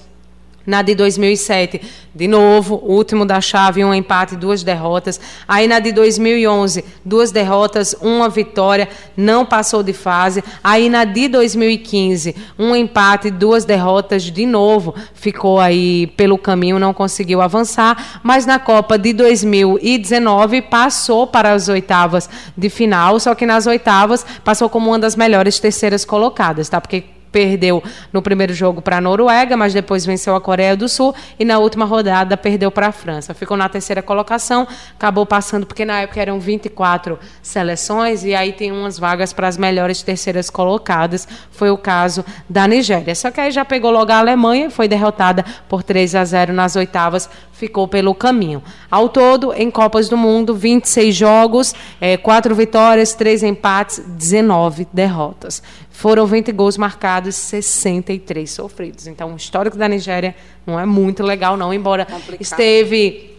Na 0.67 0.81
de 0.83 0.95
2007, 0.95 1.81
de 2.15 2.29
novo, 2.29 2.77
último 2.85 3.25
da 3.25 3.41
chave, 3.41 3.85
um 3.85 3.93
empate, 3.93 4.37
duas 4.37 4.63
derrotas. 4.63 5.21
Aí 5.49 5.67
na 5.67 5.79
de 5.79 5.93
2011, 5.93 6.85
duas 7.05 7.33
derrotas, 7.33 7.97
uma 8.01 8.29
vitória, 8.29 8.89
não 9.17 9.45
passou 9.45 9.83
de 9.83 9.93
fase. 9.93 10.45
Aí 10.63 10.89
na 10.89 11.05
de 11.05 11.27
2015, 11.29 12.37
um 12.59 12.77
empate, 12.77 13.31
duas 13.31 13.65
derrotas, 13.65 14.25
de 14.25 14.47
novo, 14.47 14.95
ficou 15.15 15.59
aí 15.59 16.07
pelo 16.09 16.39
caminho, 16.39 16.79
não 16.79 16.93
conseguiu 16.93 17.41
avançar. 17.41 18.21
Mas 18.23 18.47
na 18.47 18.59
Copa 18.59 18.99
de 18.99 19.13
2019, 19.13 20.63
passou 20.63 21.27
para 21.27 21.53
as 21.53 21.69
oitavas 21.69 22.29
de 22.57 22.69
final, 22.69 23.19
só 23.19 23.35
que 23.35 23.47
nas 23.47 23.67
oitavas 23.67 24.25
passou 24.45 24.69
como 24.69 24.91
uma 24.91 24.99
das 24.99 25.17
melhores 25.17 25.59
terceiras 25.59 26.05
colocadas, 26.05 26.69
tá? 26.69 26.81
Porque 26.81 27.05
perdeu 27.33 27.83
no 28.13 28.21
primeiro 28.21 28.53
jogo 28.53 28.83
para 28.83 28.99
a 28.99 29.01
Noruega, 29.01 29.57
mas 29.57 29.73
depois 29.73 30.05
venceu 30.05 30.37
a 30.37 30.41
Coreia 30.41 30.77
do 30.77 30.89
Sul 30.89 31.15
e 31.39 31.45
na 31.45 31.59
última 31.59 31.87
rodada 31.87 32.37
perdeu 32.37 32.71
para 32.71 32.89
a 32.89 32.93
França. 32.93 33.33
Ficou 33.33 33.57
na 33.57 33.69
terceira 33.69 34.03
colocação, 34.03 34.69
acabou 34.95 35.25
passando 35.25 35.67
porque 35.67 35.85
na 35.85 36.03
época 36.03 36.21
eram 36.21 36.39
24 36.39 37.19
seleções 37.43 38.23
e 38.25 38.35
aí 38.35 38.53
tem 38.53 38.71
umas 38.71 38.99
vagas 38.99 39.33
para 39.33 39.49
as 39.49 39.57
melhores 39.57 40.03
terceiras 40.03 40.51
colocadas. 40.51 41.27
Foi 41.51 41.71
o 41.71 41.79
caso 41.79 42.25
da 42.49 42.69
Nigéria. 42.69 43.15
Só 43.15 43.31
que 43.31 43.41
aí 43.41 43.51
já 43.51 43.65
pegou 43.65 43.91
logo 43.91 44.13
a 44.13 44.19
Alemanha 44.19 44.67
e 44.67 44.71
foi 44.71 44.87
derrotada 44.87 45.45
por 45.69 45.83
3 45.83 46.15
a 46.15 46.25
0 46.25 46.53
nas 46.53 46.77
oitavas, 46.77 47.29
ficou 47.53 47.89
pelo 47.89 48.15
caminho. 48.15 48.63
Ao 48.91 49.09
todo, 49.09 49.53
em 49.55 49.71
Copas 49.71 50.09
do 50.09 50.17
Mundo, 50.17 50.55
26 50.55 51.15
jogos, 51.15 51.75
eh, 52.01 52.17
4 52.17 52.55
vitórias, 52.55 53.15
3 53.15 53.43
empates, 53.45 54.03
19 54.05 54.87
derrotas. 54.93 55.63
Foram 55.93 56.27
20 56.27 56.51
gols 56.53 56.77
marcados, 56.77 57.37
63 57.37 58.51
sofridos. 58.51 59.07
Então, 59.07 59.33
o 59.33 59.37
histórico 59.37 59.77
da 59.77 59.87
Nigéria 59.87 60.35
não 60.67 60.81
é 60.81 60.87
muito 60.87 61.23
legal, 61.23 61.57
não, 61.57 61.73
embora 61.73 62.05
Complicado. 62.05 62.41
esteve 62.41 63.32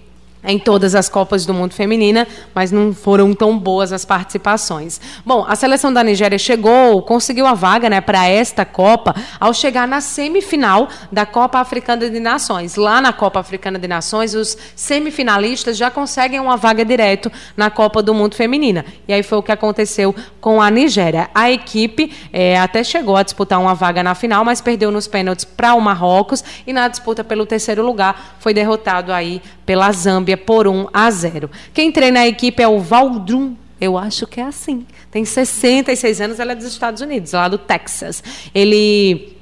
em 0.44 0.60
todas 0.60 0.96
as 0.96 1.08
Copas 1.08 1.46
do 1.46 1.54
Mundo 1.54 1.74
Feminina, 1.74 2.28
mas 2.54 2.72
não 2.72 2.94
foram 2.94 3.34
tão 3.34 3.58
boas 3.58 3.94
as 3.94 4.06
participações. 4.06 5.00
Bom, 5.26 5.46
a 5.48 5.56
seleção 5.56 5.94
da 5.94 6.04
Nigéria 6.04 6.38
chegou, 6.38 7.02
conseguiu 7.02 7.46
a 7.46 7.54
vaga 7.54 7.90
né, 7.90 8.02
para 8.02 8.28
esta 8.28 8.66
Copa 8.66 9.16
ao 9.40 9.54
chegar 9.54 9.88
na 9.88 10.02
semifinal 10.02 10.88
da 11.12 11.26
Copa 11.26 11.60
Africana 11.60 12.10
de 12.10 12.20
Nações. 12.20 12.76
Lá 12.76 13.00
na 13.00 13.14
Copa 13.14 13.40
Africana 13.40 13.80
de 13.80 13.88
Nações, 13.88 14.34
os 14.34 14.58
semifinalistas 14.76 15.78
já 15.78 15.90
conseguem 15.90 16.40
uma 16.40 16.58
vaga 16.58 16.84
direto 16.84 17.32
na 17.56 17.70
Copa 17.70 18.02
do 18.02 18.14
Mundo 18.14 18.36
Feminina. 18.36 18.86
E 19.08 19.14
aí 19.14 19.24
foi 19.24 19.38
o 19.38 19.44
que 19.44 19.52
aconteceu 19.52 20.14
com 20.42 20.62
a 20.62 20.70
Nigéria. 20.70 21.30
A 21.34 21.52
equipe 21.52 22.12
é, 22.32 22.60
até 22.60 22.84
chegou 22.84 23.16
a 23.16 23.24
disputar 23.24 23.60
uma 23.60 23.74
vaga 23.74 24.04
na 24.04 24.16
final, 24.16 24.44
mas 24.44 24.62
perdeu 24.62 24.92
nos 24.92 25.08
pênaltis 25.08 25.46
para 25.46 25.74
o 25.74 25.82
Marrocos 25.82 26.44
e 26.66 26.74
na 26.74 26.88
disputa 26.88 27.24
pelo 27.24 27.46
terceiro 27.46 27.86
lugar 27.86 28.36
foi 28.40 28.54
derrotado 28.54 29.14
aí 29.14 29.42
pela 29.66 29.92
Zâmbia 29.92 30.33
por 30.38 30.68
1 30.68 30.88
a 30.94 31.10
0. 31.12 31.50
Quem 31.74 31.92
treina 31.92 32.22
a 32.22 32.28
equipe 32.28 32.62
é 32.62 32.68
o 32.68 32.80
Valdrum 32.80 33.56
eu 33.84 33.98
acho 33.98 34.26
que 34.26 34.40
é 34.40 34.44
assim. 34.44 34.86
Tem 35.12 35.26
66 35.26 36.22
anos, 36.22 36.40
ela 36.40 36.54
é 36.54 36.56
dos 36.56 36.64
Estados 36.66 37.02
Unidos, 37.02 37.34
lá 37.34 37.50
do 37.50 37.58
Texas. 37.58 38.24
Ele 38.56 39.33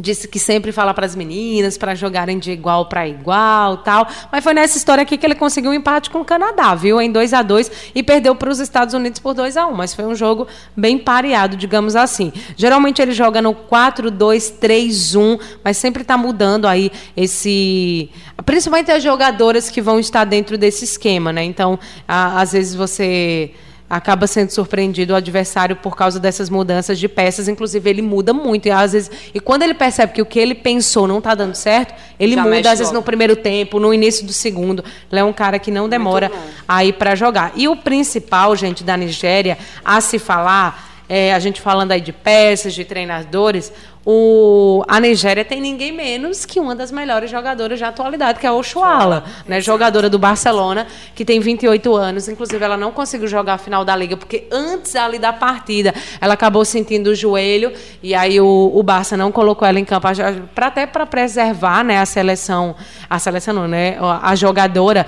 disse 0.00 0.28
que 0.28 0.38
sempre 0.38 0.72
fala 0.72 0.92
para 0.92 1.06
as 1.06 1.14
meninas 1.14 1.78
para 1.78 1.94
jogarem 1.94 2.38
de 2.38 2.50
igual 2.50 2.86
para 2.86 3.08
igual, 3.08 3.78
tal. 3.78 4.06
Mas 4.30 4.42
foi 4.42 4.54
nessa 4.54 4.76
história 4.78 5.02
aqui 5.02 5.16
que 5.16 5.26
ele 5.26 5.34
conseguiu 5.34 5.70
um 5.70 5.74
empate 5.74 6.10
com 6.10 6.20
o 6.20 6.24
Canadá, 6.24 6.74
viu? 6.74 7.00
Em 7.00 7.10
2 7.10 7.32
a 7.32 7.42
2 7.42 7.70
e 7.94 8.02
perdeu 8.02 8.34
para 8.34 8.50
os 8.50 8.60
Estados 8.60 8.94
Unidos 8.94 9.20
por 9.20 9.34
2 9.34 9.56
a 9.56 9.66
1, 9.66 9.74
mas 9.74 9.94
foi 9.94 10.04
um 10.04 10.14
jogo 10.14 10.46
bem 10.76 10.98
pareado, 10.98 11.56
digamos 11.56 11.96
assim. 11.96 12.32
Geralmente 12.56 13.00
ele 13.00 13.12
joga 13.12 13.40
no 13.40 13.54
4-2-3-1, 13.54 15.40
mas 15.64 15.76
sempre 15.76 16.02
está 16.02 16.16
mudando 16.16 16.66
aí 16.66 16.90
esse, 17.16 18.10
principalmente 18.44 18.90
as 18.90 19.02
jogadoras 19.02 19.70
que 19.70 19.80
vão 19.80 19.98
estar 19.98 20.24
dentro 20.24 20.58
desse 20.58 20.84
esquema, 20.84 21.32
né? 21.32 21.44
Então, 21.44 21.78
às 22.06 22.52
vezes 22.52 22.74
você 22.74 23.52
acaba 23.88 24.26
sendo 24.26 24.50
surpreendido 24.50 25.12
o 25.12 25.16
adversário 25.16 25.76
por 25.76 25.96
causa 25.96 26.18
dessas 26.18 26.50
mudanças 26.50 26.98
de 26.98 27.08
peças. 27.08 27.48
Inclusive, 27.48 27.88
ele 27.88 28.02
muda 28.02 28.32
muito. 28.32 28.66
E, 28.66 28.70
às 28.70 28.92
vezes, 28.92 29.10
e 29.34 29.40
quando 29.40 29.62
ele 29.62 29.74
percebe 29.74 30.12
que 30.12 30.22
o 30.22 30.26
que 30.26 30.38
ele 30.38 30.54
pensou 30.54 31.06
não 31.06 31.18
está 31.18 31.34
dando 31.34 31.54
certo, 31.54 31.94
ele 32.18 32.34
Já 32.34 32.42
muda, 32.42 32.56
às 32.58 32.78
vezes, 32.78 32.86
logo. 32.86 32.96
no 32.96 33.02
primeiro 33.02 33.36
tempo, 33.36 33.78
no 33.78 33.94
início 33.94 34.26
do 34.26 34.32
segundo. 34.32 34.84
Ele 35.10 35.20
é 35.20 35.24
um 35.24 35.32
cara 35.32 35.58
que 35.58 35.70
não 35.70 35.88
demora 35.88 36.30
a 36.66 36.84
ir 36.84 36.94
para 36.94 37.14
jogar. 37.14 37.52
E 37.54 37.68
o 37.68 37.76
principal, 37.76 38.56
gente, 38.56 38.82
da 38.82 38.96
Nigéria, 38.96 39.56
a 39.84 40.00
se 40.00 40.18
falar, 40.18 40.95
é, 41.08 41.32
a 41.32 41.38
gente 41.38 41.60
falando 41.60 41.92
aí 41.92 42.00
de 42.00 42.12
peças, 42.12 42.74
de 42.74 42.84
treinadores, 42.84 43.72
o, 44.08 44.84
a 44.86 45.00
Nigéria 45.00 45.44
tem 45.44 45.60
ninguém 45.60 45.90
menos 45.90 46.44
que 46.44 46.60
uma 46.60 46.76
das 46.76 46.92
melhores 46.92 47.28
jogadoras 47.28 47.76
de 47.76 47.84
atualidade, 47.84 48.38
que 48.38 48.46
é 48.46 48.48
a 48.48 48.52
Oshuala, 48.52 49.24
né, 49.48 49.60
jogadora 49.60 50.08
do 50.08 50.16
Barcelona, 50.16 50.86
que 51.12 51.24
tem 51.24 51.40
28 51.40 51.92
anos. 51.96 52.28
Inclusive, 52.28 52.64
ela 52.64 52.76
não 52.76 52.92
conseguiu 52.92 53.26
jogar 53.26 53.54
a 53.54 53.58
final 53.58 53.84
da 53.84 53.96
Liga, 53.96 54.16
porque 54.16 54.46
antes 54.50 54.94
ali 54.94 55.18
da 55.18 55.32
partida 55.32 55.92
ela 56.20 56.34
acabou 56.34 56.64
sentindo 56.64 57.08
o 57.08 57.14
joelho, 57.16 57.72
e 58.00 58.14
aí 58.14 58.40
o, 58.40 58.70
o 58.72 58.80
Barça 58.82 59.16
não 59.16 59.32
colocou 59.32 59.66
ela 59.66 59.80
em 59.80 59.84
campo, 59.84 60.06
pra, 60.54 60.68
até 60.68 60.86
para 60.86 61.04
preservar 61.04 61.82
né, 61.82 61.98
a 61.98 62.06
seleção, 62.06 62.76
a 63.10 63.18
seleção 63.18 63.54
não, 63.54 63.66
né, 63.66 63.96
a 64.22 64.36
jogadora, 64.36 65.04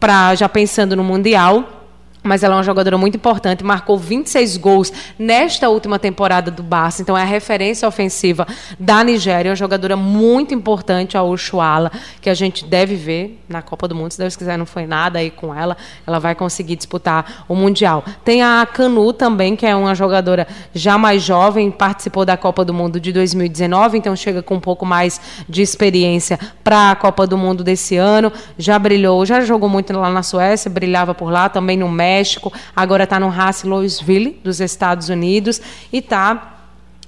pra, 0.00 0.34
já 0.34 0.48
pensando 0.48 0.96
no 0.96 1.04
Mundial 1.04 1.81
mas 2.22 2.42
ela 2.42 2.54
é 2.54 2.56
uma 2.58 2.62
jogadora 2.62 2.96
muito 2.96 3.16
importante, 3.16 3.64
marcou 3.64 3.98
26 3.98 4.56
gols 4.56 4.92
nesta 5.18 5.68
última 5.68 5.98
temporada 5.98 6.50
do 6.50 6.62
Barça, 6.62 7.02
então 7.02 7.16
é 7.16 7.22
a 7.22 7.26
referência 7.26 7.86
ofensiva 7.86 8.46
da 8.78 9.02
Nigéria, 9.02 9.50
uma 9.50 9.56
jogadora 9.56 9.96
muito 9.96 10.54
importante, 10.54 11.16
a 11.16 11.22
Oshuala, 11.22 11.90
que 12.20 12.30
a 12.30 12.34
gente 12.34 12.64
deve 12.64 12.94
ver 12.94 13.40
na 13.48 13.62
Copa 13.62 13.88
do 13.88 13.94
Mundo, 13.94 14.12
se 14.12 14.18
Deus 14.18 14.36
quiser 14.36 14.56
não 14.56 14.66
foi 14.66 14.86
nada 14.86 15.18
aí 15.18 15.30
com 15.30 15.54
ela, 15.54 15.76
ela 16.06 16.18
vai 16.18 16.34
conseguir 16.34 16.76
disputar 16.76 17.44
o 17.48 17.54
Mundial. 17.54 18.04
Tem 18.24 18.42
a 18.42 18.66
Canu 18.66 19.12
também, 19.12 19.56
que 19.56 19.66
é 19.66 19.74
uma 19.74 19.94
jogadora 19.94 20.46
já 20.74 20.96
mais 20.96 21.22
jovem, 21.22 21.70
participou 21.70 22.24
da 22.24 22.36
Copa 22.36 22.64
do 22.64 22.72
Mundo 22.72 23.00
de 23.00 23.12
2019, 23.12 23.98
então 23.98 24.14
chega 24.14 24.42
com 24.42 24.54
um 24.54 24.60
pouco 24.60 24.86
mais 24.86 25.20
de 25.48 25.62
experiência 25.62 26.38
para 26.62 26.90
a 26.90 26.96
Copa 26.96 27.26
do 27.26 27.36
Mundo 27.36 27.64
desse 27.64 27.96
ano, 27.96 28.32
já 28.56 28.78
brilhou, 28.78 29.24
já 29.26 29.40
jogou 29.40 29.68
muito 29.68 29.92
lá 29.92 30.10
na 30.10 30.22
Suécia, 30.22 30.70
brilhava 30.70 31.14
por 31.14 31.30
lá, 31.30 31.48
também 31.48 31.76
no 31.76 31.88
México, 31.88 32.11
México, 32.12 32.52
agora 32.76 33.04
está 33.04 33.18
no 33.18 33.30
Haas 33.30 33.62
Louisville, 33.62 34.38
dos 34.44 34.60
Estados 34.60 35.08
Unidos, 35.08 35.60
e 35.92 35.98
está 35.98 36.51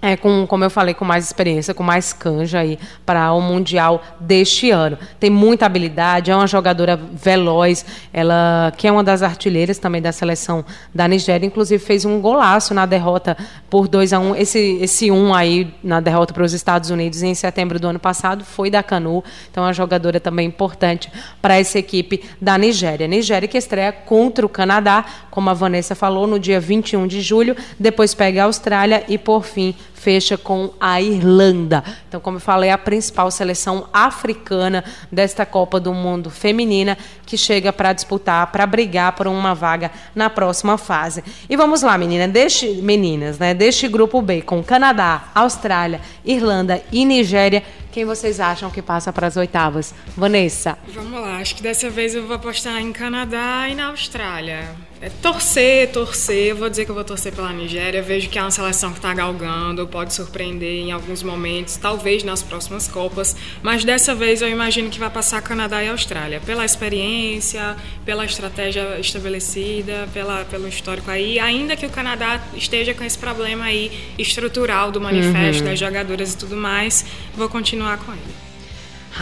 é, 0.05 0.19
com, 0.19 0.47
como 0.47 0.63
eu 0.63 0.69
falei, 0.69 0.93
com 0.93 1.03
mais 1.03 1.25
experiência, 1.25 1.73
com 1.73 1.83
mais 1.83 2.13
canja 2.13 2.59
aí 2.59 2.79
para 3.07 3.33
o 3.33 3.41
Mundial 3.41 4.03
deste 4.21 4.71
ano. 4.71 4.99
Tem 5.19 5.31
muita 5.31 5.65
habilidade, 5.65 6.31
é 6.31 6.37
uma 6.37 6.47
jogadora 6.47 6.95
veloz, 6.95 7.87
ela 8.13 8.71
que 8.77 8.87
é 8.87 8.93
uma 8.93 9.03
das 9.03 9.23
artilheiras 9.23 9.79
também 9.79 10.03
da 10.03 10.13
seleção 10.13 10.63
da 10.95 11.09
Nigéria, 11.09 11.47
inclusive 11.47 11.83
fez 11.83 12.05
um 12.05 12.21
golaço 12.21 12.75
na 12.75 12.85
derrota 12.85 13.35
por 13.71 13.89
2 13.89 14.13
a 14.13 14.19
1 14.19 14.23
um. 14.23 14.37
Esse, 14.37 14.59
esse 14.83 15.11
um 15.11 15.33
aí 15.33 15.73
na 15.83 16.01
derrota 16.01 16.35
para 16.35 16.45
os 16.45 16.53
Estados 16.53 16.91
Unidos 16.91 17.23
em 17.23 17.35
setembro 17.35 17.81
do 17.81 17.89
ano 17.89 17.99
passado 17.99 18.45
foi 18.45 18.71
da 18.71 18.83
Canu, 18.83 19.25
então 19.51 19.65
é 19.65 19.69
uma 19.69 19.73
jogadora 19.73 20.21
também 20.21 20.47
importante 20.47 21.11
para 21.41 21.57
essa 21.57 21.79
equipe 21.79 22.23
da 22.39 22.59
Nigéria. 22.59 23.09
Nigéria 23.09 23.49
que 23.49 23.57
estreia 23.57 23.91
contra 23.91 24.45
o 24.45 24.51
Canadá, 24.51 25.03
como 25.31 25.49
a 25.49 25.55
Vanessa 25.55 25.95
falou, 25.95 26.27
no 26.27 26.39
dia 26.39 26.61
21 26.61 27.07
de 27.07 27.23
julho, 27.23 27.57
depois 27.81 28.13
pega 28.13 28.43
a 28.43 28.45
Austrália 28.45 29.03
e, 29.09 29.17
por 29.17 29.45
fim, 29.45 29.75
fecha 30.05 30.37
com 30.37 30.71
a 30.79 31.01
Irlanda. 31.01 31.83
Então, 32.07 32.21
como 32.21 32.37
eu 32.37 32.41
falei, 32.41 32.69
a 32.69 32.77
principal 32.77 33.31
seleção 33.31 33.89
africana 33.91 34.85
desta 35.11 35.47
Copa 35.47 35.81
do 35.81 35.95
Mundo 35.95 36.29
feminina 36.29 36.99
que 37.25 37.39
chega 37.39 37.73
para 37.73 37.95
disputar, 37.95 38.53
para 38.53 38.67
brigar 38.67 39.13
por 39.13 39.27
uma 39.27 39.55
vaga 39.55 39.91
na 40.15 40.29
próxima 40.29 40.77
fase. 40.77 41.25
E 41.49 41.57
vamos 41.57 41.81
lá, 41.81 41.97
menina, 41.97 42.29
deste, 42.29 42.67
meninas, 42.83 43.39
né? 43.39 43.55
Deste 43.55 43.89
grupo 43.89 44.21
B, 44.21 44.43
com 44.43 44.63
Canadá, 44.63 45.31
Austrália, 45.35 46.03
Irlanda 46.23 46.83
e 46.93 47.03
Nigéria, 47.07 47.63
quem 47.91 48.05
vocês 48.05 48.41
acham 48.41 48.71
que 48.71 48.83
passa 48.83 49.11
para 49.11 49.29
as 49.29 49.39
oitavas? 49.39 49.95
Vanessa. 50.17 50.77
Vamos 50.89 51.19
lá, 51.19 51.39
acho 51.39 51.55
que 51.55 51.63
dessa 51.63 51.89
vez 51.89 52.15
eu 52.15 52.27
vou 52.27 52.37
apostar 52.37 52.79
em 52.79 52.93
Canadá 52.93 53.69
e 53.71 53.75
na 53.75 53.87
Austrália. 53.87 54.69
É 55.05 55.11
torcer, 55.21 55.93
torcer. 55.93 56.47
Eu 56.47 56.57
vou 56.57 56.71
dizer 56.71 56.87
que 56.87 56.91
eu 56.91 56.95
vou 56.95 57.05
torcer 57.05 57.31
pela 57.31 57.53
Nigéria. 57.53 58.01
vejo 58.01 58.31
que 58.31 58.39
é 58.39 58.41
uma 58.41 58.51
seleção 58.51 58.91
que 58.91 58.97
está 58.97 59.13
galgando, 59.13 59.87
pode 59.87 60.15
surpreender 60.15 60.81
em 60.81 60.93
alguns 60.93 61.23
momentos, 61.23 61.77
talvez 61.77 62.25
nas 62.25 62.43
próximas 62.43 62.89
Copas. 62.89 63.37
Mas 63.63 63.85
dessa 63.85 64.15
vez 64.15 64.41
eu 64.41 64.49
imagino 64.49 64.89
que 64.89 64.99
vai 64.99 65.11
passar 65.11 65.43
Canadá 65.43 65.85
e 65.85 65.89
Austrália. 65.91 66.41
Pela 66.41 66.65
experiência, 66.65 67.77
pela 68.03 68.25
estratégia 68.25 68.99
estabelecida, 68.99 70.09
pela, 70.15 70.43
pelo 70.47 70.67
histórico 70.67 71.11
aí. 71.11 71.39
Ainda 71.39 71.77
que 71.77 71.85
o 71.85 71.91
Canadá 71.91 72.41
esteja 72.55 72.95
com 72.95 73.05
esse 73.05 73.19
problema 73.19 73.67
aí 73.67 74.15
estrutural 74.17 74.91
do 74.91 75.03
manifesto, 75.03 75.65
uhum. 75.65 75.69
das 75.69 75.79
jogadoras 75.79 76.33
e 76.33 76.39
tudo 76.39 76.57
mais, 76.57 77.05
vou 77.37 77.51
continuar 77.51 77.99
com 77.99 78.11
ele. 78.11 78.35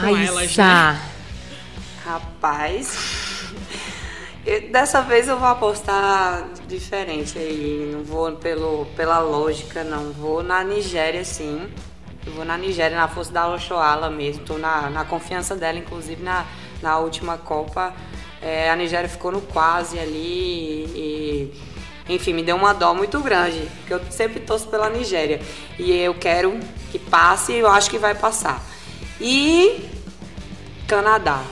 Com 0.00 0.16
elas, 0.16 0.56
né? 0.56 1.00
Rapaz. 2.04 3.41
Dessa 4.72 5.02
vez 5.02 5.28
eu 5.28 5.38
vou 5.38 5.48
apostar 5.48 6.48
diferente 6.66 7.38
aí. 7.38 7.90
Não 7.92 8.02
vou 8.02 8.32
pelo, 8.32 8.86
pela 8.96 9.20
lógica, 9.20 9.84
não. 9.84 10.12
Vou 10.12 10.42
na 10.42 10.64
Nigéria, 10.64 11.24
sim. 11.24 11.68
Eu 12.26 12.32
vou 12.32 12.44
na 12.44 12.58
Nigéria, 12.58 12.96
na 12.96 13.06
força 13.06 13.32
da 13.32 13.48
Oshoala 13.48 14.10
mesmo. 14.10 14.44
Tô 14.44 14.58
na, 14.58 14.90
na 14.90 15.04
confiança 15.04 15.54
dela, 15.54 15.78
inclusive 15.78 16.20
na, 16.20 16.44
na 16.82 16.98
última 16.98 17.38
Copa. 17.38 17.94
É, 18.40 18.68
a 18.68 18.74
Nigéria 18.74 19.08
ficou 19.08 19.30
no 19.30 19.40
quase 19.40 19.96
ali 20.00 20.84
e, 20.86 21.54
enfim, 22.08 22.32
me 22.32 22.42
deu 22.42 22.56
uma 22.56 22.74
dó 22.74 22.92
muito 22.92 23.20
grande, 23.20 23.68
porque 23.78 23.94
eu 23.94 24.00
sempre 24.10 24.40
torço 24.40 24.66
pela 24.66 24.90
Nigéria. 24.90 25.40
E 25.78 25.92
eu 25.92 26.14
quero 26.14 26.58
que 26.90 26.98
passe 26.98 27.52
e 27.52 27.58
eu 27.60 27.68
acho 27.68 27.88
que 27.88 27.98
vai 27.98 28.16
passar. 28.16 28.60
E 29.20 29.88
Canadá. 30.88 31.44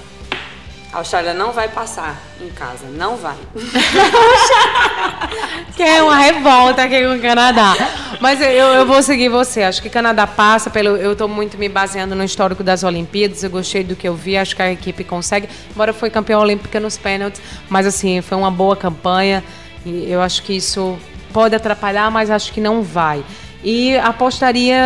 A 0.92 0.98
Austrália 0.98 1.32
não 1.32 1.52
vai 1.52 1.68
passar 1.68 2.20
em 2.40 2.48
casa, 2.48 2.86
não 2.86 3.16
vai. 3.16 3.36
que 5.76 5.84
é 5.84 6.02
uma 6.02 6.16
revolta 6.16 6.82
aqui 6.82 7.00
com 7.04 7.14
o 7.14 7.20
Canadá. 7.20 7.76
Mas 8.20 8.40
eu, 8.40 8.48
eu 8.48 8.84
vou 8.84 9.00
seguir 9.00 9.28
você. 9.28 9.62
Acho 9.62 9.80
que 9.80 9.88
Canadá 9.88 10.26
passa 10.26 10.68
pelo. 10.68 10.96
Eu 10.96 11.12
estou 11.12 11.28
muito 11.28 11.56
me 11.56 11.68
baseando 11.68 12.16
no 12.16 12.24
histórico 12.24 12.64
das 12.64 12.82
Olimpíadas. 12.82 13.44
Eu 13.44 13.50
gostei 13.50 13.84
do 13.84 13.94
que 13.94 14.08
eu 14.08 14.16
vi. 14.16 14.36
Acho 14.36 14.56
que 14.56 14.62
a 14.62 14.72
equipe 14.72 15.04
consegue. 15.04 15.48
Embora 15.70 15.92
foi 15.92 16.10
campeã 16.10 16.38
olímpica 16.38 16.80
nos 16.80 16.98
pênaltis, 16.98 17.40
mas 17.68 17.86
assim 17.86 18.20
foi 18.20 18.36
uma 18.36 18.50
boa 18.50 18.74
campanha. 18.74 19.44
E 19.86 20.10
eu 20.10 20.20
acho 20.20 20.42
que 20.42 20.56
isso 20.56 20.98
pode 21.32 21.54
atrapalhar, 21.54 22.10
mas 22.10 22.30
acho 22.30 22.52
que 22.52 22.60
não 22.60 22.82
vai. 22.82 23.24
E 23.62 23.96
apostaria 23.98 24.82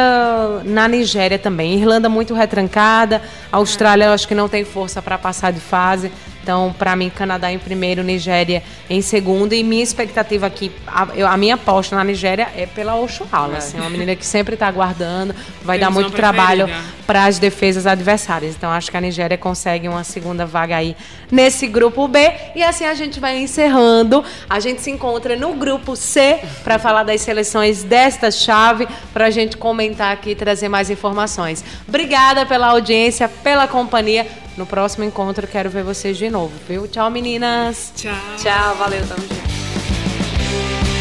na 0.65 0.89
Nigéria 0.89 1.39
também. 1.39 1.75
Irlanda 1.75 2.09
muito 2.09 2.35
retrancada. 2.35 3.23
Austrália 3.53 4.07
eu 4.07 4.13
acho 4.13 4.27
que 4.27 4.35
não 4.35 4.49
tem 4.49 4.65
força 4.65 5.01
para 5.01 5.17
passar 5.17 5.53
de 5.53 5.61
fase. 5.61 6.11
Então, 6.45 6.75
para 6.79 6.95
mim, 6.95 7.09
Canadá 7.09 7.51
em 7.51 7.59
primeiro, 7.59 8.03
Nigéria 8.03 8.63
em 8.91 9.01
segundo. 9.01 9.55
E 9.55 9.63
minha 9.65 9.83
expectativa 9.83 10.47
aqui, 10.47 10.71
a, 10.87 11.09
eu, 11.15 11.27
a 11.27 11.39
minha 11.39 11.55
aposta 11.55 11.97
na 11.97 12.05
Nigéria 12.05 12.51
é 12.55 12.67
pela 12.67 12.97
Oshuala. 12.97 13.55
É. 13.55 13.57
Assim, 13.57 13.81
uma 13.81 13.89
menina 13.89 14.15
que 14.15 14.27
sempre 14.27 14.53
está 14.53 14.69
aguardando, 14.69 15.35
vai 15.63 15.79
Temos 15.79 15.95
dar 15.95 16.01
muito 16.03 16.15
trabalho 16.15 16.69
para 17.07 17.25
as 17.25 17.39
defesas 17.39 17.87
adversárias. 17.87 18.55
Então, 18.55 18.71
acho 18.71 18.91
que 18.91 18.97
a 18.97 19.01
Nigéria 19.01 19.39
consegue 19.39 19.89
uma 19.89 20.05
segunda 20.05 20.45
vaga 20.45 20.77
aí 20.77 20.95
nesse 21.33 21.67
grupo 21.67 22.07
B. 22.07 22.31
E 22.55 22.63
assim 22.63 22.85
a 22.85 22.93
gente 22.93 23.19
vai 23.19 23.39
encerrando. 23.39 24.23
A 24.49 24.61
gente 24.61 24.83
se 24.83 24.91
encontra 24.91 25.37
no 25.37 25.55
grupo 25.55 25.97
C 25.97 26.41
para 26.63 26.79
falar 26.79 27.05
das 27.05 27.23
seleções 27.23 27.83
desta 27.83 28.31
chave, 28.31 28.87
para 29.15 29.27
a 29.27 29.31
gente 29.31 29.57
comentar 29.57 30.13
aqui 30.13 30.33
e 30.33 30.35
trazer 30.35 30.69
mais 30.69 30.91
informações. 30.91 31.65
Obrigada 31.89 32.45
pela 32.45 32.67
audiência, 32.67 33.29
pela 33.29 33.67
companhia. 33.67 34.27
No 34.57 34.67
próximo 34.67 35.05
encontro 35.05 35.47
quero 35.47 35.69
ver 35.69 35.83
vocês 35.83 36.17
de 36.17 36.31
novo, 36.31 36.53
viu? 36.69 36.87
Tchau, 36.87 37.11
meninas. 37.11 37.93
Tchau. 37.97 38.13
Tchau, 38.37 38.77
valeu, 38.77 39.05
tamo 39.07 39.23
junto. 39.23 40.94